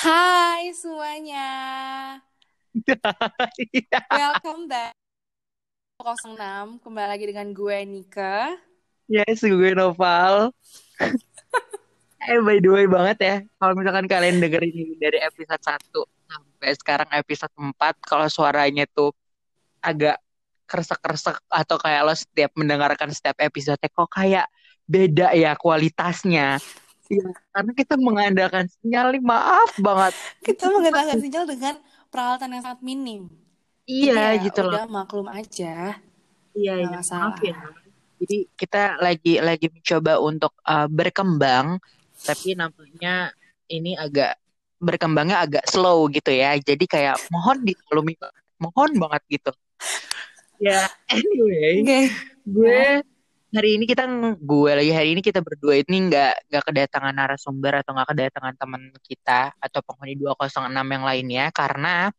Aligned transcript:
Hai 0.00 0.72
semuanya. 0.72 1.52
Welcome 4.08 4.64
back 4.64 4.96
06 6.00 6.80
kembali 6.80 7.04
lagi 7.04 7.28
dengan 7.28 7.52
gue 7.52 7.84
Nika. 7.84 8.56
Yes, 9.12 9.44
gue 9.44 9.76
Noval. 9.76 10.56
eh, 12.32 12.40
by 12.40 12.64
the 12.64 12.70
way 12.72 12.88
banget 12.88 13.18
ya. 13.20 13.36
Kalau 13.60 13.76
misalkan 13.76 14.08
kalian 14.08 14.40
dengerin 14.40 14.72
ini 14.72 14.96
dari 14.96 15.20
episode 15.20 15.60
1 15.60 15.92
sampai 16.32 16.70
sekarang 16.80 17.08
episode 17.20 17.52
4, 17.60 17.76
kalau 18.00 18.24
suaranya 18.32 18.88
tuh 18.88 19.12
agak 19.84 20.16
kresek-kresek 20.64 21.44
atau 21.52 21.76
kayak 21.76 22.08
lo 22.08 22.16
setiap 22.16 22.56
mendengarkan 22.56 23.12
setiap 23.12 23.36
episode 23.36 23.76
kok 23.76 24.08
kayak 24.08 24.48
beda 24.88 25.36
ya 25.36 25.52
kualitasnya. 25.60 26.56
Iya, 27.10 27.26
karena 27.50 27.72
kita 27.74 27.94
mengandalkan 27.98 28.70
sinyal 28.70 29.18
nih, 29.18 29.22
maaf 29.26 29.70
banget. 29.82 30.14
Kita 30.46 30.70
mengandalkan 30.70 31.18
sinyal 31.18 31.44
dengan 31.50 31.74
peralatan 32.06 32.54
yang 32.54 32.62
sangat 32.62 32.80
minim. 32.86 33.26
Iya, 33.82 34.38
ya 34.38 34.42
gitu 34.46 34.60
loh. 34.62 34.78
Udah 34.78 34.86
maklum 34.86 35.26
aja. 35.26 35.98
Iya, 36.54 36.72
iya, 36.78 36.86
masalah. 36.86 37.34
maaf 37.34 37.42
ya. 37.42 37.58
Jadi 38.20 38.38
kita 38.52 39.00
lagi 39.00 39.40
lagi 39.42 39.66
mencoba 39.72 40.22
untuk 40.22 40.52
uh, 40.62 40.86
berkembang, 40.86 41.82
tapi 42.22 42.52
nampaknya 42.54 43.32
ini 43.66 43.96
agak 43.96 44.36
berkembangnya 44.78 45.42
agak 45.42 45.64
slow 45.66 46.06
gitu 46.12 46.30
ya. 46.30 46.54
Jadi 46.62 46.84
kayak 46.86 47.18
mohon 47.32 47.64
dimaklumi, 47.64 48.14
mohon 48.60 48.90
banget 49.02 49.22
gitu. 49.40 49.52
Ya, 50.60 50.86
anyway, 51.08 51.80
Oke. 51.80 52.00
gue 52.44 52.84
hari 53.50 53.68
ini 53.76 53.84
kita 53.90 54.06
gue 54.38 54.72
lagi 54.78 54.92
hari 54.94 55.08
ini 55.18 55.22
kita 55.26 55.42
berdua 55.42 55.82
ini 55.82 56.06
nggak 56.06 56.32
nggak 56.50 56.64
kedatangan 56.70 57.14
narasumber 57.14 57.82
atau 57.82 57.90
nggak 57.98 58.08
kedatangan 58.14 58.54
teman 58.54 58.82
kita 59.02 59.50
atau 59.58 59.80
penghuni 59.82 60.14
206 60.14 60.86
yang 60.86 61.04
lainnya 61.04 61.44
karena 61.50 62.14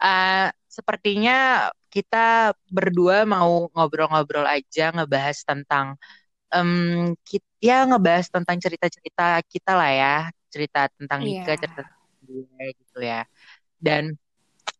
uh, 0.00 0.48
sepertinya 0.64 1.68
kita 1.92 2.56
berdua 2.72 3.28
mau 3.28 3.68
ngobrol-ngobrol 3.76 4.48
aja 4.48 4.88
ngebahas 4.96 5.44
tentang 5.44 6.00
em 6.52 7.12
kit- 7.24 7.44
ya 7.60 7.84
ngebahas 7.84 8.32
tentang 8.32 8.56
cerita-cerita 8.56 9.44
kita 9.44 9.72
lah 9.76 9.90
ya 9.92 10.16
cerita 10.48 10.88
tentang 10.96 11.20
Nika 11.24 11.52
Iya. 11.52 11.60
cerita 11.60 11.80
tentang 11.84 12.00
gue 12.24 12.64
gitu 12.80 12.98
ya 13.04 13.20
dan 13.76 14.16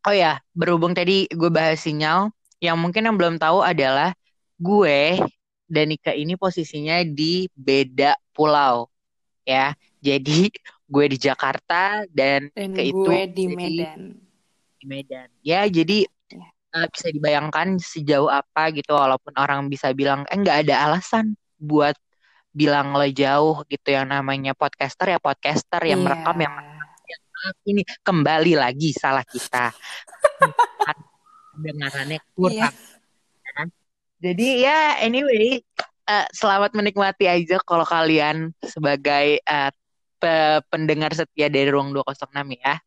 oh 0.09 0.15
ya 0.17 0.41
berhubung 0.57 0.97
tadi 0.97 1.29
gue 1.29 1.51
bahas 1.53 1.81
sinyal 1.85 2.33
yang 2.65 2.81
mungkin 2.81 3.05
yang 3.09 3.17
belum 3.21 3.37
tahu 3.37 3.61
adalah 3.61 4.17
gue 4.57 5.21
dan 5.73 5.89
Nika 5.89 6.13
ini 6.13 6.37
posisinya 6.37 7.01
di 7.01 7.49
beda 7.49 8.13
pulau 8.37 8.93
ya 9.49 9.73
jadi 10.05 10.53
gue 10.93 11.05
di 11.09 11.17
Jakarta 11.17 12.05
dan 12.13 12.53
Dan 12.53 12.77
itu 12.77 13.01
gue 13.09 13.21
di 13.33 13.45
jadi 13.49 13.57
Medan. 13.57 14.01
di 14.77 14.85
Medan. 14.85 15.29
Ya, 15.41 15.65
jadi 15.65 16.05
Iya. 16.05 16.49
eh, 16.77 16.87
bisa 16.93 17.09
dibayangkan 17.09 17.81
sejauh 17.81 18.29
apa 18.29 18.69
gitu 18.77 18.93
walaupun 18.93 19.33
orang 19.41 19.73
bisa 19.73 19.89
bilang 19.97 20.29
eh 20.29 20.37
nggak 20.37 20.69
ada 20.69 20.91
alasan 20.91 21.33
buat 21.57 21.97
bilang 22.53 22.93
lo 22.93 23.09
jauh 23.09 23.65
gitu 23.73 23.89
yang 23.97 24.13
namanya 24.13 24.53
podcaster 24.53 25.09
ya 25.09 25.17
podcaster 25.17 25.81
yang 25.89 26.05
Iya. 26.05 26.07
merekam 26.13 26.37
yang 26.37 26.55
ini 27.67 27.83
kembali 28.05 28.55
lagi 28.55 28.93
salah 28.95 29.25
kita. 29.25 29.73
Dengarannya 31.63 32.19
kurang. 32.37 32.73
Jadi 34.23 34.63
ya 34.63 35.03
anyway 35.03 35.59
eh, 36.07 36.27
selamat 36.31 36.73
menikmati 36.73 37.27
aja 37.27 37.59
kalau 37.61 37.83
kalian 37.83 38.55
sebagai 38.63 39.43
eh, 39.43 39.71
pe- 40.17 40.63
pendengar 40.71 41.11
setia 41.13 41.51
dari 41.51 41.67
Ruang 41.67 41.91
206 41.91 42.31
ya. 42.55 42.79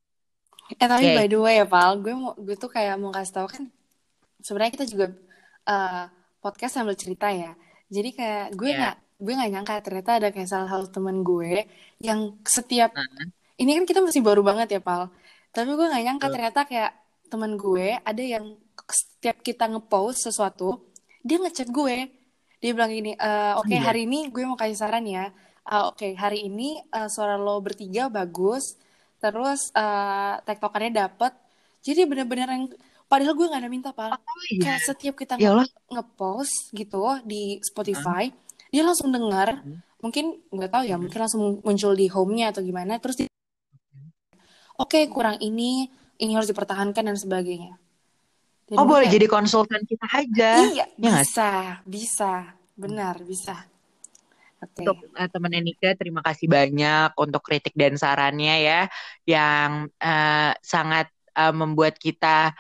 Eh 0.72 0.88
tapi 0.88 1.06
Oke. 1.06 1.16
by 1.20 1.28
the 1.28 1.38
way 1.38 1.56
ya 1.60 1.68
Pal, 1.68 2.00
gue 2.00 2.16
mau 2.16 2.32
gue 2.34 2.56
tuh 2.56 2.72
kayak 2.72 2.96
mau 2.98 3.12
kasih 3.12 3.36
tahu 3.36 3.48
kan 3.52 3.64
sebenarnya 4.40 4.74
kita 4.74 4.86
juga 4.88 5.06
eh, 5.68 6.04
podcast 6.40 6.80
sambil 6.80 6.96
cerita 6.96 7.28
ya. 7.30 7.52
Jadi 7.92 8.10
kayak 8.16 8.46
gue 8.56 8.70
Iya. 8.72 8.78
nggak 8.80 8.96
gue 9.16 9.34
nggak 9.36 9.52
nyangka 9.52 9.74
ternyata 9.80 10.12
ada 10.20 10.28
kayak 10.32 10.50
salah 10.50 10.68
satu 10.68 10.88
teman 10.92 11.20
gue 11.20 11.68
yang 12.00 12.36
setiap 12.44 12.92
Nah, 12.92 13.08
ini 13.56 13.72
kan 13.72 13.86
kita 13.88 14.00
masih 14.04 14.20
baru 14.20 14.40
banget 14.40 14.80
ya 14.80 14.82
Pal. 14.82 15.12
Tapi 15.52 15.68
gue 15.68 15.88
nggak 15.88 16.04
nyangka 16.04 16.26
Betul. 16.28 16.36
ternyata 16.40 16.60
kayak 16.64 16.92
teman 17.28 17.52
gue 17.56 17.88
ada 17.96 18.24
yang 18.24 18.56
setiap 18.86 19.40
kita 19.42 19.66
ngepost 19.68 20.30
sesuatu 20.30 20.84
dia 21.26 21.38
ngechat 21.42 21.70
gue. 21.74 21.98
Dia 22.62 22.72
bilang 22.78 22.94
gini, 22.94 23.12
"Eh, 23.18 23.54
oke 23.58 23.74
iya. 23.74 23.82
hari 23.82 24.06
ini 24.06 24.30
gue 24.30 24.46
mau 24.46 24.54
kasih 24.54 24.78
saran 24.78 25.06
ya. 25.10 25.34
Eh, 25.66 25.84
oke 25.90 26.14
hari 26.14 26.46
ini 26.46 26.78
eh, 26.78 27.10
suara 27.10 27.36
lo 27.42 27.58
bertiga 27.66 28.08
bagus. 28.14 28.78
Terus 29.18 29.74
eh 29.74 30.34
tektokannya 30.46 30.94
dapet. 30.94 31.34
Jadi 31.82 32.06
bener-bener 32.06 32.50
yang 32.50 32.66
padahal 33.10 33.34
gue 33.34 33.46
nggak 33.50 33.62
ada 33.66 33.72
minta 33.74 33.90
Pal. 33.90 34.14
Oh 34.14 34.44
iya. 34.54 34.62
Kayak 34.62 34.82
setiap 34.86 35.16
kita 35.18 35.34
Ya 35.42 35.66
ngepost 35.90 36.70
gitu 36.74 37.22
di 37.26 37.58
Spotify, 37.66 38.30
dia 38.70 38.86
langsung 38.86 39.10
dengar. 39.10 39.66
Mungkin 40.02 40.46
nggak 40.54 40.70
tahu 40.70 40.84
ya, 40.86 41.02
mungkin 41.02 41.20
langsung 41.26 41.44
muncul 41.66 41.98
di 41.98 42.06
home-nya 42.06 42.54
atau 42.54 42.62
gimana. 42.62 43.02
Terus 43.02 43.26
dia, 43.26 43.30
oke 44.78 45.00
kurang 45.10 45.42
ini, 45.42 45.90
ini 46.22 46.32
harus 46.38 46.50
dipertahankan 46.50 47.06
dan 47.10 47.18
sebagainya. 47.18 47.78
Dan 48.66 48.76
Oh 48.82 48.86
boleh 48.90 49.06
jadi 49.06 49.30
konsultan 49.30 49.86
kita 49.86 50.08
aja. 50.10 50.50
iya 50.66 50.86
Ya 50.98 51.10
nggak 51.14 51.26
sih? 51.26 51.38
bisa, 51.38 51.50
bisa, 51.86 52.32
benar 52.74 53.16
bisa. 53.22 53.56
Oke, 54.58 54.82
Untuk 54.82 54.98
uh, 55.14 55.30
temennya 55.30 55.62
Nika, 55.62 55.94
terima 55.94 56.26
kasih 56.26 56.50
banyak 56.50 57.14
untuk 57.20 57.46
kritik 57.46 57.78
dan 57.78 57.94
sarannya 58.00 58.56
ya, 58.66 58.82
yang 59.28 59.92
eh, 60.02 60.52
sangat 60.66 61.12
eh, 61.38 61.54
membuat 61.54 62.00
kita 62.02 62.56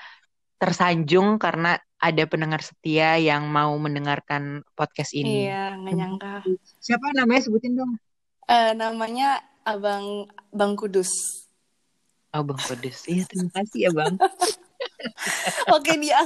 tersanjung 0.61 1.41
karena 1.41 1.79
ada 1.97 2.23
pendengar 2.29 2.61
setia 2.61 3.17
yang 3.17 3.49
mau 3.49 3.73
mendengarkan 3.81 4.61
podcast 4.77 5.17
ini. 5.17 5.49
iya 5.49 5.73
nggak 5.73 5.94
nyangka. 5.97 6.33
Siapa 6.77 7.15
namanya 7.17 7.41
sebutin 7.49 7.73
dong? 7.73 7.97
Eh, 8.45 8.77
namanya 8.77 9.41
Abang 9.65 10.29
Bang 10.53 10.77
Kudus. 10.77 11.09
Oh 12.35 12.45
Bang 12.45 12.61
Kudus. 12.61 13.09
Iya 13.09 13.25
terima 13.25 13.49
kasih 13.49 13.89
ya 13.89 13.91
Bang. 13.95 14.19
Oke 15.75 15.95
dia 16.00 16.19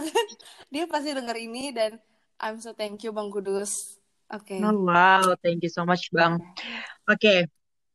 dia 0.73 0.83
pasti 0.85 1.11
denger 1.13 1.37
ini 1.37 1.73
dan 1.73 1.97
I'm 2.39 2.63
so 2.63 2.71
thank 2.71 3.03
you 3.03 3.11
Bang 3.11 3.29
Kudus. 3.29 3.99
Oke. 4.29 4.61
Oh, 4.61 4.85
wow, 4.85 5.33
thank 5.41 5.65
you 5.65 5.71
so 5.73 5.83
much 5.83 6.13
Bang. 6.13 6.37
Oke, 7.09 7.49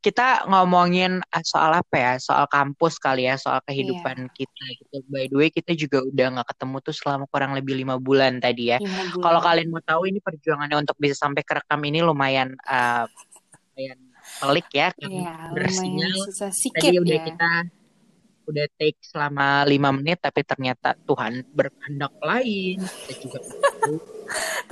kita 0.05 0.45
ngomongin 0.51 1.23
uh, 1.23 1.45
soal 1.47 1.79
apa 1.79 1.97
ya? 1.97 2.13
Soal 2.21 2.45
kampus 2.51 3.01
kali 3.01 3.25
ya, 3.25 3.41
soal 3.41 3.63
kehidupan 3.65 4.29
Iya, 4.29 4.31
kita 4.35 4.65
gitu. 4.83 4.97
By 5.09 5.31
the 5.31 5.37
way, 5.39 5.49
kita 5.49 5.73
juga 5.73 6.05
udah 6.05 6.27
nggak 6.37 6.49
ketemu 6.53 6.77
tuh 6.85 6.95
selama 6.95 7.25
kurang 7.31 7.57
lebih 7.57 7.79
lima 7.79 7.97
bulan 7.97 8.37
tadi 8.43 8.75
ya. 8.75 8.79
Kalau 9.17 9.41
kalian 9.41 9.73
mau 9.73 9.81
tahu 9.81 10.11
ini 10.11 10.21
perjuangannya 10.21 10.77
untuk 10.85 10.99
bisa 11.01 11.17
sampai 11.17 11.41
kerekam 11.41 11.81
ini 11.87 12.05
lumayan 12.05 12.53
uh, 12.69 13.09
lumayan 13.73 13.99
pelik 14.43 14.69
ya, 14.75 14.89
Iya, 15.01 15.09
lumayan 15.09 15.55
bersinyal. 15.55 16.19
Tadi 16.53 16.97
udah 17.01 17.19
ya. 17.23 17.25
kita 17.25 17.51
udah 18.45 18.67
take 18.77 19.01
selama 19.01 19.65
lima 19.65 19.91
menit, 19.93 20.21
tapi 20.21 20.45
ternyata 20.45 20.95
Tuhan 21.05 21.45
berkehendak 21.53 22.15
lain. 22.21 22.79
Kita 22.81 23.13
juga 23.21 23.39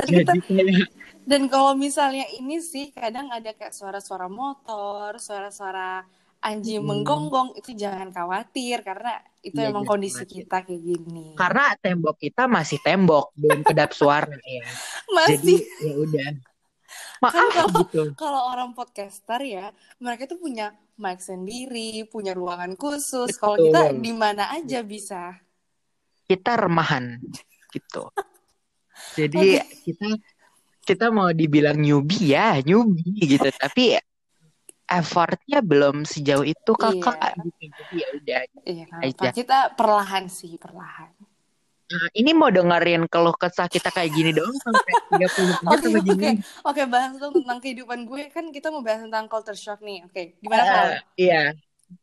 Jadi 0.08 0.38
kayak 0.44 0.88
dan 1.30 1.46
kalau 1.46 1.78
misalnya 1.78 2.26
ini 2.34 2.58
sih 2.58 2.90
kadang 2.90 3.30
ada 3.30 3.54
kayak 3.54 3.74
suara-suara 3.74 4.26
motor, 4.26 5.16
suara-suara 5.22 6.02
anjing 6.42 6.82
mm, 6.82 6.88
menggonggong 6.90 7.54
itu 7.54 7.70
jangan 7.78 8.10
khawatir 8.10 8.82
karena 8.82 9.22
itu 9.46 9.62
iya 9.62 9.70
emang 9.70 9.86
kondisi 9.86 10.26
khawatir. 10.26 10.36
kita 10.42 10.56
kayak 10.66 10.82
gini. 10.82 11.26
Karena 11.38 11.64
tembok 11.78 12.16
kita 12.18 12.50
masih 12.50 12.78
tembok, 12.82 13.30
belum 13.38 13.62
kedap 13.62 13.94
suara 13.94 14.34
ya. 14.42 14.66
Jadi 15.30 15.54
Masih 15.54 15.60
ya 15.86 15.94
udah. 16.02 16.51
Kan 17.22 17.46
Maaf 17.46 17.54
kalau 17.54 17.78
gitu. 17.86 18.02
kalau 18.22 18.40
orang 18.50 18.70
podcaster 18.74 19.40
ya 19.46 19.70
mereka 20.02 20.26
tuh 20.26 20.42
punya 20.42 20.74
mic 20.98 21.18
sendiri, 21.22 22.06
punya 22.10 22.34
ruangan 22.34 22.74
khusus. 22.74 23.34
Kalau 23.38 23.58
kita 23.58 23.94
di 23.96 24.12
mana 24.14 24.50
aja 24.54 24.82
bisa. 24.82 25.38
Kita 26.26 26.58
remahan 26.58 27.18
gitu. 27.72 28.10
Jadi 29.18 29.58
Oke. 29.58 29.82
kita 29.86 30.08
kita 30.82 31.06
mau 31.14 31.30
dibilang 31.30 31.78
newbie 31.78 32.34
ya, 32.34 32.58
newbie 32.62 33.38
gitu. 33.38 33.48
Tapi 33.50 33.98
effortnya 34.92 35.64
belum 35.64 36.04
sejauh 36.04 36.44
itu 36.44 36.72
kakak 36.76 37.38
Iya, 37.38 37.44
gitu. 37.46 37.64
Jadi 37.72 37.94
ya 37.96 38.08
udah 38.12 38.40
iya 38.68 38.86
aja. 39.00 39.28
Kita 39.32 39.58
perlahan 39.72 40.28
sih, 40.28 40.60
perlahan. 40.60 41.12
Nah, 41.92 42.08
ini 42.16 42.30
mau 42.32 42.48
dengerin 42.48 43.04
keluh 43.04 43.36
kesah 43.36 43.68
kita 43.68 43.92
kayak 43.92 44.10
gini 44.16 44.30
dong 44.32 44.48
sampai 44.64 44.92
30 45.12 45.44
menit 45.60 45.68
Oke, 45.68 45.88
gimana? 46.00 46.32
Oke, 46.64 46.82
bahas 46.88 47.12
dong 47.20 47.32
tentang 47.36 47.58
kehidupan 47.60 48.08
gue. 48.08 48.22
Kan 48.32 48.48
kita 48.48 48.72
mau 48.72 48.80
bahas 48.80 49.04
tentang 49.04 49.28
culture 49.28 49.58
shock 49.58 49.84
nih. 49.84 50.00
Oke, 50.08 50.40
gimana 50.40 50.62
Val? 50.64 50.86
Eh, 50.88 51.00
iya. 51.28 51.44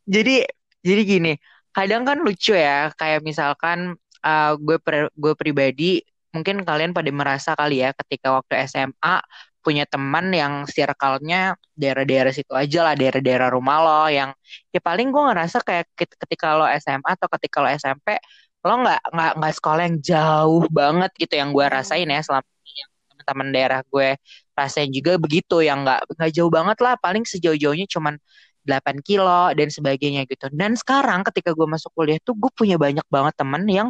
Jadi 0.05 0.45
jadi 0.85 1.01
gini, 1.01 1.33
kadang 1.73 2.05
kan 2.05 2.21
lucu 2.21 2.53
ya, 2.53 2.93
kayak 2.93 3.25
misalkan 3.25 3.97
uh, 4.21 4.53
gue 4.61 4.77
per- 4.77 5.11
gue 5.17 5.33
pribadi 5.33 6.05
mungkin 6.29 6.61
kalian 6.61 6.93
pada 6.93 7.09
merasa 7.09 7.57
kali 7.57 7.81
ya 7.81 7.89
ketika 7.97 8.37
waktu 8.37 8.69
SMA 8.69 9.17
punya 9.59 9.83
teman 9.89 10.31
yang 10.31 10.63
circle-nya 10.69 11.57
daerah-daerah 11.75 12.31
situ 12.31 12.53
aja 12.55 12.79
lah, 12.85 12.93
daerah-daerah 12.95 13.51
rumah 13.51 13.77
lo 13.83 14.03
yang 14.07 14.31
ya 14.71 14.79
paling 14.79 15.11
gue 15.11 15.19
ngerasa 15.19 15.59
kayak 15.65 15.89
ketika 15.97 16.55
lo 16.55 16.65
SMA 16.79 17.09
atau 17.17 17.27
ketika 17.35 17.59
lo 17.59 17.69
SMP 17.73 18.21
lo 18.59 18.73
nggak 18.83 19.01
nggak 19.15 19.31
nggak 19.39 19.53
sekolah 19.55 19.83
yang 19.87 19.97
jauh 20.03 20.63
banget 20.67 21.11
gitu 21.15 21.33
yang 21.39 21.49
gue 21.55 21.65
rasain 21.65 22.07
ya 22.07 22.19
selama 22.19 22.43
ini 22.43 22.77
yang 22.83 22.91
teman-teman 23.07 23.47
daerah 23.55 23.81
gue 23.87 24.09
rasain 24.51 24.89
juga 24.91 25.15
begitu 25.15 25.63
yang 25.63 25.87
nggak 25.87 25.99
nggak 26.19 26.31
jauh 26.35 26.51
banget 26.51 26.77
lah 26.83 26.99
paling 26.99 27.23
sejauh-jauhnya 27.23 27.87
cuman 27.87 28.19
8 28.67 29.01
kilo 29.01 29.49
dan 29.55 29.71
sebagainya 29.71 30.27
gitu. 30.29 30.45
Dan 30.53 30.75
sekarang 30.77 31.25
ketika 31.25 31.55
gue 31.55 31.65
masuk 31.65 31.89
kuliah 31.95 32.19
tuh 32.21 32.37
gue 32.37 32.51
punya 32.53 32.75
banyak 32.77 33.07
banget 33.09 33.33
temen 33.33 33.63
yang 33.65 33.87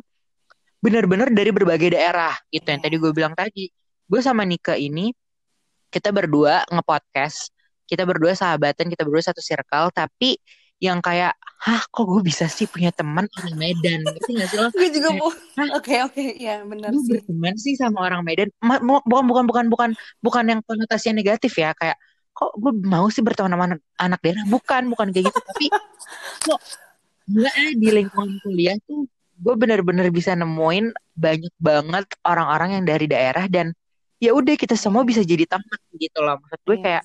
benar-benar 0.79 1.27
dari 1.33 1.51
berbagai 1.51 1.91
daerah 1.91 2.31
gitu 2.53 2.63
yang 2.69 2.79
tadi 2.79 2.95
gue 2.95 3.11
bilang 3.11 3.35
tadi. 3.35 3.67
Gue 4.07 4.21
sama 4.23 4.47
Nika 4.47 4.79
ini 4.79 5.11
kita 5.89 6.13
berdua 6.13 6.63
ngepodcast 6.69 7.51
kita 7.89 8.05
berdua 8.05 8.37
sahabatan 8.37 8.85
kita 8.93 9.01
berdua 9.01 9.25
satu 9.25 9.41
circle 9.41 9.89
tapi 9.89 10.37
yang 10.79 11.03
kayak 11.03 11.35
hah 11.59 11.83
kok 11.91 12.07
gue 12.07 12.23
bisa 12.23 12.47
sih 12.47 12.63
punya 12.63 12.89
teman 12.95 13.27
orang 13.27 13.55
Medan? 13.59 13.99
Gitu 14.15 14.31
gak 14.31 14.47
sih 14.47 14.57
lo? 14.57 14.71
Gue 14.71 14.89
juga 14.95 15.09
mau. 15.11 15.29
Oke 15.75 15.99
oke. 16.07 16.23
Ya 16.39 16.63
benar 16.63 16.95
sih. 16.95 17.19
berteman 17.19 17.55
sih 17.59 17.75
sama 17.75 18.07
orang 18.07 18.23
Medan? 18.23 18.47
Bukan 18.63 19.27
bukan 19.27 19.43
bukan 19.45 19.65
bukan 19.67 19.89
bukan 20.23 20.43
yang 20.47 20.59
konotasinya 20.63 21.19
negatif 21.19 21.51
ya 21.59 21.75
kayak 21.75 21.99
kok 22.31 22.55
gue 22.55 22.71
mau 22.87 23.11
sih 23.11 23.19
berteman 23.19 23.51
sama 23.51 23.65
anak, 23.75 23.79
anak 23.99 24.19
daerah? 24.23 24.43
Bukan 24.47 24.81
bukan 24.87 25.07
kayak 25.11 25.25
gitu. 25.27 25.39
Tapi 25.43 25.65
kok 26.47 26.59
gue 27.29 27.51
eh, 27.51 27.71
di 27.75 27.89
lingkungan 27.91 28.39
kuliah 28.39 28.79
tuh 28.87 29.05
gue 29.39 29.55
bener-bener 29.55 30.07
bisa 30.15 30.35
nemuin 30.35 30.95
banyak 31.15 31.53
banget 31.59 32.05
orang-orang 32.23 32.79
yang 32.79 32.83
dari 32.87 33.05
daerah 33.07 33.45
dan 33.51 33.75
ya 34.19 34.35
udah 34.35 34.55
kita 34.55 34.75
semua 34.79 35.03
bisa 35.03 35.19
jadi 35.27 35.43
teman 35.43 35.79
gitu 35.99 36.23
loh. 36.23 36.39
Maksud 36.39 36.59
gue 36.63 36.77
iya. 36.79 36.83
kayak 36.87 37.03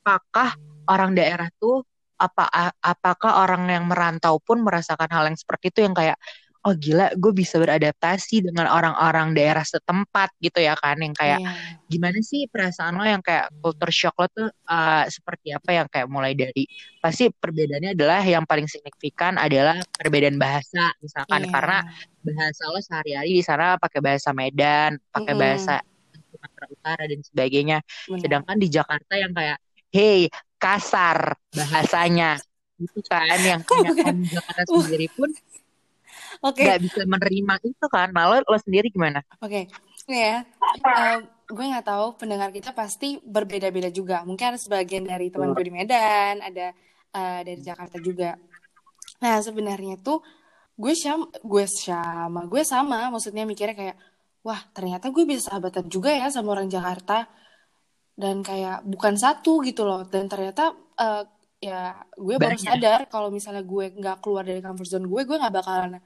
apakah 0.00 0.56
orang 0.88 1.12
daerah 1.12 1.48
tuh 1.60 1.84
apa 2.14 2.74
apakah 2.78 3.42
orang 3.42 3.66
yang 3.68 3.84
merantau 3.90 4.38
pun 4.38 4.62
merasakan 4.62 5.10
hal 5.10 5.26
yang 5.26 5.38
seperti 5.38 5.74
itu 5.74 5.80
yang 5.82 5.94
kayak 5.96 6.18
oh 6.64 6.72
gila 6.72 7.12
gue 7.12 7.32
bisa 7.36 7.60
beradaptasi 7.60 8.40
dengan 8.40 8.64
orang-orang 8.72 9.36
daerah 9.36 9.60
setempat 9.60 10.32
gitu 10.40 10.64
ya 10.64 10.72
kan 10.80 10.96
yang 10.96 11.12
kayak 11.12 11.44
yeah. 11.44 11.76
gimana 11.92 12.16
sih 12.24 12.48
perasaan 12.48 12.96
lo 12.96 13.04
yang 13.04 13.20
kayak 13.20 13.52
culture 13.60 13.92
shock 13.92 14.16
lo 14.16 14.26
tuh 14.32 14.48
uh, 14.48 15.04
seperti 15.04 15.52
apa 15.52 15.70
yang 15.76 15.86
kayak 15.92 16.08
mulai 16.08 16.32
dari 16.32 16.64
pasti 17.04 17.28
perbedaannya 17.28 17.92
adalah 17.92 18.24
yang 18.24 18.48
paling 18.48 18.64
signifikan 18.64 19.36
adalah 19.36 19.76
perbedaan 19.92 20.40
bahasa 20.40 20.96
misalkan 21.04 21.44
yeah. 21.44 21.52
karena 21.52 21.78
bahasa 22.24 22.62
lo 22.72 22.80
sehari-hari 22.80 23.30
di 23.36 23.44
sana 23.44 23.76
pakai 23.76 24.00
bahasa 24.00 24.32
Medan 24.32 24.96
pakai 25.12 25.36
mm 25.36 25.36
-hmm. 25.36 25.44
bahasa 25.44 25.74
Sumatera 26.32 26.66
Utara 26.72 27.04
dan 27.04 27.20
sebagainya 27.20 27.78
Benar. 27.84 28.20
sedangkan 28.24 28.56
di 28.56 28.68
Jakarta 28.72 29.14
yang 29.20 29.32
kayak 29.36 29.58
hey 29.94 30.26
kasar 30.58 31.38
bahasanya. 31.54 32.42
Itu 32.74 32.98
kan 33.06 33.38
yang 33.38 33.62
kayak 33.62 34.18
Jakarta 34.26 34.62
sendiri 34.66 35.06
pun 35.14 35.30
okay. 36.42 36.66
nggak 36.66 36.80
bisa 36.82 37.00
menerima 37.06 37.54
itu 37.62 37.86
kan. 37.86 38.10
Nah 38.10 38.26
lo, 38.34 38.58
sendiri 38.58 38.90
gimana? 38.90 39.22
Oke. 39.38 39.70
Okay. 39.70 40.18
ya. 40.18 40.42
Uh, 40.82 41.22
gue 41.46 41.64
nggak 41.70 41.86
tahu 41.86 42.18
pendengar 42.18 42.50
kita 42.50 42.74
pasti 42.74 43.22
berbeda-beda 43.22 43.94
juga. 43.94 44.26
Mungkin 44.26 44.56
ada 44.56 44.58
sebagian 44.58 45.06
dari 45.06 45.30
teman 45.30 45.54
gue 45.54 45.64
di 45.64 45.72
Medan 45.72 46.42
ada 46.42 46.74
uh, 47.14 47.40
dari 47.46 47.62
Jakarta 47.62 48.02
juga. 48.02 48.34
Nah 49.22 49.38
sebenarnya 49.38 50.02
tuh 50.02 50.18
gue 50.74 50.94
sama 50.98 51.30
gue 51.38 51.64
sama 51.70 52.40
gue 52.50 52.62
sama. 52.66 53.14
Maksudnya 53.14 53.46
mikirnya 53.46 53.78
kayak 53.78 53.96
wah 54.42 54.58
ternyata 54.74 55.14
gue 55.14 55.22
bisa 55.22 55.54
sahabatan 55.54 55.86
juga 55.86 56.10
ya 56.10 56.26
sama 56.34 56.58
orang 56.58 56.66
Jakarta 56.66 57.30
dan 58.14 58.46
kayak 58.46 58.86
bukan 58.86 59.14
satu 59.18 59.62
gitu 59.66 59.82
loh. 59.82 60.06
Dan 60.06 60.30
ternyata 60.30 60.74
uh, 60.98 61.22
ya 61.64 61.96
gue 62.12 62.36
baru 62.36 62.58
sadar 62.60 63.08
kalau 63.08 63.32
misalnya 63.32 63.64
gue 63.64 63.96
nggak 63.96 64.20
keluar 64.20 64.44
dari 64.44 64.60
comfort 64.60 64.84
zone 64.84 65.06
gue 65.08 65.20
gue 65.24 65.36
nggak 65.40 65.54
bakalan 65.54 65.96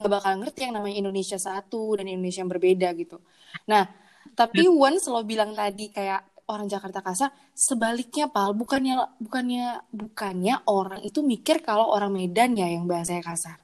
nggak 0.00 0.12
bakalan 0.18 0.38
ngerti 0.40 0.60
yang 0.64 0.74
namanya 0.80 0.96
Indonesia 1.04 1.36
satu 1.36 2.00
dan 2.00 2.08
Indonesia 2.08 2.40
yang 2.40 2.48
berbeda 2.48 2.88
gitu. 2.96 3.20
Nah 3.68 3.84
tapi 4.32 4.64
once 4.64 5.04
lo 5.12 5.20
bilang 5.20 5.52
tadi 5.52 5.92
kayak 5.92 6.48
orang 6.48 6.64
Jakarta 6.64 7.04
kasar 7.04 7.28
sebaliknya 7.52 8.32
pal 8.32 8.56
bukannya 8.56 9.20
bukannya 9.20 9.84
bukannya 9.92 10.54
orang 10.64 11.04
itu 11.04 11.20
mikir 11.20 11.60
kalau 11.60 11.92
orang 11.92 12.08
Medan 12.08 12.56
ya 12.56 12.72
yang 12.72 12.88
bahasanya 12.88 13.20
kasar. 13.20 13.60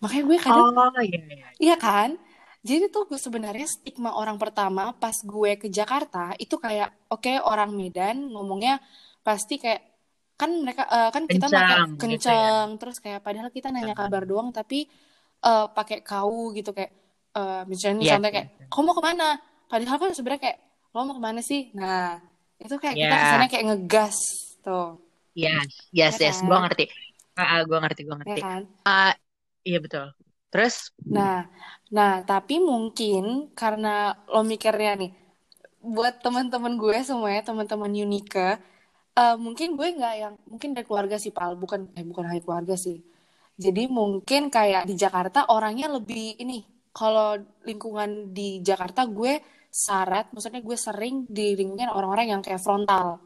Makanya 0.00 0.24
gue 0.24 0.38
kadang 0.38 0.72
oh, 0.72 0.94
iya, 1.02 1.20
iya. 1.26 1.48
iya 1.58 1.76
kan 1.76 2.16
jadi 2.62 2.90
tuh 2.90 3.06
gue 3.06 3.20
sebenarnya 3.20 3.66
stigma 3.70 4.18
orang 4.18 4.36
pertama 4.36 4.90
pas 4.96 5.14
gue 5.14 5.50
ke 5.56 5.70
Jakarta 5.70 6.34
itu 6.42 6.58
kayak 6.58 6.90
oke 7.10 7.22
okay, 7.22 7.36
orang 7.38 7.70
Medan 7.74 8.34
ngomongnya 8.34 8.82
pasti 9.22 9.62
kayak 9.62 9.88
kan 10.38 10.50
mereka 10.62 10.86
uh, 10.86 11.10
kan 11.10 11.26
kita 11.26 11.50
kencang, 11.50 11.98
kencang 11.98 12.14
gitu 12.14 12.30
ya. 12.30 12.78
terus 12.78 12.96
kayak 13.02 13.20
padahal 13.26 13.50
kita 13.50 13.74
nanya 13.74 13.94
kabar 13.94 14.22
doang 14.22 14.54
tapi 14.54 14.86
uh, 15.42 15.66
pakai 15.70 16.06
kau 16.06 16.54
gitu 16.54 16.70
kayak 16.70 16.94
uh, 17.34 17.62
misalnya 17.66 17.98
yeah, 17.98 18.02
misalnya 18.18 18.30
kayak 18.30 18.48
yeah. 18.54 18.70
kamu 18.70 18.82
mau 18.86 18.94
ke 18.94 19.02
mana 19.02 19.28
padahal 19.66 19.96
kan 19.98 20.10
sebenarnya 20.14 20.42
kayak 20.46 20.58
lo 20.94 21.00
mau 21.04 21.14
ke 21.18 21.22
mana 21.22 21.40
sih 21.42 21.74
nah 21.74 22.22
itu 22.62 22.74
kayak 22.78 22.94
yeah. 22.94 23.10
kita 23.10 23.16
kesannya 23.18 23.48
kayak 23.50 23.64
ngegas 23.66 24.18
tuh 24.62 24.88
iya 25.34 25.58
yes 25.90 25.90
ya 25.90 26.06
yes 26.06 26.16
yes 26.22 26.36
kan? 26.38 26.46
gue 26.46 26.58
ngerti 26.66 26.84
ah 27.38 27.42
uh, 27.42 27.60
gue 27.66 27.78
ngerti 27.82 28.00
gue 28.06 28.16
ngerti 28.22 28.40
ya 28.40 28.46
kan? 28.46 28.62
uh, 28.86 29.12
iya 29.66 29.78
betul 29.82 30.06
terus 30.48 30.90
nah 31.04 31.48
Nah, 31.88 32.20
tapi 32.24 32.60
mungkin 32.60 33.48
karena 33.56 34.12
lo 34.28 34.44
mikirnya 34.44 34.92
nih, 35.00 35.10
buat 35.80 36.20
teman-teman 36.20 36.76
gue 36.76 36.96
semuanya, 37.00 37.42
teman-teman 37.48 37.88
Unika, 37.88 38.60
uh, 39.16 39.36
mungkin 39.40 39.72
gue 39.78 39.88
nggak 39.96 40.14
yang, 40.20 40.34
mungkin 40.50 40.76
dari 40.76 40.84
keluarga 40.84 41.16
sih, 41.16 41.32
Pal. 41.32 41.56
Bukan, 41.56 41.96
eh, 41.96 42.04
bukan 42.04 42.24
dari 42.28 42.42
keluarga 42.44 42.74
sih. 42.76 43.00
Jadi 43.56 43.88
mungkin 43.90 44.52
kayak 44.52 44.84
di 44.84 44.94
Jakarta 45.00 45.48
orangnya 45.48 45.88
lebih, 45.96 46.36
ini, 46.44 46.60
kalau 46.92 47.40
lingkungan 47.64 48.32
di 48.36 48.60
Jakarta 48.60 49.08
gue 49.08 49.40
syarat, 49.72 50.28
maksudnya 50.32 50.60
gue 50.60 50.76
sering 50.76 51.24
di 51.28 51.56
lingkungan 51.56 51.88
orang-orang 51.92 52.36
yang 52.36 52.42
kayak 52.44 52.60
frontal. 52.60 53.20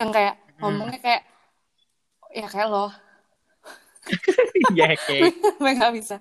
Yang 0.00 0.10
kayak, 0.16 0.34
hmm. 0.40 0.60
ngomongnya 0.64 1.00
kayak, 1.04 1.22
ya 2.32 2.46
kayak 2.48 2.68
lo. 2.72 2.88
Iya, 4.72 4.94
kayak. 4.94 5.32
Gue 5.58 5.72
bisa 5.94 6.16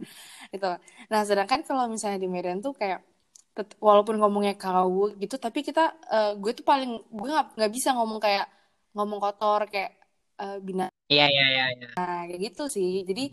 gitu 0.51 0.67
nah 1.07 1.21
sedangkan 1.23 1.63
kalau 1.63 1.87
misalnya 1.87 2.19
di 2.19 2.27
Medan 2.27 2.59
tuh 2.59 2.75
kayak 2.75 3.01
walaupun 3.79 4.19
ngomongnya 4.19 4.55
kau 4.55 5.11
gitu 5.15 5.35
tapi 5.39 5.63
kita 5.63 5.95
uh, 6.07 6.31
gue 6.39 6.51
tuh 6.55 6.63
paling 6.63 6.99
gue 7.07 7.27
nggak 7.27 7.59
nggak 7.59 7.71
bisa 7.71 7.95
ngomong 7.95 8.19
kayak 8.19 8.47
ngomong 8.95 9.19
kotor 9.19 9.67
kayak 9.67 9.95
uh, 10.39 10.59
bina 10.59 10.91
iya 11.11 11.27
iya 11.27 11.45
iya 11.51 11.65
ya. 11.75 11.87
nah 11.95 12.21
kayak 12.27 12.39
gitu 12.51 12.63
sih 12.71 13.03
jadi 13.07 13.31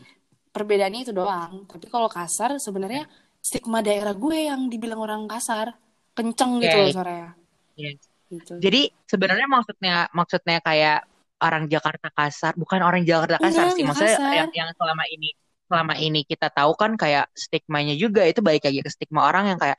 perbedaannya 0.50 1.00
itu 1.06 1.12
doang 1.14 1.66
tapi 1.70 1.86
kalau 1.90 2.10
kasar 2.10 2.58
sebenarnya 2.58 3.06
stigma 3.38 3.82
daerah 3.82 4.14
gue 4.14 4.50
yang 4.50 4.66
dibilang 4.66 4.98
orang 5.02 5.22
kasar 5.30 5.74
kenceng 6.14 6.58
gitu 6.58 6.74
yeah, 6.74 6.82
loh 6.82 6.94
suaranya 6.94 7.30
yeah. 7.78 7.94
gitu. 8.30 8.52
jadi 8.58 8.90
sebenarnya 9.06 9.46
maksudnya 9.46 9.96
maksudnya 10.10 10.58
kayak 10.62 11.06
orang 11.42 11.70
Jakarta 11.70 12.08
kasar 12.10 12.52
bukan 12.58 12.80
orang 12.82 13.02
Jakarta 13.06 13.38
kasar 13.38 13.70
Enggak, 13.70 13.76
sih 13.76 13.84
maksudnya 13.86 14.18
kasar. 14.18 14.34
yang 14.34 14.50
yang 14.54 14.70
selama 14.74 15.04
ini 15.10 15.30
selama 15.68 15.94
ini 16.00 16.20
kita 16.24 16.48
tahu 16.48 16.72
kan 16.74 16.96
kayak 16.96 17.28
stigmanya 17.36 17.94
juga 17.94 18.24
itu 18.24 18.40
balik 18.40 18.64
lagi 18.64 18.80
ke 18.80 18.90
stigma 18.90 19.28
orang 19.28 19.52
yang 19.52 19.58
kayak 19.60 19.78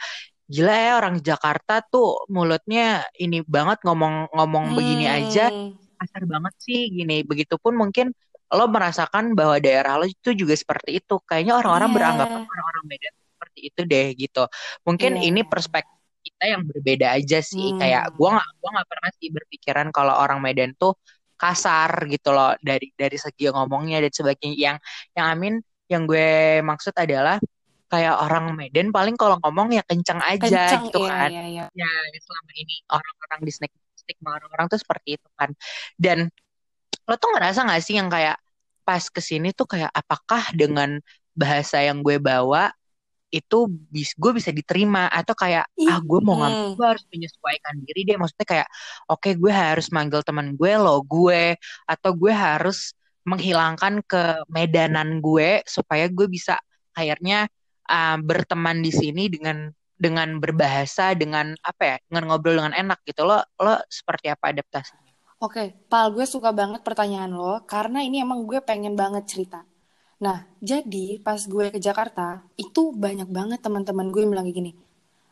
gila 0.49 0.73
ya 0.73 0.91
orang 0.97 1.15
Jakarta 1.21 1.85
tuh 1.85 2.25
mulutnya 2.29 3.05
ini 3.17 3.45
banget 3.45 3.85
ngomong-ngomong 3.85 4.73
hmm. 4.73 4.77
begini 4.77 5.05
aja 5.05 5.53
kasar 5.99 6.23
banget 6.25 6.53
sih 6.63 6.89
gini 6.89 7.21
begitupun 7.21 7.75
mungkin 7.75 8.15
lo 8.49 8.65
merasakan 8.65 9.37
bahwa 9.37 9.61
daerah 9.61 10.01
lo 10.01 10.09
itu 10.09 10.33
juga 10.33 10.57
seperti 10.57 11.03
itu 11.03 11.21
kayaknya 11.27 11.59
orang-orang 11.59 11.89
yeah. 11.93 11.97
beranggapan 11.97 12.41
orang-orang 12.49 12.85
Medan 12.89 13.13
seperti 13.13 13.59
itu 13.69 13.81
deh 13.85 14.07
gitu 14.17 14.43
mungkin 14.87 15.11
yeah. 15.21 15.27
ini 15.29 15.41
perspektif 15.45 15.99
kita 16.19 16.45
yang 16.57 16.63
berbeda 16.65 17.07
aja 17.15 17.39
sih 17.45 17.75
hmm. 17.75 17.79
kayak 17.79 18.03
gua 18.17 18.41
nggak 18.41 18.49
gua 18.57 18.69
nggak 18.79 18.89
pernah 18.89 19.11
sih 19.21 19.27
berpikiran 19.29 19.87
kalau 19.93 20.13
orang 20.17 20.39
Medan 20.41 20.73
tuh 20.75 20.97
kasar 21.39 22.05
gitu 22.11 22.35
loh 22.35 22.53
dari 22.59 22.91
dari 22.93 23.15
segi 23.15 23.47
ngomongnya 23.47 24.03
dan 24.03 24.11
sebagainya 24.11 24.57
yang 24.59 24.77
yang 25.15 25.27
Amin 25.31 25.53
yang 25.89 26.03
gue 26.05 26.59
maksud 26.61 26.93
adalah 26.93 27.39
kayak 27.89 28.15
orang 28.21 28.53
Medan 28.53 28.93
paling 28.93 29.17
kalau 29.17 29.41
ngomong 29.41 29.73
ya 29.73 29.81
kencang 29.81 30.21
aja 30.21 30.45
kencang, 30.45 30.83
gitu 30.85 31.01
iya, 31.01 31.09
kan. 31.09 31.29
Iya, 31.33 31.43
iya. 31.49 31.65
Ya 31.73 31.91
selama 32.21 32.51
ini 32.53 32.75
orang-orang 32.85 33.39
di 33.41 33.51
stigma 33.97 34.29
orang-orang 34.37 34.65
tuh 34.69 34.79
seperti 34.79 35.17
itu 35.17 35.29
kan. 35.33 35.49
Dan 35.97 36.29
lo 37.09 37.15
tuh 37.17 37.33
ngerasa 37.33 37.65
gak 37.65 37.81
sih 37.81 37.97
yang 37.97 38.05
kayak 38.13 38.37
pas 38.85 39.01
ke 39.09 39.21
sini 39.21 39.49
tuh 39.57 39.65
kayak 39.65 39.89
apakah 39.89 40.53
dengan 40.53 41.01
bahasa 41.33 41.81
yang 41.81 42.05
gue 42.05 42.21
bawa 42.21 42.69
itu 43.29 43.69
bis 43.89 44.13
gue 44.17 44.31
bisa 44.35 44.49
diterima. 44.53 45.09
Atau 45.09 45.33
kayak 45.37 45.65
ah 45.69 45.99
gue 46.01 46.19
mau 46.21 46.41
ngambil 46.41 46.77
gue 46.77 46.87
harus 46.97 47.05
menyesuaikan 47.13 47.75
diri 47.85 48.01
deh. 48.09 48.17
Maksudnya 48.17 48.47
kayak 48.47 48.67
oke 49.09 49.21
okay, 49.21 49.33
gue 49.37 49.53
harus 49.53 49.87
manggil 49.93 50.21
teman 50.25 50.53
gue 50.53 50.73
lo 50.77 51.01
gue 51.05 51.55
atau 51.85 52.11
gue 52.13 52.33
harus 52.33 52.93
menghilangkan 53.27 54.01
kemedanan 54.09 55.21
gue 55.21 55.61
supaya 55.69 56.09
gue 56.09 56.25
bisa 56.25 56.57
akhirnya 56.97 57.45
uh, 57.85 58.17
berteman 58.17 58.81
di 58.81 58.89
sini 58.89 59.29
dengan 59.29 59.69
dengan 59.99 60.39
berbahasa 60.39 61.11
dengan 61.13 61.51
apa 61.59 61.83
ya 61.83 61.97
dengan 62.07 62.23
ngobrol 62.31 62.55
dengan 62.63 62.73
enak 62.73 63.03
gitu. 63.03 63.27
Lo 63.27 63.43
lo 63.59 63.75
seperti 63.91 64.31
apa 64.31 64.55
adaptasinya? 64.55 65.09
Oke, 65.39 65.71
Pal, 65.87 66.11
gue 66.11 66.27
suka 66.27 66.51
banget 66.51 66.83
pertanyaan 66.83 67.31
lo 67.31 67.63
karena 67.63 68.03
ini 68.03 68.19
emang 68.19 68.43
gue 68.43 68.59
pengen 68.59 68.95
banget 68.99 69.23
cerita. 69.23 69.63
Nah, 70.19 70.43
jadi 70.59 71.23
pas 71.23 71.39
gue 71.39 71.71
ke 71.71 71.79
Jakarta, 71.79 72.43
itu 72.59 72.91
banyak 72.91 73.31
banget 73.31 73.59
teman-teman 73.63 74.11
gue 74.11 74.21
yang 74.23 74.31
bilang 74.35 74.45
kayak 74.47 74.59
gini. 74.59 74.71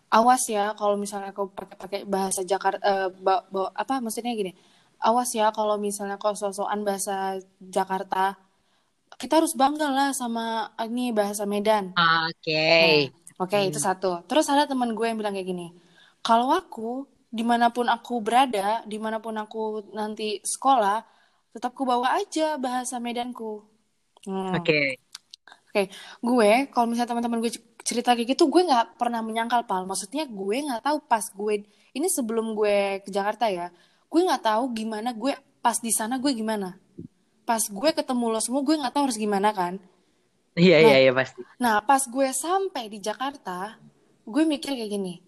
Awas 0.07 0.47
ya 0.47 0.71
kalau 0.79 0.95
misalnya 0.95 1.35
kau 1.35 1.51
pakai 1.51 2.07
bahasa 2.07 2.39
Jakarta 2.47 2.79
uh, 2.79 3.07
ba, 3.11 3.43
ba, 3.51 3.67
apa 3.75 3.99
maksudnya 3.99 4.31
gini. 4.31 4.55
Awas 5.03 5.35
ya 5.35 5.51
kalau 5.51 5.75
misalnya 5.75 6.15
kau 6.15 6.31
sosokan 6.31 6.87
bahasa 6.87 7.35
Jakarta. 7.59 8.39
Kita 9.19 9.43
harus 9.43 9.51
bangga 9.59 9.91
lah 9.91 10.09
sama 10.15 10.71
ini 10.87 11.11
bahasa 11.11 11.43
Medan. 11.43 11.91
Oke. 11.91 12.47
Okay. 12.47 12.91
Nah, 13.11 13.27
Oke, 13.37 13.53
okay, 13.53 13.61
hmm. 13.67 13.69
itu 13.69 13.79
satu. 13.83 14.25
Terus 14.25 14.49
ada 14.49 14.65
teman 14.65 14.97
gue 14.97 15.05
yang 15.05 15.19
bilang 15.19 15.35
kayak 15.35 15.45
gini. 15.45 15.69
Kalau 16.25 16.49
aku 16.49 17.05
di 17.29 17.45
mana 17.45 17.69
pun 17.69 17.85
aku 17.85 18.23
berada, 18.23 18.81
di 18.87 18.97
mana 18.97 19.21
pun 19.21 19.37
aku 19.37 19.93
nanti 19.93 20.41
sekolah, 20.41 21.05
tetap 21.53 21.77
ku 21.77 21.85
bawa 21.85 22.17
aja 22.17 22.57
bahasa 22.57 22.97
Medanku. 22.97 23.76
Hmm. 24.27 24.51
Oke. 24.53 24.67
Okay. 24.67 24.87
Oke, 25.67 25.71
okay. 25.71 25.85
gue 26.19 26.51
kalau 26.73 26.87
misalnya 26.91 27.11
teman-teman 27.15 27.39
gue 27.43 27.51
cerita 27.83 28.11
kayak 28.11 28.35
gitu, 28.35 28.51
gue 28.51 28.67
nggak 28.67 28.99
pernah 28.99 29.23
menyangkal 29.23 29.63
pal. 29.63 29.87
Maksudnya 29.87 30.27
gue 30.27 30.57
nggak 30.67 30.83
tahu 30.83 30.97
pas 31.07 31.23
gue 31.23 31.63
ini 31.95 32.07
sebelum 32.11 32.51
gue 32.51 32.99
ke 33.03 33.09
Jakarta 33.09 33.47
ya, 33.47 33.71
gue 34.11 34.21
nggak 34.21 34.43
tahu 34.43 34.75
gimana 34.75 35.15
gue 35.15 35.31
pas 35.63 35.79
di 35.79 35.91
sana 35.95 36.19
gue 36.19 36.31
gimana. 36.35 36.75
Pas 37.47 37.63
gue 37.63 37.89
ketemu 37.95 38.25
lo 38.27 38.39
semua, 38.43 38.61
gue 38.61 38.75
nggak 38.75 38.91
tahu 38.91 39.03
harus 39.07 39.19
gimana 39.19 39.55
kan. 39.55 39.79
Iya 40.57 40.77
iya 40.81 40.95
nah, 40.97 40.99
iya 41.07 41.11
pasti. 41.13 41.39
Nah 41.61 41.75
pas 41.85 42.03
gue 42.03 42.27
sampai 42.33 42.89
di 42.91 42.99
Jakarta, 42.99 43.77
gue 44.27 44.43
mikir 44.43 44.73
kayak 44.75 44.91
gini 44.91 45.27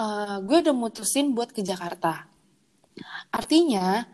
uh, 0.00 0.36
gue 0.40 0.56
udah 0.64 0.74
mutusin 0.74 1.36
buat 1.36 1.52
ke 1.52 1.60
Jakarta. 1.60 2.24
Artinya, 3.30 4.04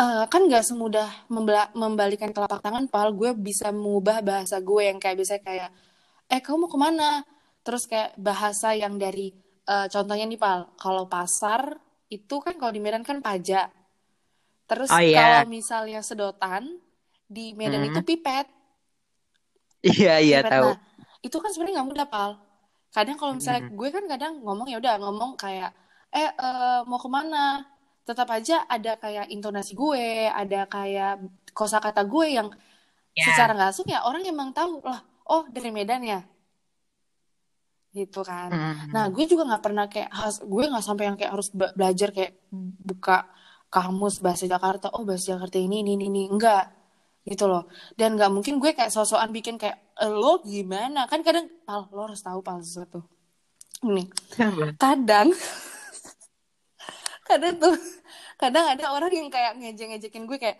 uh, 0.00 0.24
kan 0.32 0.48
gak 0.48 0.64
semudah 0.64 1.28
membalikan 1.76 2.32
telapak 2.32 2.64
tangan, 2.64 2.88
Pal. 2.88 3.12
Gue 3.12 3.36
bisa 3.36 3.68
mengubah 3.68 4.24
bahasa 4.24 4.56
gue 4.64 4.88
yang 4.88 4.96
kayak 4.96 5.16
bisa 5.20 5.36
kayak, 5.36 5.68
eh 6.32 6.40
kamu 6.40 6.64
mau 6.64 6.70
ke 6.72 6.78
mana? 6.80 7.10
Terus 7.60 7.84
kayak 7.84 8.16
bahasa 8.16 8.72
yang 8.72 8.96
dari, 8.96 9.36
uh, 9.68 9.84
contohnya 9.92 10.24
nih, 10.24 10.40
Pal. 10.40 10.72
Kalau 10.80 11.04
pasar, 11.04 11.76
itu 12.08 12.40
kan 12.40 12.56
kalau 12.56 12.72
di 12.72 12.80
Medan 12.80 13.04
kan 13.04 13.20
pajak. 13.20 13.68
Terus 14.64 14.88
oh, 14.88 15.04
yeah. 15.04 15.44
kalau 15.44 15.52
misalnya 15.52 16.00
sedotan, 16.00 16.80
di 17.28 17.52
Medan 17.52 17.84
hmm. 17.84 17.90
itu 17.92 18.00
pipet. 18.00 18.48
Iya, 19.84 20.16
iya, 20.24 20.38
tahu. 20.40 20.72
Nah, 20.72 20.80
itu 21.20 21.36
kan 21.36 21.52
sebenarnya 21.52 21.84
nggak 21.84 21.90
mudah, 21.92 22.08
Pal 22.08 22.50
kadang 22.90 23.16
kalau 23.16 23.32
misalnya 23.38 23.70
gue 23.70 23.88
kan 23.94 24.04
kadang 24.10 24.42
ngomong 24.42 24.66
ya 24.66 24.82
udah 24.82 24.98
ngomong 24.98 25.38
kayak 25.38 25.70
eh 26.10 26.26
uh, 26.26 26.82
mau 26.90 26.98
ke 26.98 27.06
mana 27.06 27.62
tetap 28.10 28.28
aja 28.34 28.66
ada 28.66 28.98
kayak 28.98 29.30
intonasi 29.30 29.78
gue 29.78 30.26
ada 30.26 30.66
kayak 30.66 31.22
kosakata 31.54 32.02
gue 32.02 32.26
yang 32.34 32.50
yeah. 33.14 33.26
secara 33.30 33.54
nggak 33.54 33.68
langsung 33.70 33.86
ya 33.86 34.02
orang 34.02 34.26
emang 34.26 34.50
tahu 34.50 34.82
lah 34.82 35.00
oh 35.30 35.46
dari 35.46 35.70
Medan 35.70 36.02
ya? 36.02 36.20
Gitu 37.90 38.22
kan. 38.22 38.50
Mm. 38.50 38.94
nah 38.94 39.06
gue 39.10 39.24
juga 39.26 39.46
nggak 39.46 39.62
pernah 39.62 39.86
kayak 39.86 40.10
has, 40.10 40.42
gue 40.42 40.64
nggak 40.66 40.84
sampai 40.84 41.04
yang 41.06 41.16
kayak 41.18 41.32
harus 41.38 41.48
belajar 41.54 42.10
kayak 42.10 42.32
buka 42.82 43.30
kamus 43.70 44.18
bahasa 44.18 44.50
Jakarta 44.50 44.90
oh 44.98 45.06
bahasa 45.06 45.38
Jakarta 45.38 45.58
ini 45.58 45.86
ini 45.86 45.94
ini 45.94 46.26
enggak. 46.26 46.70
Gitu 47.22 47.46
loh. 47.46 47.70
Dan 47.94 48.18
nggak 48.18 48.30
mungkin 48.34 48.58
gue 48.58 48.74
kayak 48.74 48.90
sosokan 48.90 49.30
bikin 49.30 49.54
kayak 49.58 49.94
e, 49.98 50.06
lo 50.10 50.42
gimana? 50.42 51.06
Kan 51.06 51.22
kadang 51.22 51.46
pal 51.62 51.86
lo 51.94 52.10
harus 52.10 52.22
tahu 52.22 52.42
pal 52.42 52.58
sesuatu 52.58 53.06
ini 53.84 54.04
kadang 54.76 55.32
kadang 57.30 57.54
tuh 57.62 57.76
kadang 58.42 58.64
ada 58.74 58.84
orang 58.90 59.12
yang 59.14 59.28
kayak 59.30 59.54
ngejek-ngejekin 59.58 60.24
gue 60.26 60.38
kayak 60.38 60.58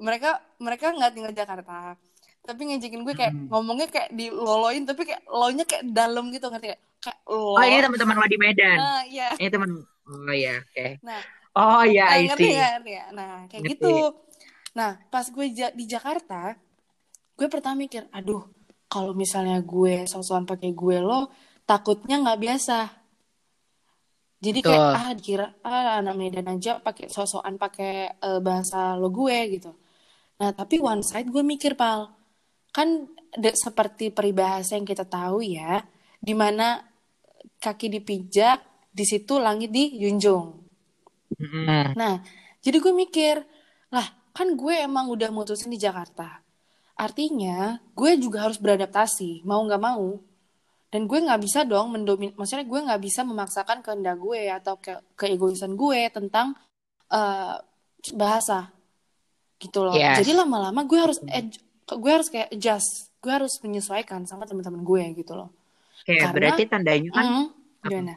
mereka 0.00 0.40
mereka 0.58 0.90
nggak 0.90 1.12
tinggal 1.14 1.34
Jakarta 1.34 1.94
tapi 2.40 2.60
ngejekin 2.72 3.04
gue 3.04 3.14
kayak 3.14 3.32
hmm. 3.36 3.46
ngomongnya 3.52 3.86
kayak 3.92 4.10
diloloin 4.16 4.82
tapi 4.88 5.06
kayak 5.06 5.22
lo 5.28 5.46
nya 5.52 5.64
kayak 5.68 5.84
dalam 5.92 6.32
gitu 6.32 6.48
ngerti 6.48 6.72
kayak, 6.72 6.80
kayak 7.04 7.18
lo 7.28 7.54
oh 7.54 7.62
ini 7.62 7.78
teman-teman 7.84 8.16
lo 8.16 8.26
di 8.26 8.38
Medan 8.40 8.76
nah, 8.80 9.02
iya. 9.04 9.28
ini 9.36 9.48
teman 9.52 9.70
oh 10.08 10.34
iya 10.34 10.56
oke 10.58 10.72
okay. 10.72 10.90
nah 11.04 11.22
oh 11.54 11.82
iya 11.84 12.06
nah, 12.08 12.16
ngerti, 12.24 12.48
ngerti 12.48 12.92
ya 12.92 13.04
nah 13.12 13.32
kayak 13.46 13.62
ngerti. 13.62 13.72
gitu 13.76 13.94
Nah, 14.74 14.94
pas 15.10 15.26
gue 15.26 15.46
di 15.50 15.84
Jakarta, 15.90 16.54
gue 17.34 17.48
pertama 17.50 17.82
mikir, 17.82 18.06
aduh, 18.14 18.46
kalau 18.86 19.14
misalnya 19.18 19.58
gue 19.62 20.06
sosokan 20.06 20.46
pakai 20.46 20.70
gue 20.70 20.96
lo, 21.02 21.30
takutnya 21.66 22.22
nggak 22.22 22.40
biasa. 22.40 22.78
Jadi 24.40 24.64
kayak 24.64 24.80
Tuh. 24.80 24.96
ah 24.96 25.12
dikira 25.12 25.46
ah 25.60 26.00
anak 26.00 26.16
Medan 26.16 26.48
aja 26.48 26.80
pakai 26.80 27.12
sosokan 27.12 27.60
pakai 27.60 28.16
uh, 28.24 28.40
bahasa 28.40 28.96
lo 28.96 29.12
gue 29.12 29.36
gitu. 29.60 29.76
Nah, 30.40 30.56
tapi 30.56 30.80
one 30.80 31.04
side 31.04 31.28
gue 31.28 31.44
mikir, 31.44 31.76
Pal. 31.76 32.08
Kan 32.72 33.12
de, 33.36 33.52
seperti 33.52 34.08
peribahasa 34.08 34.80
yang 34.80 34.88
kita 34.88 35.04
tahu 35.04 35.44
ya, 35.44 35.84
di 36.16 36.32
mana 36.32 36.80
kaki 37.60 37.92
dipijak, 37.92 38.88
di 38.88 39.04
situ 39.04 39.36
langit 39.36 39.68
dijunjung. 39.68 40.56
Mm. 41.36 41.92
Nah, 41.92 42.24
jadi 42.64 42.76
gue 42.80 42.92
mikir, 42.96 43.44
lah 43.92 44.08
kan 44.32 44.56
gue 44.56 44.74
emang 44.80 45.12
udah 45.12 45.28
mutusin 45.28 45.68
di 45.68 45.76
Jakarta. 45.76 46.40
Artinya, 46.96 47.76
gue 47.92 48.16
juga 48.16 48.48
harus 48.48 48.56
beradaptasi, 48.56 49.44
mau 49.44 49.60
nggak 49.60 49.82
mau. 49.84 50.16
Dan 50.90 51.06
gue 51.06 51.22
nggak 51.22 51.38
bisa 51.38 51.62
dong 51.62 51.94
mendomin, 51.94 52.34
maksudnya 52.34 52.66
gue 52.66 52.80
nggak 52.82 52.98
bisa 52.98 53.22
memaksakan 53.22 53.78
kehendak 53.78 54.18
gue 54.18 54.50
atau 54.50 54.74
ke 54.82 54.98
keegoisan 55.14 55.78
gue 55.78 56.10
tentang 56.10 56.58
uh, 57.14 57.54
bahasa, 58.18 58.74
gitu 59.62 59.86
loh. 59.86 59.94
Yes. 59.94 60.18
Jadi 60.18 60.34
lama-lama 60.34 60.82
gue 60.82 60.98
harus 60.98 61.22
gue 61.86 62.10
harus 62.10 62.26
kayak 62.26 62.50
adjust, 62.50 63.14
gue 63.22 63.30
harus 63.30 63.54
menyesuaikan 63.62 64.26
sama 64.26 64.50
teman-teman 64.50 64.82
gue 64.82 65.22
gitu 65.22 65.38
loh. 65.38 65.54
Kayak 66.02 66.26
Karena, 66.26 66.34
berarti 66.34 66.62
tandanya 66.66 67.10
kan 67.14 67.26
mm, 67.28 67.46
gimana? 67.86 68.14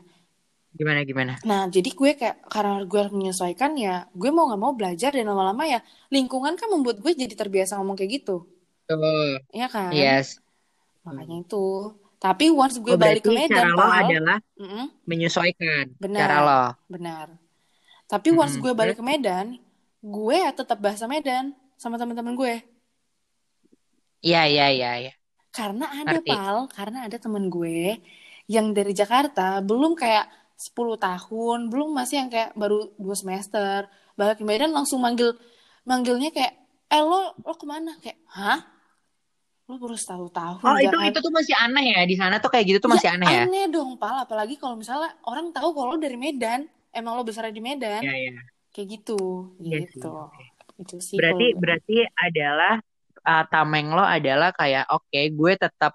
Gimana 0.74 1.00
gimana? 1.06 1.34
Nah, 1.46 1.70
jadi 1.70 1.90
gue 1.94 2.12
kayak 2.18 2.50
karena 2.50 2.82
gue 2.90 3.00
harus 3.06 3.14
menyesuaikan 3.14 3.78
ya, 3.78 4.10
gue 4.18 4.30
mau 4.34 4.50
nggak 4.50 4.62
mau 4.66 4.74
belajar 4.74 5.14
dan 5.14 5.30
lama-lama 5.30 5.70
ya 5.70 5.78
lingkungan 6.10 6.58
kan 6.58 6.74
membuat 6.74 7.06
gue 7.06 7.14
jadi 7.14 7.38
terbiasa 7.38 7.78
ngomong 7.78 7.94
kayak 8.02 8.24
gitu. 8.24 8.50
Oh. 8.90 9.38
Iya 9.54 9.70
kan? 9.70 9.94
Yes. 9.94 10.42
Makanya 11.06 11.46
itu. 11.46 11.94
Tapi 12.24 12.48
once 12.56 12.80
gue 12.80 12.96
oh, 12.96 13.00
balik 13.00 13.28
ke 13.28 13.36
Medan, 13.36 13.52
cara 13.52 13.76
lo 13.76 13.84
adalah 13.84 14.40
mm 14.56 14.64
-mm, 14.64 14.86
menyesuaikan 15.04 15.92
benar, 16.00 16.20
cara 16.24 16.38
lo. 16.40 16.64
Benar. 16.88 17.28
Tapi 18.08 18.32
once 18.32 18.56
mm 18.56 18.64
-hmm. 18.64 18.64
gue 18.64 18.74
balik 18.80 18.96
ke 18.96 19.04
Medan, 19.04 19.60
gue 20.00 20.40
tetap 20.56 20.80
bahasa 20.80 21.04
Medan 21.04 21.52
sama 21.76 22.00
teman-teman 22.00 22.32
gue. 22.40 22.64
Iya, 24.24 24.48
iya, 24.48 24.68
iya, 24.72 24.92
iya. 25.04 25.14
Karena 25.52 25.92
ada 25.92 26.24
Arti. 26.24 26.32
pal, 26.32 26.72
karena 26.72 27.12
ada 27.12 27.20
temen 27.20 27.52
gue 27.52 28.00
yang 28.48 28.72
dari 28.72 28.96
Jakarta 28.96 29.60
belum 29.60 29.92
kayak 30.00 30.24
10 30.56 30.96
tahun, 30.96 31.60
belum 31.68 31.92
masih 31.92 32.24
yang 32.24 32.30
kayak 32.32 32.56
baru 32.56 32.88
dua 32.96 33.16
semester. 33.20 33.92
Balik 34.16 34.40
ke 34.40 34.48
Medan 34.48 34.72
langsung 34.72 35.04
manggil 35.04 35.36
manggilnya 35.84 36.32
kayak 36.32 36.56
eh 36.88 37.04
lo 37.04 37.36
lo 37.36 37.54
ke 37.60 37.68
mana 37.68 38.00
kayak 38.00 38.16
hah 38.32 38.73
lo 39.74 39.82
baru 39.82 39.98
tahu 39.98 40.26
tahun 40.30 40.62
oh 40.62 40.78
itu 40.78 40.98
itu 41.10 41.20
tuh 41.20 41.34
masih 41.34 41.56
aneh 41.58 41.86
ya 41.98 42.02
di 42.06 42.16
sana 42.16 42.38
tuh 42.38 42.54
kayak 42.54 42.66
gitu 42.70 42.80
tuh 42.86 42.92
masih 42.94 43.10
ya, 43.10 43.18
aneh 43.18 43.28
ya? 43.28 43.44
aneh 43.50 43.66
dong 43.72 43.98
pal. 43.98 44.24
Apalagi 44.24 44.56
kalau 44.62 44.78
misalnya 44.78 45.12
orang 45.26 45.50
tahu 45.50 45.74
kalau 45.74 45.96
lo 45.96 45.98
dari 45.98 46.18
Medan. 46.20 46.70
Emang 46.94 47.18
lo 47.18 47.26
besar 47.26 47.50
di 47.50 47.58
Medan. 47.58 48.06
Ya, 48.06 48.14
ya. 48.14 48.42
kayak 48.70 48.88
gitu. 49.02 49.50
Ya, 49.58 49.82
gitu. 49.82 50.14
sih. 50.14 50.50
itu 50.74 50.98
sih 51.06 51.18
berarti 51.22 51.54
kalau... 51.54 51.62
berarti 51.62 51.98
adalah 52.18 52.74
uh, 53.22 53.44
tameng 53.46 53.94
lo 53.94 54.02
adalah 54.02 54.50
kayak 54.58 54.90
oke 54.90 55.06
okay, 55.06 55.30
gue 55.30 55.54
tetap 55.54 55.94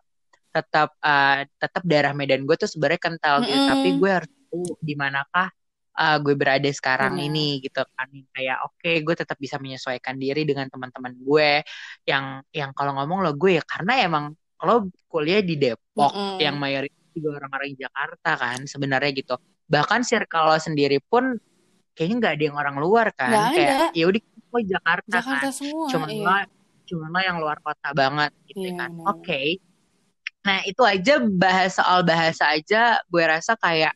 tetap 0.54 0.94
uh, 1.02 1.42
tetap 1.58 1.82
darah 1.82 2.14
Medan 2.14 2.46
gue 2.46 2.54
tuh 2.54 2.70
sebenarnya 2.70 3.00
kental 3.02 3.36
mm 3.38 3.42
-hmm. 3.42 3.50
gitu. 3.50 3.62
Tapi 3.70 3.88
gue 3.98 4.10
harus 4.10 4.30
tahu 4.30 4.62
di 4.82 4.94
manakah 4.94 5.48
uh, 5.98 6.16
gue 6.22 6.34
berada 6.38 6.70
sekarang 6.70 7.18
hmm. 7.18 7.26
ini 7.26 7.48
gitu 7.58 7.82
kan 7.82 8.08
kayak 8.30 8.62
oke 8.62 8.78
okay, 8.78 9.02
gue 9.02 9.14
tetap 9.18 9.34
bisa 9.36 9.58
menyesuaikan 9.58 10.14
diri 10.14 10.46
dengan 10.46 10.70
teman-teman 10.70 11.18
gue 11.18 11.66
yang 12.06 12.40
yang 12.54 12.70
kalau 12.72 12.94
ngomong 13.02 13.26
lo 13.26 13.34
gue 13.34 13.58
ya 13.58 13.64
karena 13.66 14.06
emang 14.06 14.24
lo 14.62 14.86
kuliah 15.10 15.42
di 15.42 15.58
Depok 15.58 16.14
hmm. 16.14 16.38
yang 16.38 16.56
mayoritas 16.56 17.10
juga 17.10 17.42
orang-orang 17.42 17.74
Jakarta 17.74 18.30
kan 18.38 18.58
sebenarnya 18.64 19.10
gitu 19.10 19.34
bahkan 19.66 20.06
circle 20.06 20.54
lo 20.54 20.58
sendiri 20.62 21.02
pun 21.02 21.34
kayaknya 21.98 22.16
nggak 22.22 22.34
ada 22.38 22.44
yang 22.46 22.56
orang 22.56 22.76
luar 22.78 23.06
kan 23.10 23.30
gak 23.34 23.58
kayak 23.58 23.90
ya 23.98 24.06
udah 24.06 24.22
Jakarta, 24.48 25.20
Jakarta 25.20 25.48
kan 25.50 25.52
semua, 25.52 25.86
cuman 25.92 26.08
iya. 26.08 26.24
lo 26.24 26.34
cuman 26.88 27.08
lo 27.12 27.20
yang 27.20 27.38
luar 27.42 27.58
kota 27.60 27.88
banget 27.92 28.32
gitu 28.48 28.70
iya, 28.70 28.78
kan 28.80 28.90
oke 28.96 29.20
okay. 29.20 29.46
nah 30.46 30.62
itu 30.64 30.82
aja 30.86 31.14
bahas 31.20 31.76
soal 31.76 32.00
bahasa 32.06 32.48
aja 32.54 33.02
gue 33.10 33.24
rasa 33.26 33.58
kayak 33.60 33.92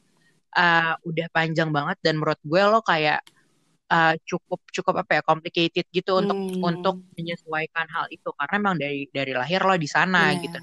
uh, 0.57 0.95
udah 1.05 1.27
panjang 1.33 1.71
banget 1.71 1.99
dan 2.01 2.21
menurut 2.21 2.41
gue 2.41 2.63
lo 2.63 2.81
kayak 2.85 3.21
uh, 3.93 4.15
cukup 4.25 4.61
cukup 4.73 5.05
apa 5.05 5.21
ya 5.21 5.23
complicated 5.25 5.87
gitu 5.93 6.19
untuk 6.19 6.39
hmm. 6.39 6.63
untuk 6.63 6.97
menyesuaikan 7.17 7.87
hal 7.89 8.07
itu 8.09 8.29
karena 8.37 8.55
emang 8.57 8.77
dari 8.81 9.09
dari 9.13 9.33
lahir 9.37 9.61
lo 9.65 9.77
di 9.77 9.89
sana 9.89 10.33
yeah. 10.33 10.43
gitu 10.43 10.59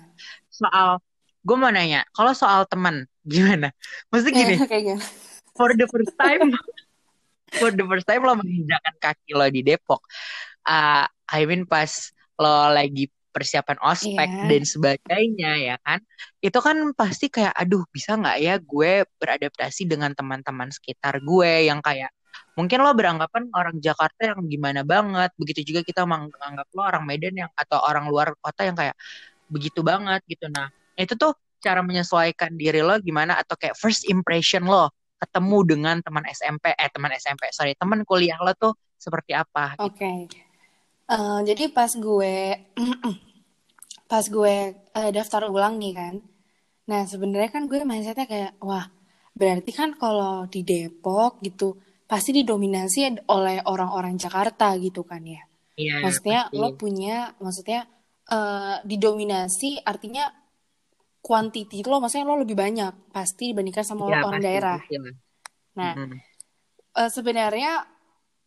soal 0.50 1.01
gue 1.43 1.55
mau 1.55 1.72
nanya 1.72 2.03
kalau 2.12 2.36
soal 2.36 2.67
teman 2.67 3.08
gimana? 3.34 3.69
Maksudnya 4.10 4.34
gini, 4.34 4.55
kayaknya 4.72 4.98
for 5.53 5.69
the 5.77 5.86
first 5.86 6.13
time, 6.17 6.50
for 7.62 7.69
the 7.69 7.86
first 7.86 8.08
time 8.10 8.25
lo 8.25 8.34
menginjakan 8.39 8.96
kaki 8.98 9.31
lo 9.38 9.46
di 9.51 9.62
Depok. 9.62 10.01
Uh, 10.65 11.05
I 11.29 11.46
mean 11.46 11.69
pas 11.69 12.12
lo 12.39 12.74
lagi 12.74 13.12
persiapan 13.39 13.79
ospek 13.79 14.27
yeah. 14.27 14.48
dan 14.51 14.63
sebagainya 14.67 15.51
ya 15.63 15.75
kan 15.79 16.03
itu 16.43 16.60
kan 16.60 16.91
pasti 16.91 17.31
kayak 17.31 17.55
aduh 17.55 17.88
bisa 17.96 18.19
nggak 18.19 18.38
ya 18.43 18.60
gue 18.60 19.08
beradaptasi 19.15 19.88
dengan 19.88 20.12
teman-teman 20.12 20.67
sekitar 20.67 21.24
gue 21.24 21.72
yang 21.72 21.79
kayak 21.79 22.12
mungkin 22.60 22.84
lo 22.84 22.91
beranggapan 22.91 23.48
orang 23.55 23.79
Jakarta 23.79 24.36
yang 24.36 24.43
gimana 24.51 24.84
banget 24.84 25.31
begitu 25.39 25.72
juga 25.72 25.79
kita 25.88 26.03
menganggap 26.03 26.67
lo 26.75 26.81
orang 26.84 27.08
Medan 27.08 27.48
yang 27.48 27.51
atau 27.55 27.79
orang 27.79 28.12
luar 28.12 28.36
kota 28.43 28.67
yang 28.67 28.75
kayak 28.75 29.00
begitu 29.48 29.79
banget 29.79 30.19
gitu 30.27 30.51
nah 30.51 30.67
itu 31.00 31.15
tuh 31.15 31.31
cara 31.63 31.79
menyesuaikan 31.79 32.55
diri 32.60 32.84
lo 32.84 33.00
gimana 33.00 33.39
atau 33.39 33.55
kayak 33.55 33.79
first 33.79 34.08
impression 34.12 34.67
lo 34.67 34.91
ketemu 35.19 35.58
dengan 35.67 35.96
teman 36.00 36.24
SMP 36.31 36.72
eh 36.75 36.89
teman 36.91 37.12
SMP 37.15 37.51
sorry 37.51 37.75
teman 37.75 38.08
kuliah 38.08 38.39
lo 38.39 38.51
tuh 38.55 38.75
seperti 38.96 39.36
apa 39.36 39.75
oke 39.79 39.96
okay. 39.96 40.27
uh, 41.12 41.43
jadi 41.43 41.72
pas 41.72 41.91
gue 41.91 42.36
pas 44.09 44.25
gue 44.25 44.55
uh, 44.73 45.11
daftar 45.13 45.45
ulang 45.47 45.77
nih 45.77 45.93
kan 45.93 46.15
nah 46.89 47.05
sebenarnya 47.05 47.53
kan 47.53 47.69
gue 47.69 47.85
mindsetnya 47.85 48.25
kayak 48.25 48.51
wah 48.65 48.89
berarti 49.37 49.71
kan 49.71 49.93
kalau 49.93 50.49
di 50.49 50.65
Depok 50.65 51.37
gitu 51.45 51.77
pasti 52.09 52.33
didominasi 52.33 53.29
oleh 53.29 53.61
orang-orang 53.69 54.17
Jakarta 54.17 54.73
gitu 54.81 55.05
kan 55.05 55.21
ya 55.21 55.45
Iya, 55.79 56.03
maksudnya 56.03 56.39
pasti. 56.51 56.59
lo 56.59 56.67
punya 56.75 57.17
maksudnya 57.39 57.87
uh, 58.27 58.83
didominasi 58.83 59.79
artinya 59.79 60.27
quantity 61.23 61.79
lo 61.87 62.03
maksudnya 62.03 62.27
lo 62.27 62.43
lebih 62.43 62.59
banyak 62.59 63.15
pasti 63.15 63.55
dibandingkan 63.55 63.87
sama 63.87 64.11
ya, 64.11 64.27
orang 64.27 64.43
pasti, 64.43 64.47
daerah. 64.51 64.79
Pasti. 64.83 64.97
Nah, 65.79 65.93
mm 65.95 66.03
-hmm. 66.03 66.19
uh, 66.99 67.09
sebenarnya 67.09 67.71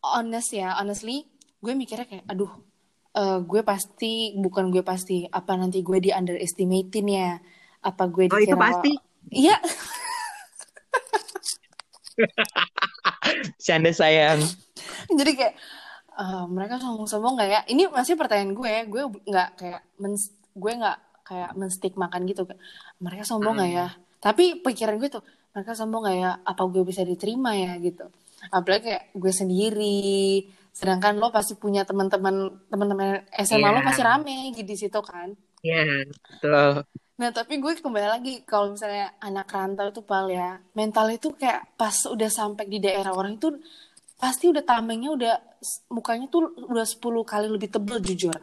honest 0.05 0.51
ya, 0.53 0.77
honestly, 0.77 1.25
gue 1.63 1.73
mikirnya 1.73 2.05
kayak, 2.05 2.27
aduh, 2.29 2.53
uh, 3.17 3.39
gue 3.45 3.61
pasti 3.63 4.33
bukan 4.37 4.71
gue 4.73 4.83
pasti 4.85 5.29
apa 5.29 5.57
nanti 5.57 5.81
gue 5.81 5.99
di 6.01 6.11
underestimatein 6.13 7.09
ya, 7.09 7.41
apa 7.85 8.05
gue 8.09 8.29
dikira. 8.29 8.39
Oh 8.39 8.45
itu 8.45 8.57
pasti. 8.57 8.93
Iya. 9.33 9.57
Canda 13.65 13.93
sayang. 13.95 14.41
Jadi 15.13 15.33
kayak 15.39 15.55
uh, 16.19 16.45
mereka 16.51 16.77
sombong-sombong 16.83 17.41
nggak 17.41 17.51
ya? 17.51 17.61
Ini 17.69 17.89
masih 17.89 18.17
pertanyaan 18.19 18.53
gue, 18.53 18.73
gue 18.91 19.03
nggak 19.29 19.49
kayak 19.57 19.81
mens 19.97 20.33
gue 20.53 20.73
nggak 20.73 20.99
kayak 21.25 21.51
makan 21.97 22.21
gitu 22.29 22.43
mereka 23.01 23.25
sombong 23.25 23.57
nggak 23.57 23.73
ya 23.73 23.89
hmm. 23.89 23.99
tapi 24.21 24.61
pikiran 24.61 25.01
gue 25.01 25.09
tuh 25.09 25.25
mereka 25.57 25.73
sombong 25.73 26.05
nggak 26.05 26.19
ya 26.19 26.31
apa 26.45 26.63
gue 26.69 26.83
bisa 26.85 27.03
diterima 27.07 27.57
ya 27.57 27.79
gitu 27.81 28.05
apalagi 28.53 28.93
kayak 28.93 29.05
gue 29.15 29.33
sendiri 29.33 30.03
sedangkan 30.73 31.21
lo 31.21 31.29
pasti 31.29 31.55
punya 31.55 31.85
teman-teman 31.85 32.65
teman-teman 32.73 33.29
SMA 33.45 33.61
yeah. 33.61 33.73
lo 33.73 33.81
iya. 33.81 33.87
pasti 33.87 34.03
rame 34.03 34.37
gitu 34.57 34.69
di 34.69 34.77
situ 34.77 35.01
kan 35.05 35.31
Iya, 35.63 35.79
yeah, 35.87 36.03
betul. 36.11 36.71
Nah, 37.23 37.31
tapi 37.31 37.63
gue 37.63 37.79
kembali 37.79 38.09
lagi 38.19 38.43
kalau 38.43 38.75
misalnya 38.75 39.15
anak 39.23 39.47
rantau 39.47 39.95
itu 39.95 40.03
pal 40.03 40.27
ya, 40.27 40.59
mental 40.75 41.07
itu 41.07 41.31
kayak 41.39 41.79
pas 41.79 41.95
udah 42.11 42.27
sampai 42.27 42.67
di 42.67 42.83
daerah 42.83 43.15
orang 43.15 43.39
itu 43.39 43.55
pasti 44.23 44.47
udah 44.47 44.63
tamengnya 44.63 45.11
udah 45.11 45.35
mukanya 45.91 46.31
tuh 46.31 46.55
udah 46.55 46.87
10 46.87 47.03
kali 47.27 47.47
lebih 47.51 47.75
tebel 47.75 47.99
jujur 47.99 48.39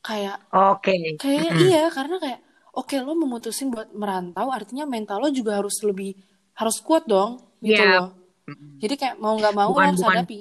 kayak 0.00 0.48
oke 0.48 0.80
okay. 0.80 1.20
kayak 1.20 1.52
iya 1.60 1.92
karena 1.92 2.16
kayak 2.16 2.40
oke 2.72 2.88
okay, 2.88 3.04
lo 3.04 3.12
memutusin 3.12 3.68
buat 3.68 3.92
merantau 3.92 4.48
artinya 4.48 4.88
mental 4.88 5.20
lo 5.20 5.28
juga 5.28 5.60
harus 5.60 5.76
lebih 5.84 6.16
harus 6.56 6.80
kuat 6.80 7.04
dong 7.04 7.36
gitu 7.60 7.76
yeah. 7.76 8.00
loh 8.00 8.16
jadi 8.80 8.94
kayak 8.96 9.16
mau 9.20 9.36
nggak 9.36 9.52
mau 9.52 9.76
bukan, 9.76 9.92
harus 9.92 10.00
bukan, 10.00 10.16
hadapi 10.16 10.40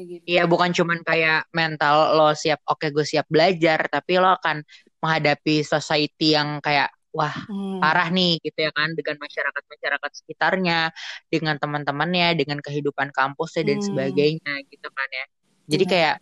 ah, 0.00 0.08
gitu. 0.08 0.24
Iya 0.24 0.42
bukan 0.48 0.70
cuman 0.72 0.98
kayak 1.04 1.52
mental 1.52 2.16
lo 2.16 2.32
siap 2.32 2.64
oke 2.64 2.80
okay, 2.80 2.88
gue 2.90 3.04
siap 3.04 3.26
belajar 3.28 3.86
tapi 3.92 4.16
lo 4.16 4.32
akan 4.40 4.64
menghadapi 5.00 5.60
society 5.64 6.36
yang 6.36 6.60
kayak 6.64 6.88
wah 7.10 7.34
hmm. 7.34 7.82
parah 7.82 8.08
nih 8.08 8.38
gitu 8.40 8.58
ya 8.66 8.70
kan 8.70 8.94
dengan 8.94 9.18
masyarakat 9.18 9.62
masyarakat 9.66 10.10
sekitarnya 10.22 10.80
dengan 11.26 11.58
teman-temannya 11.58 12.38
dengan 12.38 12.62
kehidupan 12.62 13.10
kampusnya 13.10 13.66
dan 13.66 13.78
hmm. 13.82 13.86
sebagainya 13.90 14.54
gitu 14.70 14.88
kan 14.94 15.08
ya 15.10 15.26
jadi 15.66 15.84
hmm. 15.84 15.92
kayak 15.92 16.16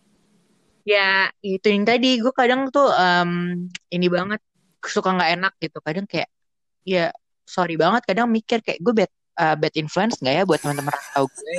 ya 0.87 1.09
itu 1.45 1.67
yang 1.69 1.85
tadi 1.85 2.17
gue 2.17 2.33
kadang 2.33 2.73
tuh 2.73 2.89
um, 2.89 3.65
ini 3.93 4.07
banget 4.09 4.41
suka 4.81 5.13
nggak 5.13 5.31
enak 5.37 5.53
gitu 5.61 5.77
kadang 5.85 6.09
kayak 6.09 6.29
ya 6.87 7.13
sorry 7.45 7.77
banget 7.77 8.01
kadang 8.09 8.31
mikir 8.31 8.65
kayak 8.65 8.81
gue 8.81 8.93
bad 8.93 9.11
uh, 9.39 9.55
bad 9.55 9.73
influence 9.79 10.19
nggak 10.19 10.35
ya 10.35 10.43
buat 10.43 10.59
teman-teman 10.59 10.91
rantau 10.91 11.25
gue? 11.31 11.55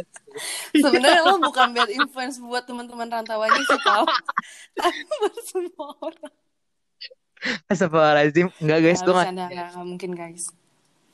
Sebenarnya 0.76 1.20
lo 1.26 1.40
bukan 1.40 1.72
bad 1.72 1.90
influence 1.90 2.36
buat 2.38 2.68
teman-teman 2.68 3.08
rantau 3.08 3.40
aja 3.40 3.56
sih 3.56 3.80
tau 3.80 4.04
tapi 4.78 5.00
buat 5.08 5.36
semua 5.48 5.88
orang. 6.04 6.34
Astagfirullahaladzim. 7.72 8.52
Enggak 8.60 8.78
guys 8.84 9.00
Gue 9.00 9.16
gak 9.16 9.32
Gak 9.32 9.80
mungkin 9.80 10.10
guys. 10.12 10.52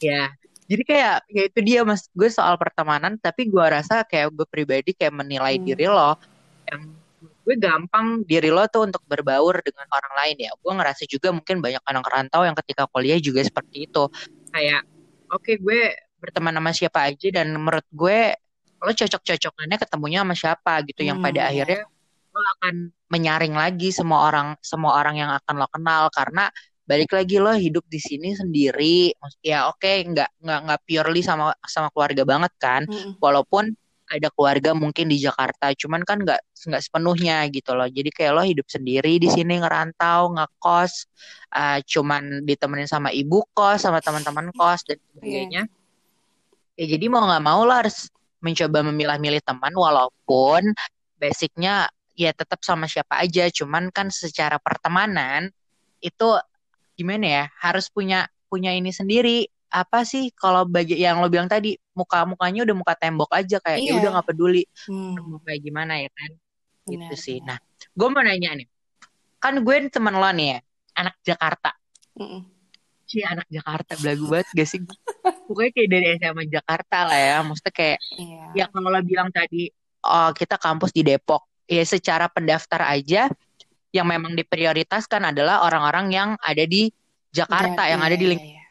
Ya. 0.02 0.34
Jadi 0.66 0.82
kayak 0.82 1.22
Ya 1.30 1.42
itu 1.46 1.58
dia 1.62 1.80
mas. 1.86 2.10
Gue 2.10 2.26
soal 2.26 2.58
pertemanan 2.58 3.14
Tapi 3.14 3.46
gue 3.46 3.62
rasa 3.62 4.02
kayak 4.02 4.34
gue 4.34 4.42
pribadi 4.50 4.90
Kayak 4.90 5.22
menilai 5.22 5.54
hmm. 5.54 5.62
diri 5.62 5.86
lo 5.86 6.18
Yang 6.66 6.82
gue 7.46 7.54
gampang 7.62 8.26
diri 8.26 8.50
lo 8.50 8.66
tuh 8.66 8.90
untuk 8.90 9.06
berbaur 9.06 9.62
dengan 9.62 9.86
orang 9.86 10.14
lain 10.18 10.50
ya. 10.50 10.52
Gue 10.58 10.72
ngerasa 10.74 11.06
juga 11.06 11.30
mungkin 11.30 11.62
banyak 11.62 11.78
anak 11.86 12.06
rantau 12.10 12.42
yang 12.42 12.58
ketika 12.58 12.90
kuliah 12.90 13.22
juga 13.22 13.38
seperti 13.46 13.86
itu. 13.86 14.10
Kayak 14.50 14.82
oke 15.30 15.46
okay, 15.46 15.54
gue 15.62 15.94
berteman 16.20 16.56
sama 16.56 16.70
siapa 16.72 16.98
aja 17.12 17.28
dan 17.30 17.56
menurut 17.56 17.86
gue 17.92 18.34
lo 18.76 18.92
cocok-cocokannya 18.92 19.76
ketemunya 19.80 20.20
sama 20.22 20.34
siapa 20.36 20.72
gitu 20.84 21.00
hmm. 21.04 21.08
yang 21.08 21.18
pada 21.20 21.40
hmm. 21.44 21.50
akhirnya 21.50 21.82
lo 22.36 22.40
akan 22.60 22.74
menyaring 23.08 23.54
lagi 23.56 23.88
semua 23.94 24.28
orang 24.28 24.48
semua 24.60 25.00
orang 25.00 25.16
yang 25.16 25.30
akan 25.32 25.54
lo 25.56 25.68
kenal 25.72 26.12
karena 26.12 26.52
balik 26.86 27.10
lagi 27.16 27.36
lo 27.40 27.50
hidup 27.56 27.82
di 27.88 27.98
sini 27.98 28.36
sendiri 28.36 29.10
ya 29.42 29.66
oke 29.66 29.82
okay, 29.82 30.04
nggak 30.06 30.38
nggak 30.38 30.60
nggak 30.68 30.80
purely 30.86 31.24
sama 31.24 31.50
sama 31.64 31.88
keluarga 31.90 32.22
banget 32.22 32.52
kan 32.60 32.82
hmm. 32.86 33.18
walaupun 33.18 33.74
ada 34.06 34.30
keluarga 34.30 34.70
mungkin 34.70 35.10
di 35.10 35.18
Jakarta 35.18 35.74
cuman 35.74 36.06
kan 36.06 36.22
nggak 36.22 36.38
nggak 36.70 36.82
sepenuhnya 36.82 37.42
gitu 37.50 37.74
loh 37.74 37.90
jadi 37.90 38.06
kayak 38.14 38.32
lo 38.38 38.42
hidup 38.46 38.70
sendiri 38.70 39.18
di 39.18 39.26
sini 39.26 39.58
ngerantau 39.58 40.30
ngekos 40.30 41.10
uh, 41.58 41.82
cuman 41.82 42.46
ditemenin 42.46 42.86
sama 42.86 43.10
ibu 43.10 43.42
kos 43.50 43.82
sama 43.82 43.98
teman-teman 43.98 44.54
kos 44.54 44.86
dan 44.86 45.02
sebagainya 45.10 45.66
yeah. 45.66 45.85
Ya 46.76 46.86
jadi 46.86 47.08
mau 47.08 47.24
nggak 47.24 47.44
mau 47.44 47.64
lo 47.64 47.72
harus 47.72 48.12
mencoba 48.44 48.84
memilah-milih 48.84 49.42
teman 49.42 49.72
walaupun 49.72 50.62
basicnya 51.16 51.88
ya 52.16 52.30
tetap 52.32 52.62
sama 52.62 52.86
siapa 52.86 53.20
aja. 53.20 53.48
Cuman 53.50 53.90
kan 53.90 54.12
secara 54.12 54.60
pertemanan 54.60 55.50
itu 56.00 56.28
gimana 56.96 57.24
ya 57.26 57.44
harus 57.60 57.88
punya 57.90 58.28
punya 58.46 58.72
ini 58.76 58.92
sendiri. 58.92 59.48
Apa 59.66 60.06
sih 60.06 60.30
kalau 60.32 60.62
bagi 60.64 60.96
yang 60.96 61.18
lo 61.18 61.26
bilang 61.26 61.50
tadi 61.50 61.74
muka 61.92 62.22
mukanya 62.22 62.62
udah 62.64 62.76
muka 62.76 62.94
tembok 62.94 63.28
aja 63.34 63.58
kayak 63.58 63.82
ya 63.82 63.84
iya. 63.84 63.92
ya 63.92 64.00
udah 64.00 64.10
nggak 64.14 64.26
peduli 64.30 64.62
hmm. 64.86 65.42
kayak 65.42 65.60
gimana 65.60 65.92
ya 66.00 66.10
kan? 66.14 66.30
Benar. 66.86 67.10
gitu 67.10 67.14
sih 67.18 67.38
nah 67.42 67.58
gue 67.98 68.08
mau 68.08 68.22
nanya 68.22 68.62
nih. 68.62 68.68
Kan 69.42 69.60
gue 69.66 69.76
teman 69.90 70.14
lo 70.14 70.30
nih 70.30 70.54
ya 70.54 70.58
anak 71.02 71.14
Jakarta. 71.26 71.74
Mm 72.14 72.55
si 73.06 73.22
anak 73.22 73.46
Jakarta 73.46 73.94
belagu 74.02 74.26
banget 74.26 74.48
gak 74.50 74.68
sih 74.68 74.80
pokoknya 75.46 75.70
kayak 75.72 75.88
dari 75.88 76.06
SMA 76.18 76.44
Jakarta 76.50 76.98
lah 77.06 77.18
ya 77.18 77.36
maksudnya 77.46 77.74
kayak 77.74 77.98
yeah. 78.18 78.50
ya 78.52 78.64
kalau 78.68 78.90
lo 78.90 79.00
bilang 79.06 79.30
tadi 79.30 79.70
oh, 80.02 80.30
kita 80.34 80.58
kampus 80.58 80.90
di 80.90 81.06
Depok 81.06 81.46
ya 81.70 81.86
secara 81.86 82.26
pendaftar 82.26 82.90
aja 82.90 83.30
yang 83.94 84.06
memang 84.10 84.34
diprioritaskan 84.34 85.30
adalah 85.32 85.62
orang-orang 85.64 86.06
yang 86.10 86.28
ada 86.42 86.66
di 86.66 86.90
Jakarta 87.30 87.86
yeah, 87.86 87.96
yang 87.96 88.02
yeah, 88.02 88.10
ada 88.10 88.16
di 88.18 88.26
lingkungan 88.26 88.50
yeah, 88.50 88.60
yeah 88.60 88.64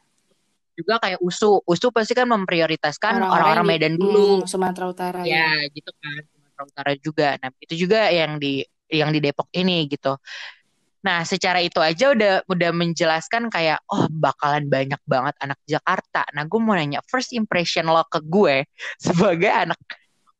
juga 0.75 0.99
kayak 0.99 1.19
USU. 1.23 1.63
USU 1.63 1.87
pasti 1.89 2.11
kan 2.11 2.27
memprioritaskan 2.27 3.23
orang-orang 3.23 3.65
Medan 3.65 3.95
dulu. 3.95 4.43
Hmm, 4.43 4.47
Sumatera 4.47 4.85
Utara. 4.91 5.19
Ya, 5.23 5.55
ya, 5.55 5.71
gitu 5.71 5.91
kan. 5.95 6.21
Sumatera 6.27 6.63
Utara 6.67 6.91
juga. 6.99 7.27
Nah, 7.39 7.49
itu 7.63 7.73
juga 7.79 8.11
yang 8.11 8.37
di 8.37 8.61
yang 8.91 9.09
di 9.09 9.19
Depok 9.23 9.47
ini 9.55 9.87
gitu. 9.87 10.19
Nah, 11.05 11.21
secara 11.21 11.61
itu 11.61 11.77
aja 11.77 12.17
udah 12.17 12.33
udah 12.49 12.71
menjelaskan 12.73 13.53
kayak 13.53 13.77
oh 13.93 14.09
bakalan 14.09 14.65
banyak 14.65 14.97
banget 15.05 15.35
anak 15.37 15.59
Jakarta. 15.69 16.25
Nah, 16.33 16.49
gue 16.49 16.57
mau 16.57 16.73
nanya 16.73 17.05
first 17.05 17.29
impression 17.37 17.85
lo 17.85 18.01
ke 18.09 18.19
gue 18.25 18.65
sebagai 19.05 19.53
anak 19.53 19.77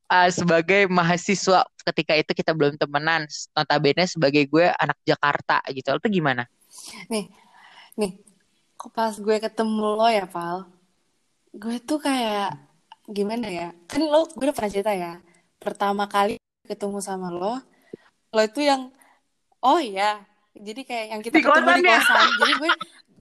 uh, 0.10 0.30
sebagai 0.34 0.90
mahasiswa 0.90 1.62
ketika 1.86 2.18
itu 2.18 2.34
kita 2.34 2.58
belum 2.58 2.82
temenan, 2.82 3.30
notabene 3.54 4.10
sebagai 4.10 4.50
gue 4.50 4.66
anak 4.74 4.98
Jakarta 5.06 5.62
gitu. 5.70 5.94
Itu 5.94 6.10
gimana? 6.10 6.50
Nih, 7.14 7.30
nih 7.94 8.26
pas 8.94 9.18
gue 9.18 9.38
ketemu 9.42 9.98
lo 9.98 10.06
ya 10.06 10.30
Pal 10.30 10.70
gue 11.56 11.80
tuh 11.82 11.98
kayak 11.98 12.54
gimana 13.10 13.48
ya 13.48 13.68
kan 13.90 14.04
lo 14.04 14.30
gue 14.30 14.46
udah 14.46 14.56
pernah 14.56 14.72
cerita 14.74 14.94
ya 14.94 15.18
pertama 15.58 16.06
kali 16.06 16.38
ketemu 16.68 17.00
sama 17.02 17.32
lo 17.34 17.58
lo 18.30 18.42
itu 18.44 18.62
yang 18.62 18.92
oh 19.64 19.80
iya 19.80 20.22
jadi 20.56 20.82
kayak 20.84 21.06
yang 21.12 21.22
kita 21.22 21.36
di 21.36 21.44
ketemu 21.44 21.70
di 21.76 21.84
ya? 21.84 21.98
kosan 22.00 22.28
jadi 22.40 22.54
gue 22.56 22.72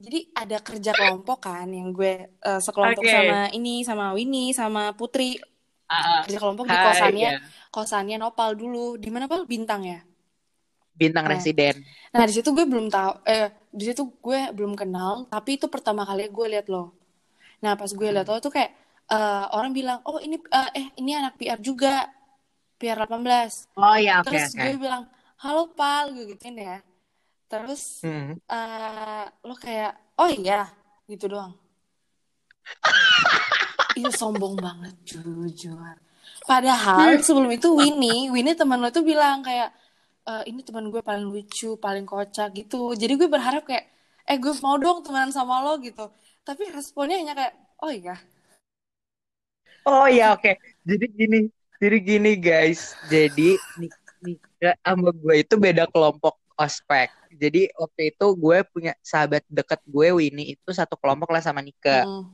jadi 0.05 0.21
ada 0.37 0.57
kerja 0.61 0.91
kelompok 0.93 1.39
kan 1.41 1.67
yang 1.69 1.89
gue 1.91 2.15
uh, 2.45 2.61
sekelompok 2.61 3.03
Oke. 3.03 3.11
sama 3.11 3.41
ini 3.51 3.75
sama 3.83 4.07
Winnie 4.13 4.53
sama 4.53 4.93
Putri 4.93 5.41
ah. 5.89 6.23
kerja 6.25 6.39
kelompok 6.39 6.69
di 6.69 6.77
Hai, 6.77 6.85
kosannya 6.87 7.31
ya. 7.35 7.41
kosannya 7.69 8.17
Nopal 8.21 8.55
dulu 8.55 8.97
di 8.97 9.09
mana 9.09 9.27
pal 9.27 9.45
bintang 9.45 9.83
ya 9.83 10.01
Bintang 10.95 11.27
Nah. 11.27 11.35
residen. 11.35 11.75
nah 12.15 12.23
di 12.23 12.31
situ 12.31 12.55
gue 12.55 12.63
belum 12.63 12.87
tahu 12.87 13.27
eh 13.27 13.51
di 13.75 13.85
situ 13.91 14.07
gue 14.23 14.55
belum 14.55 14.79
kenal 14.79 15.27
tapi 15.27 15.59
itu 15.59 15.67
pertama 15.67 16.07
kali 16.07 16.31
gue 16.31 16.47
lihat 16.55 16.71
lo 16.71 16.95
nah 17.59 17.75
pas 17.75 17.91
gue 17.91 18.09
lihat 18.15 18.31
lo 18.31 18.39
tuh 18.39 18.55
kayak 18.55 18.71
eh, 19.11 19.45
orang 19.51 19.75
bilang 19.75 19.99
oh 20.07 20.23
ini 20.23 20.39
eh, 20.39 20.71
eh 20.79 20.87
ini 21.03 21.19
anak 21.19 21.35
PR 21.35 21.59
juga 21.59 22.07
PR 22.79 23.03
18 23.11 23.75
Oh 23.75 23.97
ya, 23.99 24.23
oke 24.23 24.31
terus 24.31 24.55
oke. 24.55 24.63
gue 24.63 24.79
bilang 24.79 25.03
halo 25.43 25.75
pal 25.75 26.15
gue 26.15 26.31
gituin 26.31 26.55
ya 26.55 26.79
terus 27.55 28.03
Hmm. 28.03 28.35
eh, 28.51 29.25
lo 29.47 29.55
kayak 29.55 29.95
oh 30.19 30.27
iya 30.27 30.67
gitu 31.07 31.31
doang 31.31 31.55
itu 33.99 34.11
sombong 34.11 34.59
banget 34.59 34.95
jujur 35.07 35.79
padahal 36.51 37.15
sebelum 37.23 37.55
itu 37.55 37.71
Winnie 37.71 38.27
Winnie 38.35 38.59
teman 38.59 38.83
lo 38.83 38.91
tuh 38.91 39.07
bilang 39.07 39.47
kayak 39.47 39.71
"Eh, 40.27 40.43
ini 40.51 40.67
teman 40.67 40.91
gue 40.91 40.99
paling 40.99 41.31
lucu 41.31 41.79
paling 41.79 42.03
kocak 42.03 42.51
gitu 42.59 42.91
jadi 42.99 43.15
gue 43.15 43.29
berharap 43.31 43.63
kayak 43.63 43.87
eh 44.25 44.37
gue 44.41 44.51
mau 44.59 44.75
dong 44.81 45.05
temenan 45.07 45.31
sama 45.31 45.63
lo 45.63 45.79
gitu 45.79 46.11
tapi 46.43 46.67
responnya 46.75 47.21
hanya 47.23 47.39
kayak 47.39 47.55
oh 47.79 47.93
iya 47.93 48.17
Oh 49.85 50.09
ya 50.09 50.33
oke. 50.33 50.49
Jadi 50.81 51.07
gini, 51.13 51.41
jadi 51.77 51.97
gini 52.01 52.41
guys. 52.41 52.97
Jadi 53.05 53.61
Nik- 53.77 54.01
Nika 54.25 54.73
sama 54.81 55.13
gue 55.13 55.45
itu 55.45 55.61
beda 55.61 55.85
kelompok 55.93 56.41
ospek. 56.57 57.13
Jadi 57.37 57.71
waktu 57.75 58.15
itu 58.15 58.27
gue 58.39 58.59
punya 58.71 58.93
sahabat 59.03 59.43
deket 59.51 59.81
gue 59.85 60.09
Winnie 60.15 60.55
itu 60.55 60.71
satu 60.71 60.95
kelompok 60.99 61.31
lah 61.35 61.43
sama 61.43 61.61
Nika. 61.61 62.07
Mm-mm. 62.07 62.25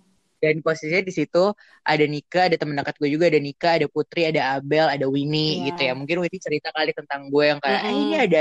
Dan 0.41 0.65
posisinya 0.65 1.05
di 1.05 1.13
situ 1.13 1.53
ada 1.85 2.05
Nika, 2.09 2.49
ada 2.49 2.57
teman 2.57 2.73
dekat 2.81 2.97
gue 2.97 3.13
juga, 3.13 3.29
ada 3.29 3.37
Nika, 3.37 3.77
ada 3.77 3.87
Putri, 3.93 4.25
ada 4.25 4.57
Abel, 4.57 4.89
ada 4.89 5.05
Winnie 5.05 5.61
Iya. 5.61 5.65
gitu 5.69 5.81
ya. 5.85 5.93
Mungkin 5.93 6.17
Winnie 6.25 6.41
cerita 6.41 6.73
kali 6.73 6.97
tentang 6.97 7.29
gue 7.29 7.45
yang 7.45 7.61
kayak, 7.61 7.81
"Eh, 7.85 7.93
ini 7.93 8.17
ada 8.17 8.41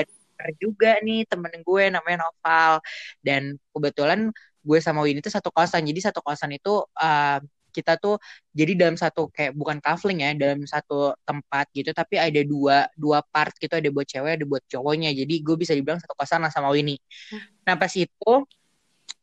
juga 0.56 0.96
nih 1.04 1.28
temen 1.28 1.52
gue 1.60 1.84
namanya 1.92 2.24
Noval. 2.24 2.80
Dan 3.20 3.60
kebetulan 3.76 4.32
gue 4.64 4.80
sama 4.80 5.04
Winnie 5.04 5.20
itu 5.20 5.28
satu 5.28 5.52
kosan. 5.52 5.84
Jadi 5.84 6.00
satu 6.00 6.24
kosan 6.24 6.56
itu 6.56 6.88
uh, 6.96 7.40
kita 7.80 7.96
tuh 7.96 8.20
jadi 8.52 8.76
dalam 8.76 9.00
satu 9.00 9.32
kayak 9.32 9.56
bukan 9.56 9.80
kafling 9.80 10.20
ya, 10.20 10.36
dalam 10.36 10.68
satu 10.68 11.16
tempat 11.24 11.72
gitu, 11.72 11.96
tapi 11.96 12.20
ada 12.20 12.42
dua 12.44 12.92
dua 13.00 13.24
part 13.24 13.56
gitu, 13.56 13.72
ada 13.72 13.88
buat 13.88 14.04
cewek, 14.04 14.44
ada 14.44 14.46
buat 14.46 14.64
cowoknya. 14.68 15.16
Jadi 15.16 15.36
gue 15.40 15.56
bisa 15.56 15.72
dibilang 15.72 16.04
satu 16.04 16.14
kosan 16.20 16.44
lah 16.44 16.52
sama 16.52 16.70
Winnie. 16.76 17.00
Hmm. 17.32 17.40
Nah 17.64 17.76
pas 17.80 17.92
itu 17.96 18.34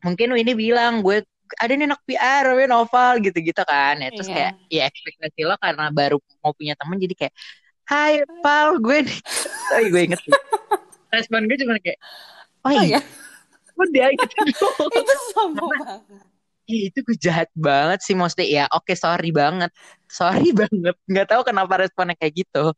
mungkin 0.01 0.29
Winnie 0.33 0.57
bilang 0.57 1.05
gue 1.05 1.21
ada 1.55 1.73
nih 1.79 1.87
anak 1.87 2.03
PR 2.03 2.43
namanya 2.51 2.69
Noval 2.75 3.23
gitu-gitu 3.23 3.63
kan 3.63 3.95
ya 4.03 4.11
terus 4.11 4.27
Iya. 4.27 4.35
kayak 4.35 4.53
ya 4.67 4.83
ekspektasi 4.91 5.41
lo 5.47 5.55
karena 5.63 5.85
baru 5.95 6.19
mau 6.43 6.51
punya 6.51 6.75
temen 6.75 6.99
jadi 6.99 7.15
kayak 7.15 7.35
Hai 7.87 8.27
Pal 8.43 8.83
gue 8.83 9.07
nih 9.07 9.19
oh 9.79 9.81
gue 9.87 10.03
inget 10.11 10.21
respon 11.15 11.47
gue 11.47 11.57
cuma 11.63 11.79
kayak 11.79 11.99
oh, 12.67 12.71
oh 12.71 12.83
iya 12.83 12.99
iya 12.99 13.01
udah 13.77 14.09
gitu 14.11 14.67
itu 14.99 15.15
sombong 15.37 15.71
banget 15.71 16.01
Ih, 16.67 16.91
itu 16.91 16.99
gue 17.07 17.15
jahat 17.15 17.47
banget 17.55 18.03
sih 18.03 18.19
maksudnya 18.19 18.47
ya 18.47 18.65
oke 18.75 18.91
sorry 18.99 19.31
banget. 19.31 19.71
Sorry 20.11 20.51
banget 20.61 20.99
nggak 21.07 21.27
tahu 21.31 21.43
kenapa 21.47 21.87
responnya 21.87 22.19
kayak 22.19 22.43
gitu. 22.43 22.75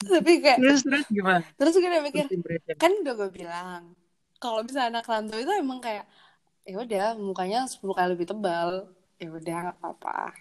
Tapi 0.00 0.32
kayak 0.42 0.58
terus 0.58 0.80
terus 0.82 1.06
gimana? 1.12 1.44
terus 1.60 1.76
gue 1.76 1.86
udah 1.86 2.02
mikir 2.02 2.24
kan 2.80 2.90
udah 3.04 3.14
gue 3.20 3.30
bilang 3.30 3.92
kalau 4.40 4.64
misalnya 4.64 4.98
anak 4.98 5.06
rantau 5.06 5.36
itu 5.36 5.52
emang 5.52 5.78
kayak 5.78 6.08
ya 6.64 6.80
udah 6.80 7.06
mukanya 7.20 7.68
10 7.68 7.94
kali 7.94 8.08
lebih 8.18 8.26
tebal. 8.26 8.90
Ya 9.20 9.28
udah 9.28 9.56
nggak 9.68 9.76
apa-apa. 9.84 10.32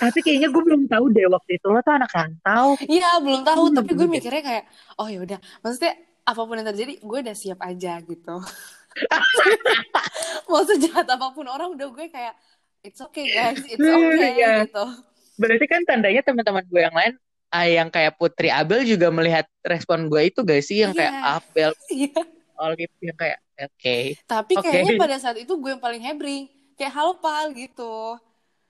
Tapi 0.00 0.18
kayaknya 0.24 0.48
gue 0.48 0.62
belum 0.64 0.88
tahu 0.88 1.04
deh 1.12 1.28
waktu 1.28 1.60
itu. 1.60 1.66
Lo 1.68 1.84
tuh 1.84 1.94
anak 1.94 2.10
rantau. 2.16 2.80
Iya 2.88 3.20
belum 3.20 3.44
tahu. 3.44 3.62
Hmm, 3.68 3.76
tapi 3.76 3.92
gue 3.92 4.08
bener. 4.08 4.16
mikirnya 4.18 4.42
kayak 4.42 4.64
oh 4.96 5.06
ya 5.06 5.20
udah 5.20 5.38
maksudnya 5.60 5.92
apa 6.22 6.40
pun 6.46 6.54
yang 6.54 6.68
terjadi 6.70 6.92
gue 7.02 7.18
udah 7.28 7.36
siap 7.36 7.58
aja 7.66 7.98
gitu 7.98 8.36
mau 10.48 10.62
sejahat 10.62 11.06
apa 11.06 11.26
pun 11.30 11.44
orang 11.44 11.72
udah 11.72 11.88
gue 11.88 12.06
kayak 12.08 12.34
it's 12.80 12.98
okay 12.98 13.26
guys 13.26 13.60
it's 13.64 13.78
okay 13.78 14.30
Iya. 14.34 14.66
gitu 14.66 14.84
Berarti 15.32 15.64
kan 15.64 15.80
tandanya 15.82 16.20
teman-teman 16.20 16.60
gue 16.62 16.76
yang 16.78 16.92
lain, 16.92 17.12
ah, 17.48 17.64
yang 17.64 17.88
kayak 17.88 18.14
Putri 18.14 18.52
Abel 18.52 18.84
juga 18.84 19.08
melihat 19.08 19.48
respon 19.62 20.06
gue 20.06 20.28
itu 20.28 20.44
gak 20.44 20.60
sih? 20.60 20.84
Yang 20.84 21.00
kayak 21.00 21.08
Iya. 21.10 21.32
Abel, 21.32 21.70
iya 22.04 22.20
Olive, 22.54 22.94
yang 23.00 23.16
kayak 23.16 23.38
oke. 23.58 23.98
tapi 24.22 24.52
Oke. 24.54 24.64
kayaknya 24.68 24.94
pada 24.96 25.16
saat 25.24 25.36
itu 25.36 25.50
gue 25.50 25.70
yang 25.72 25.80
paling 25.80 25.98
hebring 25.98 26.44
kayak 26.74 26.92
halo 26.92 27.16
pal 27.16 27.48
gitu 27.50 28.20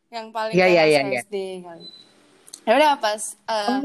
yang 0.08 0.30
paling 0.30 0.54
masa 0.54 0.64
iya, 0.64 0.82
iya. 0.86 1.00
SD 1.18 1.34
kali 1.60 1.86
ya 2.62 2.72
udah 2.72 2.92
pas 2.96 3.22
eh, 3.34 3.68
Oh. 3.68 3.82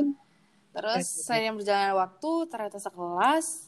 terus 0.72 1.06
Oke. 1.08 1.24
seiring 1.26 1.56
berjalannya 1.58 1.96
waktu 1.98 2.32
ternyata 2.48 2.78
sekelas 2.78 3.67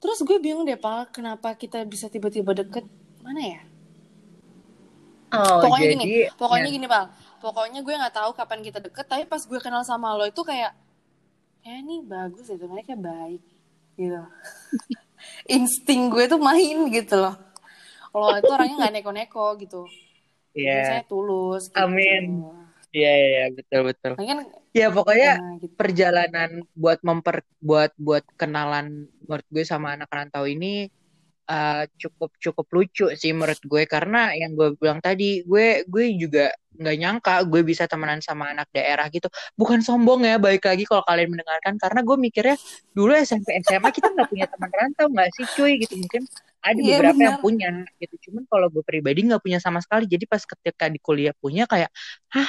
terus 0.00 0.18
gue 0.26 0.36
bingung 0.40 0.64
deh 0.68 0.80
pal 0.80 1.06
kenapa 1.16 1.48
kita 1.62 1.78
bisa 1.84 2.06
tiba-tiba 2.08 2.52
deket 2.56 2.84
mana 3.24 3.40
ya 3.54 3.60
Oh, 5.30 5.62
pokoknya 5.62 5.86
jadi, 5.86 5.94
gini 5.94 6.04
pokoknya 6.34 6.68
ya. 6.68 6.74
gini 6.74 6.86
pal 6.90 7.04
pokoknya 7.38 7.80
gue 7.86 7.94
nggak 7.94 8.14
tahu 8.18 8.30
kapan 8.34 8.60
kita 8.66 8.78
deket 8.82 9.06
tapi 9.06 9.24
pas 9.30 9.38
gue 9.38 9.60
kenal 9.62 9.82
sama 9.86 10.18
lo 10.18 10.26
itu 10.26 10.42
kayak 10.42 10.74
ya 11.62 11.72
ini 11.78 12.02
bagus 12.02 12.50
itu 12.50 12.66
mereka 12.66 12.98
baik 12.98 13.38
gitu 13.94 14.20
insting 15.56 16.08
gue 16.12 16.24
tuh 16.26 16.40
main 16.40 16.78
gitu 16.90 17.14
loh 17.20 17.34
lo 18.16 18.34
itu 18.40 18.50
orangnya 18.50 18.76
nggak 18.86 18.94
neko-neko 19.00 19.46
gitu 19.62 19.86
Iya. 20.50 20.72
biasanya 20.74 21.04
tulus 21.06 21.70
gitu. 21.70 21.78
Amin. 21.78 22.24
Iya, 22.90 23.10
iya, 23.14 23.26
iya, 23.30 23.44
betul, 23.54 23.80
betul. 23.86 24.12
Kan 24.18 24.38
Ya 24.70 24.86
pokoknya 24.90 25.30
nah, 25.38 25.54
gitu. 25.58 25.74
perjalanan 25.74 26.50
buat 26.78 27.02
memper 27.02 27.42
buat 27.58 27.90
buat 27.98 28.22
kenalan 28.38 29.10
menurut 29.26 29.46
gue 29.50 29.64
sama 29.66 29.98
anak 29.98 30.06
rantau 30.10 30.46
ini 30.46 30.86
uh, 31.50 31.82
cukup 31.98 32.30
cukup 32.38 32.66
lucu 32.70 33.10
sih 33.18 33.34
menurut 33.34 33.58
gue 33.58 33.82
karena 33.90 34.30
yang 34.38 34.54
gue 34.54 34.78
bilang 34.78 35.02
tadi 35.02 35.42
gue 35.42 35.82
gue 35.90 36.04
juga 36.14 36.54
nggak 36.80 36.96
nyangka 37.02 37.34
gue 37.50 37.60
bisa 37.66 37.90
temenan 37.90 38.22
sama 38.22 38.54
anak 38.54 38.70
daerah 38.70 39.10
gitu 39.10 39.26
bukan 39.58 39.82
sombong 39.82 40.22
ya 40.22 40.38
balik 40.38 40.62
lagi 40.62 40.86
kalau 40.86 41.02
kalian 41.02 41.34
mendengarkan 41.34 41.74
karena 41.76 42.00
gue 42.06 42.16
mikirnya 42.16 42.56
dulu 42.94 43.10
SMP 43.18 43.58
SMA 43.66 43.90
kita 43.90 44.06
nggak 44.14 44.28
punya 44.30 44.46
teman 44.46 44.70
rantau 44.70 45.06
nggak 45.10 45.28
sih 45.34 45.46
cuy 45.58 45.72
gitu 45.82 45.98
mungkin 45.98 46.22
ada 46.62 46.78
Iya, 46.78 46.86
beberapa 46.94 47.20
yang 47.20 47.36
benar. 47.36 47.42
punya 47.42 47.70
gitu 47.98 48.14
cuman 48.30 48.42
kalau 48.46 48.66
gue 48.70 48.82
pribadi 48.86 49.20
nggak 49.26 49.42
punya 49.42 49.58
sama 49.58 49.82
sekali 49.82 50.06
jadi 50.06 50.24
pas 50.30 50.46
ketika 50.46 50.86
di 50.86 51.02
kuliah 51.02 51.34
punya 51.36 51.66
kayak 51.66 51.90
hah 52.30 52.48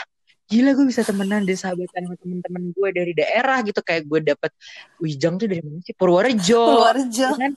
gila 0.51 0.75
gue 0.75 0.85
bisa 0.91 1.01
temenan 1.07 1.47
deh 1.47 1.55
sahabatan 1.55 2.11
sama 2.11 2.15
temen-temen 2.19 2.75
gue 2.75 2.89
dari 2.91 3.15
daerah 3.15 3.63
gitu 3.63 3.79
kayak 3.79 4.03
gue 4.03 4.19
dapet 4.35 4.51
Wijang 4.99 5.39
tuh 5.39 5.47
dari 5.47 5.63
mana 5.63 5.79
sih 5.79 5.95
Purworejo 5.95 6.61
Purworejo 6.67 7.29
kan 7.39 7.51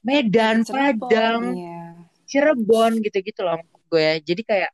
Medan 0.00 0.64
Cirebon, 0.64 1.04
Padang 1.04 1.42
iya. 1.52 1.84
Cirebon 2.24 2.92
gitu-gitu 3.04 3.44
loh 3.44 3.60
gue 3.88 4.00
ya. 4.00 4.14
Jadi 4.20 4.42
kayak 4.44 4.70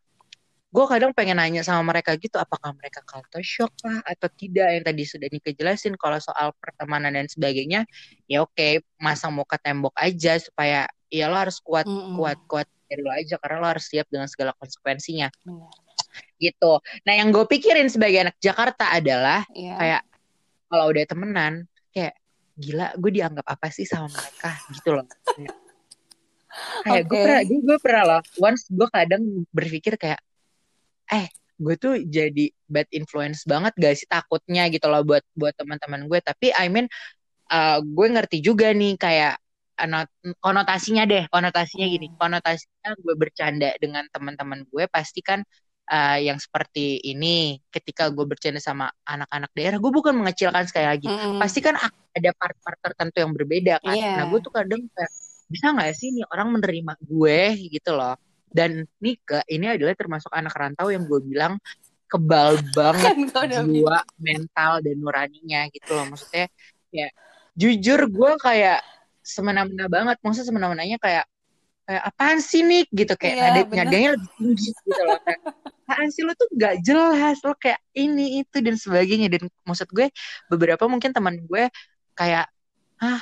gue 0.75 0.85
kadang 0.90 1.14
pengen 1.14 1.38
nanya 1.38 1.62
sama 1.62 1.87
mereka 1.87 2.18
gitu 2.18 2.35
apakah 2.35 2.75
mereka 2.75 2.99
culture 3.07 3.47
shock 3.47 3.70
kah 3.79 4.03
atau 4.03 4.27
tidak 4.35 4.75
yang 4.75 4.83
tadi 4.83 5.07
sudah 5.07 5.31
dikejelasin 5.31 5.94
kalau 5.94 6.18
soal 6.18 6.51
pertemanan 6.59 7.14
dan 7.14 7.31
sebagainya 7.31 7.87
ya 8.27 8.42
oke 8.42 8.83
masang 8.99 9.38
muka 9.38 9.55
tembok 9.55 9.94
aja 9.94 10.35
supaya 10.42 10.90
ya 11.07 11.31
lo 11.31 11.38
harus 11.38 11.62
kuat 11.62 11.87
Mm-mm. 11.87 12.18
kuat 12.18 12.38
kuat 12.51 12.66
dari 12.90 13.07
lo 13.07 13.14
aja 13.14 13.38
karena 13.38 13.62
lo 13.62 13.70
harus 13.70 13.87
siap 13.87 14.11
dengan 14.11 14.27
segala 14.27 14.51
konsekuensinya 14.59 15.31
Benar. 15.47 15.84
Gitu. 16.44 16.72
Nah 17.02 17.14
yang 17.14 17.28
gue 17.30 17.44
pikirin 17.44 17.88
sebagai 17.88 18.20
anak 18.22 18.37
Jakarta 18.38 18.90
adalah 18.90 19.40
Iya. 19.50 19.74
kayak 19.74 20.02
kalau 20.66 20.85
udah 20.87 21.04
temenan 21.04 21.52
kayak 21.88 22.14
gila 22.54 22.92
gue 22.94 23.11
dianggap 23.12 23.46
apa 23.46 23.66
sih 23.68 23.83
sama 23.83 24.07
mereka 24.07 24.50
gitu 24.70 24.90
loh. 24.92 25.07
Kayak- 25.09 25.57
Kayak 26.85 27.04
gue 27.04 27.18
pernah 27.18 27.42
gue, 27.42 27.59
gue 27.61 27.78
pernah 27.78 28.02
loh 28.07 28.20
once 28.38 28.62
gue 28.68 28.88
kadang 28.88 29.22
berpikir 29.50 29.96
kayak 29.96 30.22
eh 31.11 31.26
gue 31.54 31.74
tuh 31.74 31.98
jadi 32.00 32.46
bad 32.64 32.87
influence 32.90 33.42
banget 33.42 33.74
gak 33.74 33.94
sih 33.94 34.07
takutnya 34.07 34.66
gitu 34.68 34.87
loh 34.87 35.02
buat 35.02 35.22
buat 35.35 35.50
teman-teman 35.52 36.07
gue 36.07 36.18
tapi 36.20 36.50
I 36.50 36.66
mean 36.66 36.87
uh, 37.48 37.78
gue 37.78 38.07
ngerti 38.07 38.38
juga 38.38 38.70
nih 38.70 38.94
kayak 38.94 39.35
ano- 39.74 40.07
konotasinya 40.38 41.02
deh 41.02 41.26
konotasinya 41.26 41.87
gini 41.87 42.07
Hmm. 42.07 42.18
konotasinya 42.18 42.90
gue 42.94 43.14
bercanda 43.14 43.74
dengan 43.76 44.07
teman-teman 44.09 44.62
gue 44.64 44.87
pasti 44.87 45.20
kan 45.20 45.42
uh, 45.90 46.18
yang 46.20 46.38
seperti 46.40 47.01
ini 47.05 47.61
ketika 47.68 48.09
gue 48.09 48.25
bercanda 48.25 48.61
sama 48.61 48.88
anak-anak 49.05 49.51
daerah 49.53 49.79
gue 49.81 49.92
bukan 49.92 50.14
mengecilkan 50.16 50.64
sekali 50.64 50.87
lagi 50.88 51.07
Mm-mm. 51.09 51.37
pasti 51.40 51.61
kan 51.61 51.77
ada 52.14 52.31
part-part 52.38 52.79
tertentu 52.79 53.16
yang 53.20 53.33
berbeda 53.35 53.83
kan. 53.83 53.94
Iya. 53.97 54.23
Nah 54.23 54.25
gue 54.31 54.38
tuh 54.38 54.55
kadang 54.55 54.87
kayak 54.87 55.12
bisa 55.51 55.66
nggak 55.75 55.92
sih 55.99 56.09
nih 56.14 56.25
orang 56.31 56.49
menerima 56.55 56.92
gue 57.03 57.38
gitu 57.75 57.90
loh. 57.92 58.14
Dan 58.55 58.87
Nika 59.03 59.42
ini 59.51 59.66
adalah 59.66 59.99
termasuk 59.99 60.31
anak 60.31 60.55
rantau 60.55 60.87
yang 60.94 61.11
gue 61.11 61.18
bilang 61.27 61.59
kebal 62.07 62.55
banget 62.79 63.35
Kan 63.35 63.51
jiwa, 63.66 63.99
mental 64.23 64.79
dan 64.79 64.97
nuraninya 65.03 65.66
gitu 65.75 65.90
loh. 65.90 66.07
Maksudnya 66.14 66.47
ya 66.94 67.11
jujur 67.59 68.07
gue 68.07 68.33
kayak 68.38 68.79
semena-mena 69.27 69.90
banget. 69.90 70.23
Maksudnya 70.23 70.47
semena-menanya 70.55 71.03
kayak 71.03 71.27
kayak 71.85 72.03
apaan 72.09 72.38
sih 72.40 72.62
nih 72.64 72.87
gitu 72.94 73.12
kayak 73.18 73.35
Iya, 73.35 73.42
nada 73.44 73.61
bener. 73.68 73.85
nadanya 73.85 74.09
lebih 74.16 74.31
tinggi 74.40 74.68
gitu 74.73 75.03
loh 75.05 75.20
kayak 75.20 75.40
apaan 75.85 76.09
sih? 76.09 76.25
Lo 76.25 76.33
tuh 76.33 76.49
gak 76.51 76.81
jelas. 76.81 77.44
Lo 77.44 77.53
kayak 77.55 77.77
ini 77.92 78.40
itu 78.40 78.57
dan 78.59 78.75
sebagainya. 78.75 79.29
Dan 79.29 79.53
maksud 79.62 79.92
gue 79.92 80.09
beberapa 80.49 80.88
mungkin 80.88 81.12
teman 81.12 81.37
gue 81.44 81.68
kayak 82.12 82.49
ah 82.99 83.20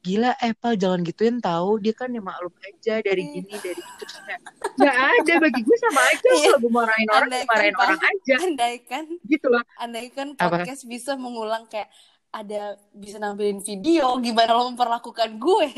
gila 0.00 0.32
Apple 0.34 0.74
jangan 0.74 1.04
gituin 1.04 1.38
tahu 1.38 1.76
dia 1.76 1.92
kan 1.92 2.08
ya 2.08 2.18
maklum 2.18 2.50
aja 2.64 2.98
dari 2.98 3.20
Iya. 3.20 3.32
gini 3.36 3.54
dari 3.54 3.78
itu. 3.78 4.04
Kayak 4.26 4.40
nggak 4.74 4.96
ada. 4.96 5.32
Bagi 5.38 5.60
gue 5.60 5.76
sama 5.78 6.00
aja. 6.02 6.26
Iya. 6.26 6.40
kalau 6.42 6.58
gue 6.58 6.72
marahin 6.72 7.08
orang 7.08 7.28
gue 7.28 7.36
Andaikan, 7.36 7.48
marahin 7.52 7.76
orang 7.76 8.00
aja. 8.02 8.34
Andaikan, 8.42 9.02
gitu 9.22 9.46
loh. 9.46 9.62
Andaikan 9.76 10.26
Apa? 10.34 10.44
podcast 10.58 10.82
bisa 10.84 11.12
mengulang 11.14 11.68
kayak 11.68 11.86
ada 12.30 12.74
bisa 12.90 13.18
nampilin 13.18 13.60
video 13.60 14.16
gimana 14.18 14.50
lo 14.52 14.72
memperlakukan 14.72 15.30
gue. 15.36 15.68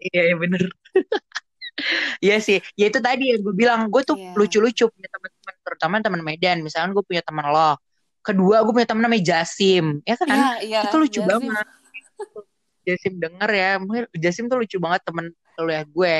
iya 0.00 0.22
iya 0.24 0.36
bener. 0.36 0.62
Iya 2.18 2.42
sih, 2.42 2.58
ya 2.74 2.90
itu 2.90 2.98
tadi 2.98 3.30
yang 3.30 3.38
gue 3.38 3.54
bilang, 3.54 3.86
gue 3.86 4.02
tuh 4.02 4.18
Iya. 4.18 4.34
lucu-lucu 4.34 4.90
punya 4.90 5.08
teman-teman, 5.14 5.54
terutama 5.68 6.00
teman 6.00 6.24
Medan. 6.24 6.64
Misalkan 6.64 6.96
gue 6.96 7.04
punya 7.04 7.20
teman 7.20 7.52
lo, 7.52 7.76
kedua 8.24 8.64
gue 8.64 8.72
punya 8.72 8.88
teman 8.88 9.04
namanya 9.04 9.24
Jasim, 9.36 10.00
ya 10.08 10.16
kan? 10.16 10.28
Iya, 10.28 10.50
iya. 10.64 10.80
itu 10.88 10.96
lucu 10.96 11.20
Jasim. 11.20 11.28
banget. 11.28 11.66
Jasim 12.88 13.14
denger 13.20 13.50
ya, 13.52 13.70
mungkin 13.76 14.04
Jasim 14.16 14.48
tuh 14.48 14.64
lucu 14.64 14.80
banget 14.80 15.04
temen 15.04 15.28
lo 15.60 15.68
ya 15.68 15.84
gue. 15.84 16.14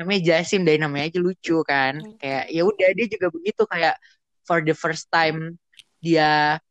Namanya 0.00 0.20
Jasim, 0.24 0.64
dari 0.64 0.80
namanya 0.80 1.12
aja 1.12 1.20
lucu 1.20 1.60
kan. 1.60 2.00
Hmm. 2.00 2.16
Kayak 2.16 2.44
ya 2.48 2.62
udah 2.64 2.88
dia 2.96 3.06
juga 3.12 3.26
begitu 3.28 3.62
kayak 3.68 3.94
for 4.46 4.64
the 4.64 4.72
first 4.72 5.12
time 5.12 5.60
dia 6.00 6.62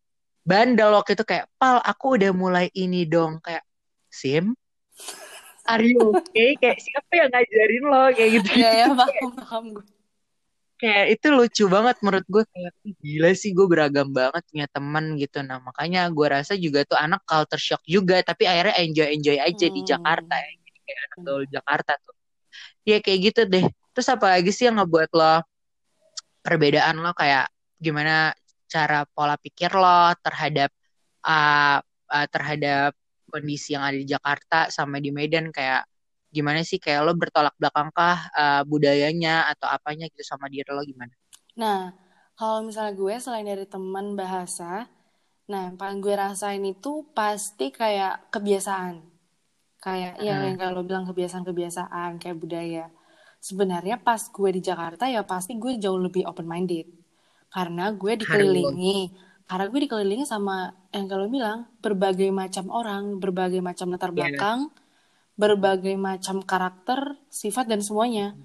bandel 0.47 0.95
waktu 0.95 1.17
itu 1.17 1.25
kayak 1.27 1.51
pal 1.59 1.83
aku 1.83 2.15
udah 2.15 2.31
mulai 2.31 2.71
ini 2.71 3.03
dong 3.03 3.43
kayak 3.43 3.65
Sim 4.07 4.55
are 5.67 5.83
you 5.83 6.13
okay 6.13 6.55
kayak 6.55 6.79
siapa 6.79 7.11
yang 7.11 7.29
ngajarin 7.33 7.83
lo 7.83 8.03
kayak 8.13 8.29
gitu 8.39 8.49
Iya, 8.55 8.69
ya, 8.79 8.87
paham, 8.93 9.31
paham 9.35 9.63
gue. 9.75 9.85
Kayak 10.75 11.05
itu 11.19 11.27
lucu 11.31 11.63
banget 11.71 11.95
menurut 12.03 12.25
gue 12.27 12.43
kayak 12.51 12.73
"Ih, 12.83 12.95
gila 12.99 13.31
sih 13.31 13.51
gue 13.55 13.67
beragam 13.67 14.11
banget 14.11 14.43
punya 14.51 14.67
teman 14.67 15.15
gitu. 15.15 15.39
Nah 15.47 15.57
makanya 15.63 16.07
gue 16.11 16.27
rasa 16.27 16.53
juga 16.59 16.83
tuh 16.83 16.99
anak 16.99 17.23
culture 17.23 17.61
shock 17.61 17.83
juga 17.87 18.19
tapi 18.21 18.43
akhirnya 18.43 18.75
enjoy 18.83 19.07
enjoy 19.15 19.37
aja 19.39 19.67
di 19.71 19.81
Hmm. 19.81 19.89
Jakarta 19.95 20.35
ya. 20.35 20.51
Jadi 20.59 20.79
kayak 20.85 20.99
anak 21.07 21.19
gaul 21.23 21.43
Jakarta 21.47 21.91
tuh. 22.03 22.15
Ya 22.83 22.97
kayak 22.99 23.19
gitu 23.31 23.41
deh. 23.47 23.65
Terus 23.95 24.07
apa 24.11 24.25
lagi 24.35 24.51
sih 24.51 24.67
yang 24.67 24.75
ngebuat 24.83 25.09
lo 25.15 25.35
perbedaan 26.43 26.95
lo? 26.99 27.11
Kayak 27.15 27.47
gimana 27.79 28.35
cara 28.67 29.07
pola 29.07 29.35
pikir 29.39 29.71
lo 29.73 30.11
terhadap 30.19 30.69
uh, 31.23 31.79
uh, 32.11 32.27
terhadap 32.29 32.91
kondisi 33.31 33.75
yang 33.75 33.83
ada 33.87 33.97
di 33.97 34.07
Jakarta 34.07 34.67
sama 34.69 34.99
di 34.99 35.09
Medan? 35.15 35.49
Kayak 35.55 35.87
gimana 36.37 36.59
sih 36.69 36.79
kayak 36.83 37.01
lo 37.05 37.11
bertolak 37.21 37.55
belakangkah 37.61 38.17
uh, 38.41 38.61
budayanya 38.71 39.33
atau 39.51 39.67
apanya 39.75 40.05
gitu 40.13 40.23
sama 40.31 40.45
diri 40.53 40.69
lo 40.77 40.81
gimana? 40.91 41.13
Nah, 41.61 41.79
kalau 42.39 42.59
misalnya 42.67 42.93
gue 43.01 43.13
selain 43.23 43.47
dari 43.47 43.65
teman 43.75 44.07
bahasa, 44.21 44.71
nah 45.51 45.59
yang 45.71 45.77
paling 45.81 45.99
gue 46.05 46.15
rasain 46.23 46.63
itu 46.73 46.91
pasti 47.17 47.65
kayak 47.79 48.13
kebiasaan. 48.33 48.95
Kayak 49.85 50.13
ya 50.27 50.35
Hmm. 50.35 50.45
yang 50.51 50.57
kalau 50.63 50.81
bilang 50.87 51.05
kebiasaan-kebiasaan 51.09 52.11
kayak 52.21 52.37
budaya. 52.43 52.85
Sebenarnya 53.47 53.95
pas 54.07 54.21
gue 54.35 54.49
di 54.57 54.61
Jakarta 54.69 55.05
ya 55.15 55.21
pasti 55.31 55.51
gue 55.63 55.77
jauh 55.83 55.99
lebih 56.01 56.23
open 56.31 56.47
minded. 56.49 56.87
Karena 57.53 57.93
gue 57.93 58.13
dikelilingi, 58.21 58.97
karena 59.49 59.65
gue 59.71 59.79
dikelilingi 59.85 60.25
sama 60.27 60.73
yang 60.91 61.05
kalau 61.11 61.27
bilang 61.29 61.59
berbagai 61.79 62.29
macam 62.33 62.65
orang, 62.73 63.03
berbagai 63.23 63.61
macam 63.63 63.87
latar 63.93 64.11
Iya. 64.17 64.17
belakang, 64.17 64.59
berbagai 65.35 65.95
macam 65.99 66.39
karakter, 66.41 67.19
sifat 67.27 67.67
dan 67.67 67.83
semuanya. 67.83 68.35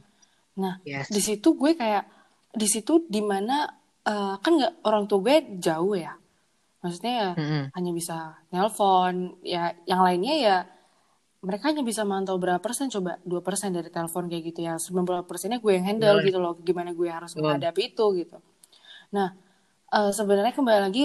Nah, 0.59 0.83
Yes. 0.83 1.07
di 1.09 1.23
situ 1.23 1.55
gue 1.55 1.79
kayak 1.79 2.05
di 2.51 2.67
situ 2.67 3.07
di 3.07 3.23
mana 3.23 3.71
eh, 4.03 4.35
kan 4.43 4.53
nggak 4.59 4.83
orang 4.83 5.07
tua 5.07 5.23
gue 5.23 5.37
jauh 5.63 5.95
ya 5.95 6.17
maksudnya 6.81 7.13
ya 7.13 7.31
Mm-mm. 7.37 7.65
hanya 7.77 7.91
bisa 7.93 8.17
nelpon 8.49 9.37
ya 9.45 9.77
yang 9.85 10.01
lainnya 10.01 10.35
ya 10.41 10.57
mereka 11.45 11.69
hanya 11.69 11.85
bisa 11.85 12.09
mantau 12.09 12.41
berapa 12.41 12.57
persen 12.57 12.89
coba 12.89 13.21
dua 13.21 13.45
persen 13.45 13.77
dari 13.77 13.93
telepon 13.93 14.27
kayak 14.27 14.45
gitu 14.49 14.65
ya 14.65 14.81
90 14.81 15.29
persennya 15.29 15.61
gue 15.61 15.73
yang 15.77 15.85
handle 15.85 16.17
Betul. 16.21 16.27
gitu 16.33 16.39
loh 16.41 16.55
gimana 16.65 16.91
gue 16.97 17.09
harus 17.13 17.37
Betul. 17.37 17.45
menghadapi 17.53 17.83
itu 17.93 18.05
gitu 18.25 18.39
nah 19.13 19.37
eh, 19.93 20.11
sebenarnya 20.11 20.57
kembali 20.57 20.81
lagi 20.89 21.05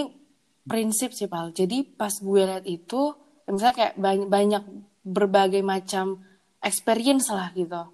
prinsip 0.64 1.12
sih 1.12 1.28
pal 1.28 1.52
jadi 1.52 1.84
pas 1.84 2.10
gue 2.16 2.42
lihat 2.42 2.64
itu 2.64 3.12
misalnya 3.46 3.76
kayak 3.76 3.94
banyak, 4.00 4.26
banyak 4.32 4.62
berbagai 5.06 5.62
macam 5.62 6.18
experience 6.58 7.30
lah 7.30 7.54
gitu. 7.54 7.86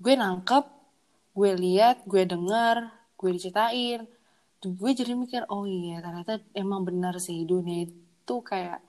Gue 0.00 0.16
nangkep 0.16 0.64
gue 1.36 1.50
lihat 1.60 2.08
gue 2.08 2.24
dengar 2.24 2.88
gue 3.20 3.30
diceritain. 3.36 4.08
Gue 4.64 4.90
jadi 4.96 5.12
mikir 5.12 5.44
oh 5.52 5.68
iya 5.68 6.00
ternyata 6.00 6.40
emang 6.56 6.88
benar 6.88 7.20
sih 7.20 7.44
dunia 7.44 7.84
itu 7.84 8.36
kayak 8.40 8.80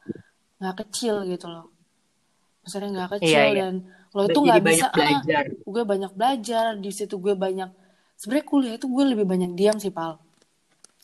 nggak 0.63 0.87
kecil 0.87 1.27
gitu 1.27 1.51
loh. 1.51 1.67
Maksudnya 2.63 2.89
nggak 2.95 3.11
kecil 3.19 3.35
Iya, 3.35 3.43
iya. 3.51 3.57
dan 3.59 3.73
lo 4.15 4.31
itu 4.31 4.39
nggak 4.39 4.63
bisa 4.63 4.87
ah, 4.95 5.43
gue 5.43 5.83
banyak 5.83 6.11
belajar 6.15 6.79
di 6.79 6.87
situ 6.95 7.19
gue 7.19 7.35
banyak 7.35 7.67
sebenarnya 8.15 8.47
kuliah 8.47 8.73
itu 8.79 8.87
gue 8.87 9.03
lebih 9.03 9.27
banyak 9.27 9.51
diam 9.51 9.75
sih 9.75 9.91
pal. 9.91 10.23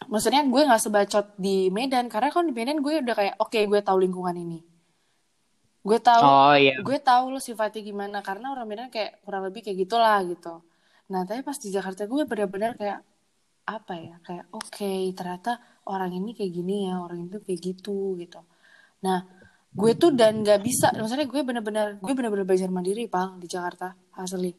Maksudnya 0.08 0.48
gue 0.48 0.62
nggak 0.64 0.82
sebacot 0.88 1.36
di 1.36 1.68
Medan 1.68 2.08
karena 2.08 2.32
kan 2.32 2.48
di 2.48 2.56
Medan 2.56 2.80
gue 2.80 3.04
udah 3.04 3.16
kayak 3.20 3.36
oke 3.44 3.60
gue 3.60 3.80
tahu 3.84 4.08
lingkungan 4.08 4.40
ini 4.40 4.71
gue 5.82 5.98
tahu 5.98 6.22
Oh 6.22 6.54
iya. 6.54 6.78
gue 6.78 6.98
tahu 7.02 7.34
lo 7.34 7.40
sifatnya 7.42 7.82
gimana 7.82 8.18
karena 8.22 8.54
orang 8.54 8.66
Medan 8.70 8.90
kayak 8.94 9.22
kurang 9.26 9.50
lebih 9.50 9.66
kayak 9.66 9.78
gitulah 9.86 10.22
gitu 10.26 10.62
nah 11.10 11.26
tapi 11.26 11.42
pas 11.42 11.58
di 11.58 11.70
Jakarta 11.74 12.06
gue 12.06 12.24
benar-benar 12.24 12.78
kayak 12.78 13.00
apa 13.66 13.94
ya 13.98 14.16
kayak 14.26 14.46
oke 14.54 14.94
ternyata 15.18 15.58
orang 15.90 16.12
ini 16.14 16.34
kayak 16.38 16.52
gini 16.54 16.90
ya 16.90 17.02
orang 17.02 17.26
itu 17.30 17.38
kayak 17.42 17.60
gitu 17.62 18.16
gitu 18.18 18.42
nah 19.02 19.26
gue 19.72 19.92
tuh 19.98 20.12
dan 20.14 20.44
nggak 20.44 20.60
bisa 20.62 20.92
maksudnya 20.94 21.26
gue 21.26 21.42
benar-benar 21.42 21.88
gue 21.98 22.14
benar-benar 22.14 22.46
belajar 22.46 22.70
mandiri 22.70 23.08
pal 23.10 23.40
di 23.42 23.48
Jakarta 23.50 23.96
asli 24.18 24.54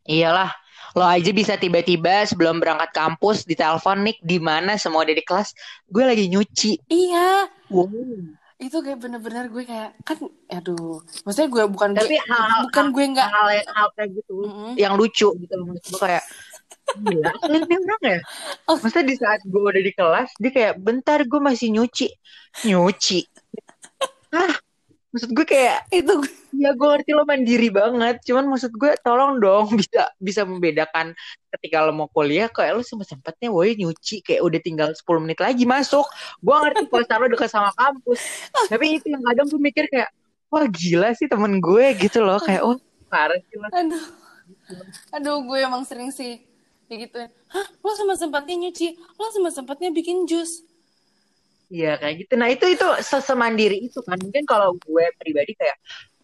Iyalah, 0.00 0.48
lo 0.96 1.04
aja 1.04 1.28
bisa 1.30 1.60
tiba-tiba 1.60 2.24
sebelum 2.24 2.56
berangkat 2.56 2.88
kampus 2.90 3.44
ditelepon 3.44 4.00
Nick 4.00 4.18
di 4.24 4.40
mana 4.40 4.80
semua 4.80 5.04
ada 5.04 5.12
di 5.12 5.20
kelas, 5.20 5.52
gue 5.86 6.02
lagi 6.02 6.24
nyuci. 6.32 6.88
iya 6.88 7.46
Wow. 7.68 7.86
Itu 8.60 8.76
kayak 8.78 9.00
bener-bener 9.00 9.48
gue 9.48 9.64
kayak 9.64 9.96
kan 10.04 10.20
aduh 10.52 11.00
maksudnya 11.24 11.48
gue 11.48 11.64
bukan 11.72 11.90
Tapi 11.96 12.12
gue 12.12 12.20
hal- 12.28 12.68
bukan 12.68 12.84
gue 12.92 13.04
nggak 13.16 13.28
Hal, 13.32 13.48
hal 13.72 13.88
kayak 13.96 14.10
gitu 14.20 14.34
Mm-mm. 14.44 14.70
yang 14.76 14.94
lucu 15.00 15.32
gitu 15.34 15.54
loh 15.56 15.72
maksud 15.72 15.96
gue 15.96 16.00
kayak 16.00 16.24
gila 16.90 17.30
ini 17.46 17.74
orang 17.78 18.02
ya. 18.02 18.18
Oh. 18.66 18.74
Maksudnya 18.74 19.06
di 19.06 19.16
saat 19.16 19.40
gue 19.46 19.62
udah 19.62 19.78
di 19.78 19.92
kelas 19.94 20.28
dia 20.36 20.50
kayak 20.50 20.74
bentar 20.76 21.22
gue 21.22 21.40
masih 21.40 21.70
nyuci, 21.70 22.08
nyuci. 22.66 23.20
Ah, 24.30 24.54
maksud 25.10 25.30
gue 25.34 25.46
kayak 25.46 25.90
itu 25.90 26.14
ya 26.62 26.70
gue 26.74 26.86
ngerti 26.86 27.10
lo 27.14 27.26
mandiri 27.26 27.68
banget, 27.70 28.22
cuman 28.22 28.46
maksud 28.46 28.72
gue 28.78 28.92
tolong 29.02 29.42
dong 29.42 29.66
bisa 29.80 30.06
bisa 30.22 30.42
membedakan 30.46 31.14
ketika 31.58 31.82
lo 31.82 31.90
mau 31.90 32.08
kuliah 32.10 32.46
kayak 32.46 32.78
lo 32.78 32.82
sempat 32.86 33.10
sempatnya 33.10 33.50
woi 33.50 33.74
nyuci 33.74 34.22
kayak 34.22 34.42
udah 34.42 34.60
tinggal 34.62 34.88
10 34.94 35.02
menit 35.22 35.38
lagi 35.42 35.66
masuk. 35.66 36.06
Gue 36.38 36.54
ngerti 36.54 36.86
kosan 36.86 37.18
lo 37.22 37.26
dekat 37.26 37.50
sama 37.50 37.70
kampus, 37.74 38.20
tapi 38.70 39.02
itu 39.02 39.06
yang 39.10 39.22
kadang 39.26 39.46
gue 39.50 39.60
mikir 39.60 39.84
kayak 39.90 40.10
wah 40.50 40.66
gila 40.66 41.10
sih 41.18 41.26
temen 41.26 41.58
gue 41.58 41.86
gitu 41.98 42.22
loh. 42.22 42.38
Kayak 42.38 42.62
oh 42.62 42.78
parah 43.10 43.38
sih 43.38 43.56
lo. 43.58 43.66
aduh. 43.74 44.04
Aduh 45.10 45.36
gue 45.42 45.58
emang 45.58 45.82
sering 45.82 46.14
sih 46.14 46.38
kayak 46.86 47.10
gitu. 47.10 47.18
Hah 47.50 47.66
lo 47.82 47.90
sama 47.98 48.14
sempatnya 48.14 48.54
nyuci? 48.66 48.94
Lo 49.18 49.26
sama 49.34 49.50
sempatnya 49.50 49.90
bikin 49.90 50.30
jus 50.30 50.69
Iya 51.70 51.90
kayak 52.02 52.14
gitu. 52.26 52.32
Nah 52.34 52.48
itu 52.50 52.64
itu 52.66 52.86
sesemandiri 53.02 53.76
itu 53.86 53.98
kan. 54.02 54.18
Mungkin 54.18 54.42
kalau 54.42 54.74
gue 54.74 55.04
pribadi 55.22 55.54
kayak 55.54 55.78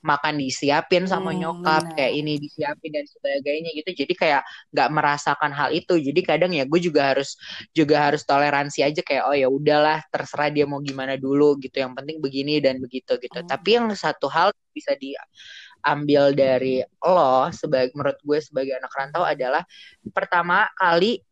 makan 0.07 0.39
disiapin 0.39 1.03
sama 1.11 1.35
Hmm, 1.35 1.43
nyokap 1.43 1.83
benar. 1.83 1.95
kayak 1.99 2.13
ini 2.19 2.33
disiapin 2.39 2.91
dan 2.95 3.07
sebagainya 3.07 3.71
gitu. 3.79 3.91
Jadi 4.07 4.15
kayak 4.15 4.43
nggak 4.75 4.89
merasakan 4.91 5.51
hal 5.55 5.71
itu. 5.71 5.95
Jadi 5.99 6.21
kadang 6.27 6.51
ya 6.55 6.67
gue 6.67 6.81
juga 6.83 7.15
harus 7.15 7.39
juga 7.71 8.11
harus 8.11 8.23
toleransi 8.27 8.83
aja 8.87 9.01
kayak 9.03 9.23
oh 9.27 9.35
ya 9.39 9.47
udahlah 9.51 10.03
terserah 10.11 10.51
dia 10.51 10.67
mau 10.67 10.83
gimana 10.83 11.15
dulu 11.15 11.59
gitu. 11.63 11.79
Yang 11.79 11.95
penting 11.99 12.17
begini 12.23 12.55
dan 12.59 12.83
begitu 12.83 13.15
gitu. 13.19 13.39
Hmm. 13.43 13.47
Tapi 13.47 13.69
yang 13.79 13.87
satu 13.95 14.27
hal 14.31 14.51
bisa 14.75 14.95
diambil 14.99 16.35
dari 16.35 16.83
lo 17.03 17.47
sebagai 17.55 17.95
menurut 17.95 18.19
gue 18.19 18.39
sebagai 18.43 18.75
anak 18.83 18.93
rantau 18.95 19.23
adalah 19.23 19.63
pertama 20.11 20.67
kali 20.75 21.23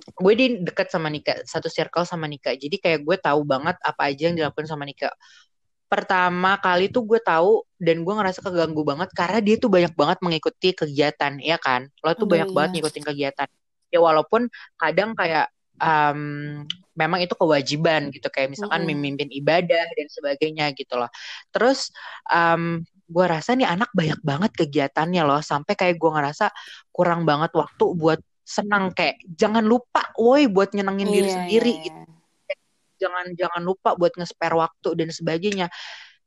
gue 0.00 0.32
di 0.36 0.46
deket 0.64 0.88
sama 0.92 1.08
Nika 1.12 1.44
satu 1.44 1.68
circle 1.70 2.04
sama 2.08 2.26
Nika. 2.26 2.54
Jadi 2.56 2.76
kayak 2.80 3.00
gue 3.04 3.16
tahu 3.20 3.44
banget 3.46 3.76
apa 3.80 4.10
aja 4.10 4.30
yang 4.30 4.36
dilakukan 4.36 4.66
sama 4.66 4.88
Nika. 4.88 5.12
Pertama 5.90 6.54
kali 6.62 6.86
tuh 6.86 7.02
gue 7.02 7.18
tahu 7.18 7.66
dan 7.82 8.06
gue 8.06 8.14
ngerasa 8.14 8.40
keganggu 8.46 8.82
banget 8.86 9.10
karena 9.10 9.38
dia 9.42 9.56
tuh 9.58 9.66
banyak 9.66 9.92
banget 9.98 10.18
mengikuti 10.22 10.70
kegiatan 10.70 11.42
ya 11.42 11.58
kan? 11.58 11.90
Lo 12.02 12.14
tuh 12.14 12.24
Aduh, 12.24 12.30
banyak 12.30 12.48
iya. 12.50 12.54
banget 12.54 12.70
ngikutin 12.78 13.04
kegiatan. 13.04 13.48
Ya 13.90 13.98
walaupun 13.98 14.46
kadang 14.78 15.18
kayak 15.18 15.50
um, 15.82 16.20
memang 16.94 17.24
itu 17.24 17.34
kewajiban 17.34 18.12
gitu. 18.14 18.28
Kayak 18.30 18.54
misalkan 18.54 18.84
mm-hmm. 18.84 18.96
memimpin 19.00 19.28
ibadah 19.32 19.86
dan 19.90 20.06
sebagainya 20.06 20.66
gitu 20.76 20.94
loh. 20.94 21.10
Terus 21.50 21.90
um, 22.30 22.84
gue 23.10 23.26
rasa 23.26 23.58
nih 23.58 23.66
anak 23.66 23.90
banyak 23.90 24.20
banget 24.22 24.52
kegiatannya 24.54 25.22
loh. 25.26 25.42
Sampai 25.42 25.74
kayak 25.74 25.98
gue 25.98 26.10
ngerasa 26.12 26.54
kurang 26.94 27.26
banget 27.26 27.50
waktu 27.56 27.84
buat 27.98 28.20
senang 28.50 28.90
kayak 28.90 29.22
jangan 29.38 29.62
lupa 29.62 30.10
woi 30.18 30.50
buat 30.50 30.74
nyenengin 30.74 31.06
yeah, 31.06 31.14
diri 31.14 31.30
sendiri 31.30 31.70
yeah, 31.70 31.78
yeah. 31.78 31.84
gitu 31.86 32.00
jangan 33.00 33.26
jangan 33.32 33.62
lupa 33.64 33.96
buat 33.96 34.12
nge-spare 34.18 34.58
waktu 34.58 34.88
dan 34.98 35.08
sebagainya 35.08 35.66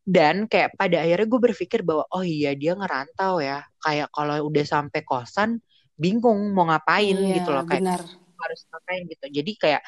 dan 0.04 0.48
kayak 0.50 0.76
pada 0.76 1.04
akhirnya 1.04 1.28
gue 1.28 1.42
berpikir 1.52 1.80
bahwa 1.86 2.04
oh 2.12 2.26
iya 2.26 2.56
dia 2.58 2.74
ngerantau 2.76 3.40
ya 3.40 3.64
kayak 3.84 4.10
kalau 4.12 4.50
udah 4.50 4.66
sampai 4.66 5.04
kosan 5.06 5.60
bingung 5.96 6.52
mau 6.52 6.66
ngapain 6.68 7.14
iya, 7.14 7.40
gitu 7.40 7.54
loh 7.54 7.64
kayak 7.64 7.84
benar. 7.86 8.02
harus 8.42 8.62
ngapain 8.68 9.04
gitu 9.08 9.26
jadi 9.30 9.52
kayak 9.56 9.82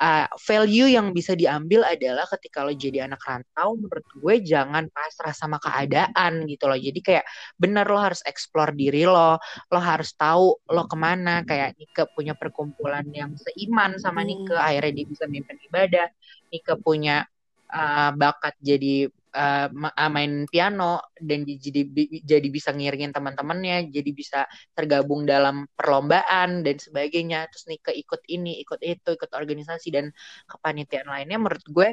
uh, 0.00 0.26
value 0.44 0.88
yang 0.92 1.12
bisa 1.16 1.32
diambil 1.32 1.84
adalah 1.84 2.24
ketika 2.36 2.64
lo 2.64 2.72
jadi 2.72 3.08
anak 3.08 3.20
rantau 3.24 3.76
menurut 3.76 4.06
gue 4.16 4.34
jangan 4.44 4.88
pasrah 4.92 5.32
sama 5.32 5.56
keadaan 5.60 6.44
gitu 6.48 6.68
loh. 6.68 6.78
Jadi 6.78 7.00
kayak 7.00 7.24
bener 7.56 7.88
lo 7.88 8.00
harus 8.00 8.20
explore 8.28 8.72
diri 8.76 9.08
lo 9.08 9.40
lo 9.72 9.80
harus 9.80 10.12
tahu 10.16 10.56
lo 10.72 10.84
ke 10.88 10.96
mana. 10.96 11.42
Kayak 11.44 11.76
Nike 11.80 12.04
punya 12.12 12.34
perkumpulan 12.36 13.06
yang 13.12 13.34
seiman 13.36 13.96
sama 14.00 14.22
hmm. 14.22 14.28
Nike 14.28 14.56
akhirnya 14.56 14.92
dia 14.92 15.06
bisa 15.06 15.24
mimpin 15.28 15.56
ibadah. 15.68 16.06
Nike 16.52 16.74
punya 16.80 17.24
uh, 17.72 18.10
bakat 18.14 18.54
jadi 18.60 19.10
uh, 19.36 19.68
main 20.08 20.48
piano 20.48 21.04
dan 21.20 21.44
jadi 21.44 21.84
jadi 22.24 22.48
bisa 22.48 22.72
ngiringin 22.72 23.12
teman-temannya, 23.12 23.92
jadi 23.92 24.10
bisa 24.16 24.40
tergabung 24.72 25.28
dalam 25.28 25.68
perlombaan 25.76 26.64
dan 26.64 26.76
sebagainya. 26.80 27.44
Terus 27.52 27.64
nih 27.68 27.80
keikut 27.84 28.24
ini, 28.32 28.64
ikut 28.64 28.80
itu, 28.80 29.12
ikut 29.12 29.30
organisasi 29.36 29.92
dan 29.92 30.08
kepanitiaan 30.48 31.12
lainnya 31.12 31.36
menurut 31.36 31.66
gue 31.68 31.88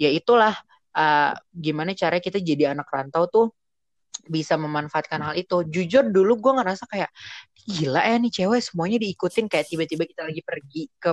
ya 0.00 0.08
itulah 0.08 0.56
uh, 0.96 1.36
gimana 1.52 1.92
cara 1.92 2.16
kita 2.16 2.40
jadi 2.40 2.72
anak 2.72 2.88
rantau 2.88 3.28
tuh 3.28 3.46
bisa 4.26 4.56
memanfaatkan 4.56 5.20
hal 5.20 5.34
itu. 5.36 5.68
Jujur 5.68 6.08
dulu 6.08 6.40
gue 6.40 6.52
ngerasa 6.56 6.88
kayak 6.88 7.12
gila 7.66 8.00
ya 8.00 8.16
nih 8.16 8.32
cewek 8.32 8.62
semuanya 8.64 8.98
diikutin 9.02 9.46
kayak 9.52 9.66
tiba-tiba 9.68 10.08
kita 10.08 10.22
lagi 10.24 10.40
pergi 10.40 10.82
ke 10.96 11.10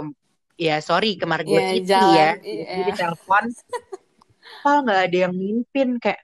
ya 0.53 0.77
sorry 0.85 1.17
ke 1.17 1.25
Margo 1.25 1.57
yeah, 1.57 1.69
City 1.73 1.89
ya, 1.89 2.37
yeah. 2.37 2.77
jadi 2.77 2.91
telepon 2.93 3.49
hafal 4.63 4.87
nggak 4.87 5.01
ada 5.11 5.17
yang 5.27 5.35
mimpin 5.35 5.99
kayak 5.99 6.23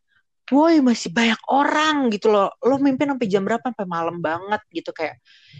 woi 0.50 0.82
masih 0.82 1.12
banyak 1.14 1.38
orang 1.52 2.10
gitu 2.10 2.32
loh. 2.32 2.50
Lo 2.64 2.80
mimpin 2.80 3.12
sampai 3.12 3.28
jam 3.28 3.44
berapa? 3.46 3.62
Sampai 3.62 3.86
malam 3.86 4.18
banget 4.24 4.64
gitu 4.72 4.96
kayak 4.96 5.20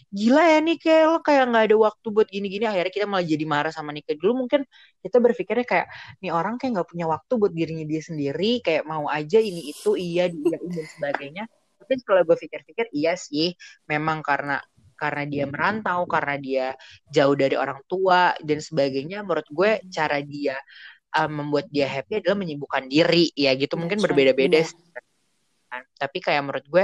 gila 0.10 0.42
ya 0.42 0.58
nih 0.64 0.78
kayak 0.80 1.04
lo 1.12 1.18
kayak 1.22 1.44
nggak 1.52 1.64
ada 1.68 1.76
waktu 1.78 2.08
buat 2.10 2.28
gini-gini. 2.32 2.66
Akhirnya 2.66 2.94
kita 2.96 3.06
malah 3.06 3.26
jadi 3.28 3.46
marah 3.46 3.74
sama 3.76 3.92
Nika 3.92 4.16
dulu 4.16 4.48
mungkin 4.48 4.64
kita 5.04 5.18
berpikirnya 5.20 5.66
kayak 5.68 5.88
nih 6.24 6.32
orang 6.34 6.56
kayak 6.56 6.72
nggak 6.80 6.90
punya 6.90 7.06
waktu 7.12 7.34
buat 7.36 7.54
dirinya 7.54 7.86
dia 7.86 8.02
sendiri 8.02 8.52
kayak 8.64 8.84
mau 8.88 9.06
aja 9.12 9.38
ini 9.38 9.70
itu 9.70 9.94
iya 10.00 10.32
dia 10.32 10.58
dan 10.58 10.86
sebagainya. 10.88 11.44
Tapi 11.80 11.94
setelah 12.00 12.24
gue 12.26 12.38
pikir-pikir 12.40 12.86
iya 12.96 13.14
sih 13.20 13.54
memang 13.86 14.24
karena 14.26 14.58
karena 15.00 15.24
dia 15.24 15.46
merantau 15.48 16.04
karena 16.10 16.36
dia 16.36 16.66
jauh 17.08 17.32
dari 17.38 17.56
orang 17.56 17.80
tua 17.88 18.36
dan 18.44 18.60
sebagainya 18.60 19.24
menurut 19.24 19.48
gue 19.48 19.72
cara 19.88 20.20
dia 20.20 20.60
um, 21.16 21.32
membuat 21.32 21.66
dia 21.70 21.90
happy 21.90 22.22
adalah 22.22 22.38
menyibukkan 22.38 22.86
diri 22.90 23.34
ya 23.34 23.54
gitu 23.58 23.76
mungkin 23.80 23.98
berbeda-beda 24.02 24.62
sih 24.62 24.78
kan. 25.70 25.84
tapi 25.96 26.18
kayak 26.18 26.42
menurut 26.42 26.66
gue 26.66 26.84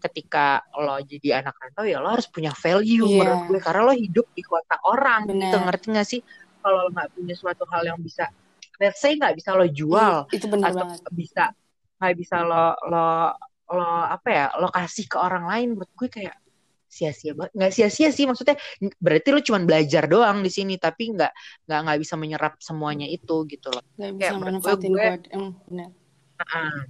ketika 0.00 0.64
lo 0.80 0.96
jadi 1.04 1.44
anak 1.44 1.54
rantau 1.60 1.84
ya 1.84 2.00
lo 2.00 2.16
harus 2.16 2.26
punya 2.32 2.50
value 2.56 3.04
yeah. 3.06 3.18
menurut 3.20 3.42
gue 3.52 3.60
karena 3.60 3.80
lo 3.84 3.94
hidup 3.94 4.26
di 4.32 4.42
kota 4.42 4.76
orang 4.88 5.28
gitu. 5.28 5.36
Bener. 5.36 5.44
gitu 5.44 5.56
ngerti 5.60 5.86
gak 5.92 6.08
sih 6.08 6.20
kalau 6.64 6.88
lo 6.88 6.90
nggak 6.94 7.08
punya 7.12 7.34
suatu 7.36 7.64
hal 7.68 7.82
yang 7.84 8.00
bisa 8.00 8.24
let's 8.80 8.98
say 8.98 9.14
nggak 9.14 9.36
bisa 9.36 9.52
lo 9.52 9.68
jual 9.68 10.26
itu 10.32 10.46
bener 10.48 10.72
atau 10.72 10.88
banget. 10.88 11.00
bisa 11.12 11.44
nggak 12.00 12.14
bisa 12.16 12.36
lo 12.42 12.66
lo 12.88 13.08
lo 13.72 13.88
apa 14.08 14.28
ya 14.28 14.46
lo 14.58 14.68
kasih 14.72 15.06
ke 15.06 15.16
orang 15.20 15.44
lain 15.48 15.76
menurut 15.76 15.92
gue 15.92 16.08
kayak 16.08 16.34
sia-sia 16.92 17.32
banget 17.32 17.52
nggak 17.56 17.72
sia-sia 17.72 18.12
sih 18.12 18.28
maksudnya 18.28 18.60
berarti 19.00 19.28
lu 19.32 19.40
cuma 19.40 19.64
belajar 19.64 20.04
doang 20.04 20.44
di 20.44 20.52
sini 20.52 20.76
tapi 20.76 21.16
nggak 21.16 21.32
nggak 21.64 21.80
nggak 21.88 21.98
bisa 22.04 22.14
menyerap 22.20 22.60
semuanya 22.60 23.08
itu 23.08 23.48
gitu 23.48 23.72
loh. 23.72 23.80
Nggak 23.96 24.12
bisa 24.20 24.32
manfaatin 24.36 24.92
gue, 24.92 25.08
uh, 25.32 26.84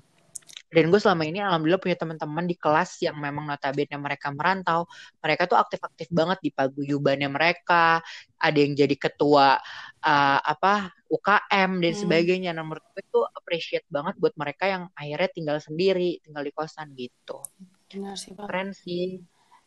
dan 0.73 0.89
gue 0.89 0.97
selama 0.97 1.29
ini 1.29 1.39
alhamdulillah 1.45 1.79
punya 1.85 2.01
teman-teman 2.01 2.49
di 2.49 2.57
kelas 2.57 3.05
yang 3.05 3.21
memang 3.21 3.45
notabene 3.45 3.93
mereka 4.01 4.33
merantau. 4.33 4.89
Mereka 5.21 5.45
tuh 5.45 5.61
aktif-aktif 5.61 6.09
banget 6.09 6.41
di 6.41 6.49
paguyubannya 6.49 7.29
mereka. 7.29 8.01
Ada 8.41 8.57
yang 8.57 8.73
jadi 8.73 8.97
ketua 8.97 9.61
uh, 10.01 10.41
apa 10.41 10.97
UKM 11.13 11.71
dan 11.77 11.93
hmm. 11.93 12.01
sebagainya. 12.01 12.51
Nah 12.57 12.65
menurut 12.65 12.83
gue 12.97 13.05
tuh 13.13 13.29
appreciate 13.37 13.85
banget 13.93 14.17
buat 14.17 14.33
mereka 14.41 14.65
yang 14.65 14.89
akhirnya 14.97 15.31
tinggal 15.37 15.59
sendiri 15.61 16.25
tinggal 16.25 16.41
di 16.41 16.53
kosan 16.57 16.97
gitu. 16.97 17.45
Benar 17.93 18.17
sih, 18.17 18.33
Pak. 18.33 18.49
Keren 18.49 18.73
sih 18.73 19.21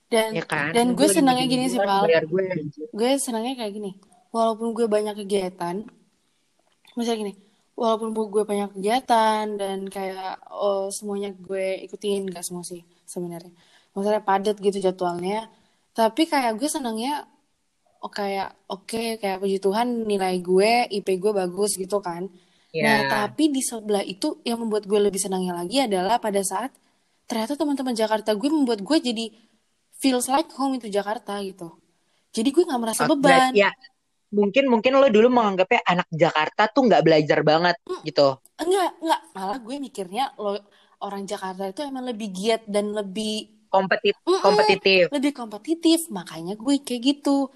dan 0.05 0.37
ya 0.37 0.45
kan? 0.45 0.71
dan 0.71 0.93
gue 0.93 1.07
senangnya 1.09 1.45
gini 1.49 1.65
sih 1.65 1.81
pal 1.81 2.05
gue, 2.05 2.45
gue 2.93 3.11
senangnya 3.17 3.57
kayak 3.57 3.73
gini. 3.73 3.91
Walaupun 4.35 4.75
gue 4.75 4.85
banyak 4.85 5.15
kegiatan 5.23 5.87
misalnya 6.95 7.19
gini 7.27 7.33
walaupun 7.75 8.15
gue 8.15 8.43
banyak 8.47 8.71
kegiatan 8.71 9.59
dan 9.59 9.79
kayak 9.91 10.39
oh, 10.47 10.87
semuanya 10.87 11.35
gue 11.35 11.83
ikutin 11.85 12.31
gak 12.31 12.47
semua 12.47 12.63
sih 12.63 12.81
sebenarnya. 13.03 13.51
Maksudnya 13.91 14.23
padat 14.23 14.57
gitu 14.63 14.79
jadwalnya. 14.79 15.51
Tapi 15.91 16.27
kayak 16.27 16.55
gue 16.55 16.67
senangnya 16.71 17.27
oh 17.99 18.11
kayak 18.11 18.55
oke 18.71 18.87
okay, 18.87 19.07
kayak 19.19 19.43
puji 19.43 19.59
Tuhan 19.59 20.07
nilai 20.07 20.39
gue 20.39 20.87
IP 20.87 21.19
gue 21.19 21.31
bagus 21.35 21.75
gitu 21.75 21.99
kan. 21.99 22.31
Yeah. 22.75 22.83
nah 22.83 22.99
tapi 23.07 23.55
di 23.55 23.63
sebelah 23.63 24.03
itu 24.03 24.43
yang 24.43 24.59
membuat 24.59 24.83
gue 24.83 24.99
lebih 24.99 25.15
senangnya 25.15 25.55
lagi 25.55 25.79
adalah 25.79 26.19
pada 26.19 26.43
saat 26.43 26.75
ternyata 27.23 27.55
teman-teman 27.55 27.95
Jakarta 27.95 28.35
gue 28.35 28.51
membuat 28.51 28.83
gue 28.83 28.97
jadi 28.99 29.31
feels 30.05 30.29
like 30.29 30.53
home 30.53 30.77
itu 30.77 30.93
Jakarta 30.93 31.41
gitu. 31.41 31.73
Jadi 32.29 32.53
gue 32.53 32.63
nggak 32.69 32.81
merasa 32.81 33.09
oh, 33.09 33.17
beban. 33.17 33.49
Ya, 33.57 33.73
mungkin 34.29 34.69
mungkin 34.69 35.01
lo 35.01 35.09
dulu 35.09 35.33
menganggapnya 35.33 35.81
anak 35.81 36.07
Jakarta 36.13 36.69
tuh 36.69 36.85
nggak 36.85 37.01
belajar 37.01 37.41
banget 37.41 37.75
mm, 37.89 38.05
gitu. 38.05 38.37
Enggak, 38.61 38.91
enggak. 39.01 39.21
Malah 39.33 39.57
gue 39.57 39.75
mikirnya 39.81 40.23
lo 40.37 40.61
orang 41.01 41.25
Jakarta 41.25 41.73
itu 41.73 41.81
emang 41.81 42.05
lebih 42.05 42.29
giat 42.29 42.61
dan 42.69 42.93
lebih 42.93 43.65
kompetitif, 43.73 44.15
mm 44.21 44.29
-mm, 44.29 44.41
kompetitif. 44.45 45.03
Lebih 45.09 45.31
kompetitif, 45.33 45.99
makanya 46.13 46.53
gue 46.53 46.75
kayak 46.85 47.01
gitu. 47.01 47.49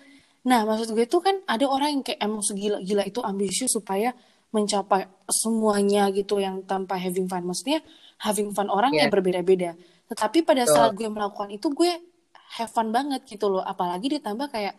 Nah, 0.49 0.65
maksud 0.65 0.95
gue 0.95 1.05
tuh 1.05 1.21
kan 1.21 1.35
ada 1.45 1.69
orang 1.69 1.99
yang 1.99 2.03
kayak 2.03 2.19
emang 2.23 2.41
segila-gila 2.41 3.03
itu 3.05 3.19
ambisius 3.21 3.75
supaya 3.75 4.15
mencapai 4.49 5.05
semuanya 5.29 6.09
gitu 6.09 6.41
yang 6.41 6.65
tanpa 6.65 6.97
having 6.97 7.29
fun. 7.29 7.45
Maksudnya 7.45 7.85
having 8.23 8.49
fun 8.55 8.71
orang 8.71 8.95
yeah. 8.95 9.05
yang 9.05 9.11
berbeda-beda. 9.13 9.75
Tetapi 10.09 10.41
pada 10.41 10.65
so. 10.65 10.73
saat 10.73 10.91
gue 10.95 11.05
melakukan 11.05 11.53
itu 11.53 11.69
gue 11.69 11.91
have 12.57 12.71
fun 12.71 12.89
banget 12.89 13.21
gitu 13.29 13.51
loh. 13.51 13.61
Apalagi 13.61 14.17
ditambah 14.17 14.49
kayak 14.49 14.73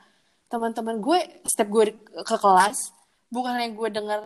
teman-teman 0.51 0.99
gue 0.99 1.19
setiap 1.47 1.71
gue 1.71 1.95
ke 2.27 2.37
kelas 2.37 2.91
bukan 3.31 3.55
hanya 3.55 3.71
gue 3.71 3.89
dengar 3.95 4.21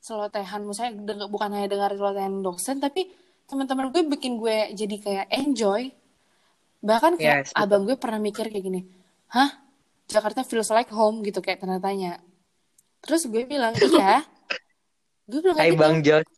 selotehan 0.00 0.64
misalnya 0.64 0.96
denger, 1.04 1.26
bukan 1.28 1.52
hanya 1.52 1.68
dengar 1.68 1.92
selotehan 1.92 2.40
dosen 2.40 2.80
tapi 2.80 3.12
teman-teman 3.44 3.92
gue 3.92 4.02
bikin 4.16 4.40
gue 4.40 4.72
jadi 4.72 4.96
kayak 4.96 5.26
enjoy. 5.28 5.92
Bahkan 6.80 7.20
kayak 7.20 7.50
yes, 7.50 7.52
abang 7.52 7.84
gue 7.84 7.98
pernah 8.00 8.16
mikir 8.16 8.48
kayak 8.48 8.64
gini 8.64 8.80
hah? 9.28 9.60
Jakarta 10.08 10.40
feels 10.40 10.72
like 10.72 10.88
home 10.88 11.20
gitu 11.20 11.44
kayak 11.44 11.60
tanda 11.60 11.76
tanya 11.76 12.16
terus 13.04 13.28
gue 13.28 13.44
bilang 13.44 13.76
iya. 13.76 14.24
Gue 15.28 15.44
bilang 15.44 15.60
kayak 15.60 15.76
gitu. 15.76 15.82
Bang 15.84 15.96
Jos. 16.00 16.28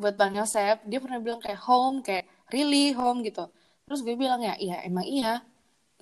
buat 0.00 0.14
Bang 0.16 0.34
Yosef 0.34 0.80
dia 0.88 0.98
pernah 0.98 1.20
bilang 1.20 1.44
kayak 1.44 1.60
home 1.68 2.00
kayak 2.00 2.24
really 2.48 2.96
home 2.96 3.20
gitu. 3.20 3.52
Terus 3.84 4.00
gue 4.00 4.16
bilang 4.16 4.40
ya 4.40 4.56
iya 4.56 4.80
emang 4.88 5.04
iya 5.04 5.44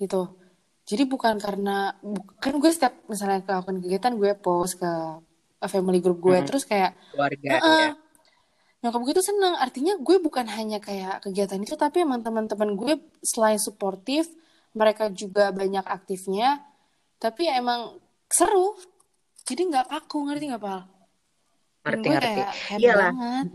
gitu. 0.03 0.35
Jadi 0.83 1.03
bukan 1.07 1.39
karena 1.39 1.95
kan 2.43 2.53
gue 2.59 2.71
setiap 2.71 3.07
misalnya 3.07 3.39
melakukan 3.47 3.79
kegiatan 3.79 4.13
gue 4.19 4.31
post 4.35 4.75
ke 4.83 4.91
family 5.71 6.03
group 6.03 6.19
gue 6.19 6.43
hmm. 6.43 6.47
terus 6.47 6.67
kayak 6.67 6.91
keluarga 7.15 7.47
uh 7.47 7.55
-uh, 7.55 7.63
ya. 7.63 7.89
nyokap 8.83 9.01
gue 9.07 9.13
tuh 9.15 9.25
seneng. 9.25 9.55
Artinya 9.55 9.95
gue 9.95 10.17
bukan 10.19 10.45
hanya 10.51 10.83
kayak 10.83 11.23
kegiatan 11.23 11.59
itu 11.63 11.79
tapi 11.79 12.03
emang 12.03 12.19
teman-teman 12.19 12.75
gue 12.75 12.99
selain 13.23 13.57
suportif 13.57 14.27
mereka 14.75 15.07
juga 15.07 15.55
banyak 15.55 15.87
aktifnya. 15.87 16.59
Tapi 17.15 17.47
ya 17.47 17.63
emang 17.63 17.95
seru. 18.27 18.75
Jadi 19.47 19.71
nggak 19.71 19.87
kaku 19.87 20.27
ngerti 20.27 20.51
nggak 20.51 20.63
pal? 20.63 20.83
Ngerti 21.87 22.07
ngerti. 22.11 22.41
iyalah. 22.79 23.11
banget 23.15 23.47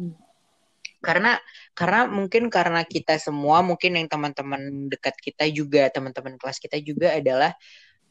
karena 0.98 1.38
karena 1.78 2.10
mungkin 2.10 2.50
karena 2.50 2.82
kita 2.82 3.22
semua 3.22 3.62
mungkin 3.62 3.94
yang 3.94 4.10
teman-teman 4.10 4.90
dekat 4.90 5.14
kita 5.18 5.46
juga 5.46 5.86
teman-teman 5.94 6.34
kelas 6.34 6.58
kita 6.58 6.78
juga 6.82 7.14
adalah 7.14 7.54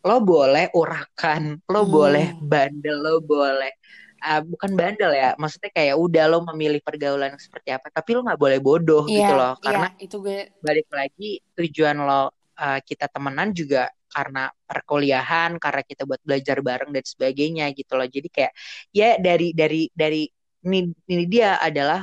lo 0.08 0.24
boleh 0.24 0.72
urakan 0.72 1.60
lo 1.68 1.84
hmm. 1.84 1.92
boleh 1.92 2.28
bandel 2.40 2.96
lo 2.96 3.20
boleh 3.20 3.76
uh, 4.24 4.42
bukan 4.42 4.72
bandel 4.72 5.12
ya 5.12 5.36
maksudnya 5.36 5.72
kayak 5.76 5.96
udah 6.00 6.26
lo 6.32 6.40
memilih 6.54 6.80
pergaulan 6.80 7.36
seperti 7.36 7.76
apa 7.76 7.92
tapi 7.92 8.16
lo 8.16 8.24
nggak 8.24 8.40
boleh 8.40 8.60
bodoh 8.64 9.04
yeah, 9.06 9.16
gitu 9.20 9.34
loh 9.36 9.54
iya, 9.60 9.64
karena 9.68 9.88
yeah, 9.92 10.04
itu 10.08 10.16
gue 10.24 10.40
balik 10.64 10.88
lagi 10.90 11.32
tujuan 11.60 11.98
lo 12.00 12.24
uh, 12.24 12.80
kita 12.88 13.12
temenan 13.12 13.52
juga 13.52 13.92
karena 14.08 14.48
perkuliahan 14.64 15.60
karena 15.60 15.82
kita 15.84 16.08
buat 16.08 16.24
belajar 16.24 16.64
bareng 16.64 16.96
dan 16.96 17.04
sebagainya 17.04 17.70
gitu 17.76 18.00
loh 18.00 18.08
jadi 18.08 18.28
kayak 18.32 18.54
ya 18.96 19.10
dari 19.20 19.52
dari 19.52 19.92
dari 19.92 20.24
ini, 20.66 20.90
ini 21.12 21.26
dia 21.28 21.60
adalah 21.60 22.02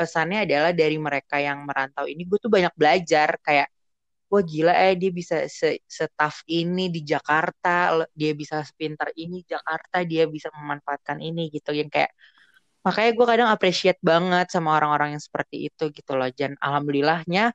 pesannya 0.00 0.48
adalah 0.48 0.72
dari 0.72 0.96
mereka 0.96 1.36
yang 1.36 1.68
merantau 1.68 2.08
ini 2.08 2.24
gue 2.24 2.38
tuh 2.40 2.48
banyak 2.48 2.72
belajar 2.80 3.36
kayak 3.44 3.68
wah 4.30 4.42
gila 4.46 4.72
eh 4.72 4.94
dia 5.00 5.10
bisa 5.12 5.36
se 5.50 5.82
setaf 5.84 6.46
ini 6.48 6.88
di 6.94 7.00
Jakarta 7.02 7.98
dia 8.14 8.32
bisa 8.40 8.62
sepintar 8.62 9.10
ini 9.18 9.42
Jakarta 9.44 10.06
dia 10.06 10.24
bisa 10.30 10.48
memanfaatkan 10.54 11.18
ini 11.20 11.50
gitu. 11.50 11.74
Yang 11.74 11.90
kayak 11.98 12.10
makanya 12.86 13.10
gue 13.18 13.26
kadang 13.28 13.48
appreciate 13.52 14.00
banget 14.00 14.46
sama 14.54 14.78
orang-orang 14.78 15.18
yang 15.18 15.22
seperti 15.28 15.68
itu 15.68 15.84
gitu 15.92 16.12
loh. 16.14 16.30
Dan 16.32 16.54
alhamdulillahnya 16.62 17.52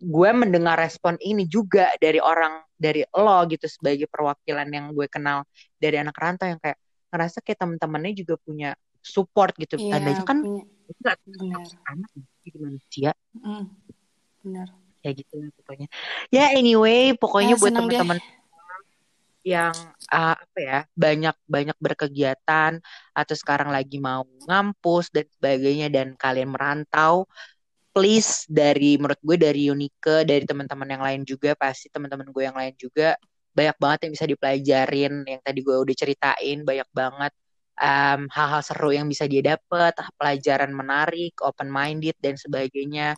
gue 0.00 0.30
mendengar 0.34 0.76
respon 0.78 1.14
ini 1.22 1.46
juga 1.46 1.90
dari 2.02 2.18
orang 2.22 2.62
dari 2.74 3.02
lo 3.14 3.38
gitu 3.50 3.66
sebagai 3.70 4.06
perwakilan 4.10 4.68
yang 4.70 4.86
gue 4.96 5.06
kenal 5.10 5.46
dari 5.78 5.96
anak 6.02 6.16
rantau 6.16 6.46
yang 6.50 6.60
kayak 6.62 6.78
ngerasa 7.10 7.38
kayak 7.42 7.58
temen-temennya 7.62 8.12
juga 8.22 8.34
punya 8.40 8.70
support 9.00 9.56
gitu. 9.56 9.80
Iya, 9.80 9.98
tandanya 9.98 10.24
kan 10.24 10.38
nggak 11.00 11.18
anak 11.88 12.10
jadi 12.44 12.58
manusia. 12.60 13.10
Mm, 13.36 13.64
benar. 14.44 14.68
ya 15.00 15.10
gitu 15.16 15.32
lah 15.40 15.48
pokoknya. 15.56 15.88
Ya 16.28 16.52
anyway 16.52 17.16
pokoknya 17.16 17.56
Eh, 17.56 17.60
buat 17.60 17.72
teman-teman 17.72 18.20
yang 19.40 19.72
uh, 20.12 20.36
apa 20.36 20.58
ya 20.60 20.78
banyak 20.92 21.36
banyak 21.48 21.76
berkegiatan 21.80 22.76
atau 23.16 23.34
sekarang 23.36 23.72
lagi 23.72 23.96
mau 23.96 24.28
ngampus 24.44 25.08
dan 25.08 25.24
sebagainya 25.32 25.88
dan 25.88 26.12
kalian 26.20 26.52
merantau 26.52 27.24
please 27.96 28.44
dari 28.46 29.00
menurut 29.00 29.18
gue 29.24 29.36
dari 29.40 29.72
Unike 29.72 30.28
dari 30.28 30.44
teman-teman 30.44 30.88
yang 30.88 31.02
lain 31.02 31.22
juga 31.24 31.56
pasti 31.56 31.88
teman-teman 31.88 32.28
gue 32.28 32.42
yang 32.44 32.56
lain 32.56 32.74
juga 32.76 33.16
banyak 33.50 33.76
banget 33.80 33.98
yang 34.06 34.12
bisa 34.14 34.26
dipelajarin 34.28 35.14
yang 35.26 35.40
tadi 35.42 35.58
gue 35.64 35.76
udah 35.88 35.96
ceritain 35.96 36.58
banyak 36.62 36.88
banget 36.92 37.32
um, 37.80 38.20
hal-hal 38.28 38.62
seru 38.62 38.92
yang 38.92 39.08
bisa 39.08 39.24
dia 39.24 39.56
dapet 39.56 39.96
pelajaran 40.20 40.70
menarik 40.70 41.34
open 41.40 41.72
minded 41.72 42.14
dan 42.20 42.36
sebagainya 42.36 43.16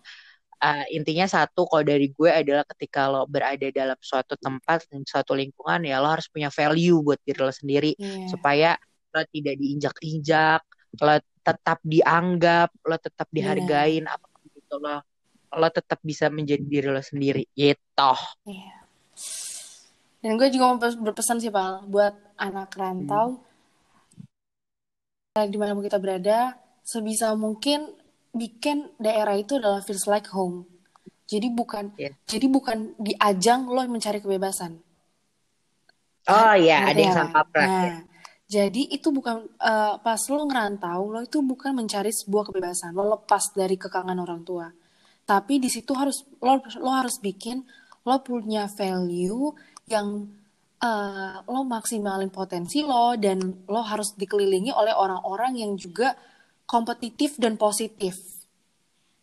uh, 0.63 0.85
intinya 0.95 1.27
satu 1.27 1.67
kalau 1.67 1.83
dari 1.83 2.15
gue 2.15 2.31
adalah 2.31 2.63
ketika 2.71 3.11
lo 3.11 3.27
berada 3.27 3.67
dalam 3.75 3.99
suatu 3.99 4.39
tempat 4.39 4.87
dan 4.89 5.03
suatu 5.03 5.35
lingkungan 5.35 5.83
ya 5.83 5.99
lo 5.99 6.09
harus 6.15 6.31
punya 6.31 6.49
value 6.49 7.03
buat 7.03 7.19
diri 7.27 7.41
lo 7.43 7.53
sendiri 7.53 7.93
Iya. 7.99 8.31
supaya 8.31 8.71
lo 9.13 9.23
tidak 9.29 9.55
diinjak-injak 9.59 10.63
lo 11.03 11.17
tetap 11.43 11.79
dianggap 11.83 12.71
lo 12.87 12.97
tetap 12.97 13.27
Benar. 13.29 13.37
dihargain 13.59 14.05
apa 14.07 14.27
gitu 14.55 14.79
lo 14.79 15.03
lo 15.53 15.69
tetap 15.69 16.01
bisa 16.01 16.33
menjadi 16.33 16.65
diri 16.65 16.89
lo 16.89 17.03
sendiri 17.03 17.45
gitu 17.53 18.15
Iya. 18.47 18.81
Dan 20.23 20.39
gue 20.39 20.49
juga 20.55 20.65
mau 20.71 20.79
pes- 20.79 20.95
berpesan 20.95 21.43
sih, 21.43 21.51
Pal, 21.51 21.83
buat 21.91 22.15
anak 22.39 22.79
rantau, 22.79 23.43
di 23.43 23.52
mana 25.33 25.73
kita 25.81 25.97
berada, 25.97 26.61
sebisa 26.85 27.33
mungkin 27.33 27.89
bikin 28.37 28.93
daerah 29.01 29.33
itu 29.41 29.57
adalah 29.57 29.81
feels 29.81 30.05
like 30.05 30.29
home. 30.29 30.69
Jadi 31.25 31.49
bukan, 31.49 31.97
Yes. 31.97 32.13
jadi 32.29 32.53
bukan 32.53 32.93
di 33.01 33.17
ajang 33.17 33.65
lo 33.73 33.81
mencari 33.89 34.21
kebebasan. 34.21 34.77
oh 36.29 36.55
ya 36.55 36.87
Ngerti 36.87 36.93
ada 36.93 37.01
yang 37.01 37.11
ya, 37.11 37.17
sama 37.17 37.41
ya. 37.57 37.65
Nah, 37.65 37.95
jadi 38.45 38.83
itu 38.93 39.09
bukan 39.09 39.37
eh, 39.57 39.95
pas 40.05 40.21
lo 40.29 40.45
ngerantau, 40.45 41.01
lo 41.09 41.19
itu 41.25 41.41
bukan 41.41 41.73
mencari 41.81 42.13
sebuah 42.13 42.53
kebebasan, 42.53 42.93
lo 42.93 43.17
lepas 43.17 43.57
dari 43.57 43.81
kekangan 43.81 44.21
orang 44.21 44.45
tua. 44.45 44.69
Tapi 45.25 45.57
di 45.57 45.73
situ 45.73 45.97
harus 45.97 46.29
lo 46.45 46.61
lo 46.61 46.91
harus 46.93 47.17
bikin 47.19 47.65
lo 48.05 48.21
punya 48.21 48.69
value 48.69 49.57
yang 49.89 50.29
eh, 50.83 51.35
lo 51.47 51.61
maksimalin 51.63 52.29
potensi 52.35 52.83
lo 52.83 53.15
dan 53.15 53.39
lo 53.71 53.81
harus 53.87 54.19
dikelilingi 54.19 54.75
oleh 54.75 54.93
orang-orang 54.93 55.63
yang 55.63 55.73
juga 55.79 56.19
kompetitif 56.67 57.39
dan 57.39 57.55
positif. 57.55 58.43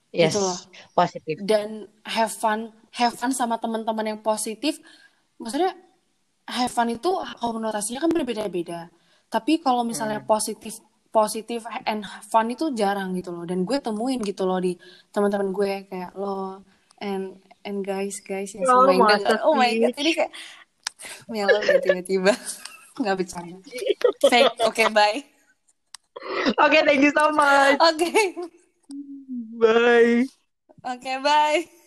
Yes 0.10 0.34
gitu 0.34 0.42
loh. 0.42 0.58
positif. 0.98 1.36
Dan 1.46 1.86
have 2.08 2.34
fun 2.34 2.74
have 2.98 3.14
fun 3.14 3.30
sama 3.30 3.62
teman-teman 3.62 4.16
yang 4.16 4.20
positif. 4.24 4.82
Maksudnya 5.38 5.78
have 6.50 6.74
fun 6.74 6.90
itu 6.90 7.12
konotasinya 7.38 8.02
kan 8.02 8.10
berbeda-beda. 8.10 8.90
Tapi 9.30 9.62
kalau 9.62 9.86
misalnya 9.86 10.24
Hmm. 10.24 10.30
positif 10.30 10.82
positif 11.10 11.66
and 11.86 12.06
fun 12.30 12.50
itu 12.50 12.74
jarang 12.74 13.14
gitu 13.18 13.30
loh. 13.34 13.46
Dan 13.46 13.66
gue 13.66 13.78
temuin 13.78 14.22
gitu 14.22 14.46
loh 14.50 14.58
di 14.58 14.74
teman-teman 15.14 15.54
gue. 15.54 15.74
Kayak 15.90 16.18
lo 16.18 16.66
and 16.98 17.38
and 17.62 17.86
guys 17.86 18.22
guys 18.26 18.54
yang 18.58 18.66
Oh, 18.66 18.90
oh 19.46 19.54
my 19.54 19.70
god 19.78 19.94
ini 19.98 20.12
kayak 20.18 20.34
Melo 21.28 21.60
tiba-tiba. 21.84 22.34
Nggak 23.00 23.16
bercanda. 23.24 23.58
Oke, 24.24 24.42
okay, 24.68 24.88
bye. 24.92 25.24
Oke, 26.60 26.68
okay, 26.68 26.82
thank 26.84 27.02
you 27.04 27.14
so 27.16 27.32
much. 27.32 27.80
Oke. 27.80 28.04
Okay. 28.04 28.28
Bye. 29.56 30.28
Oke, 30.84 31.00
okay, 31.00 31.18
bye. 31.24 31.80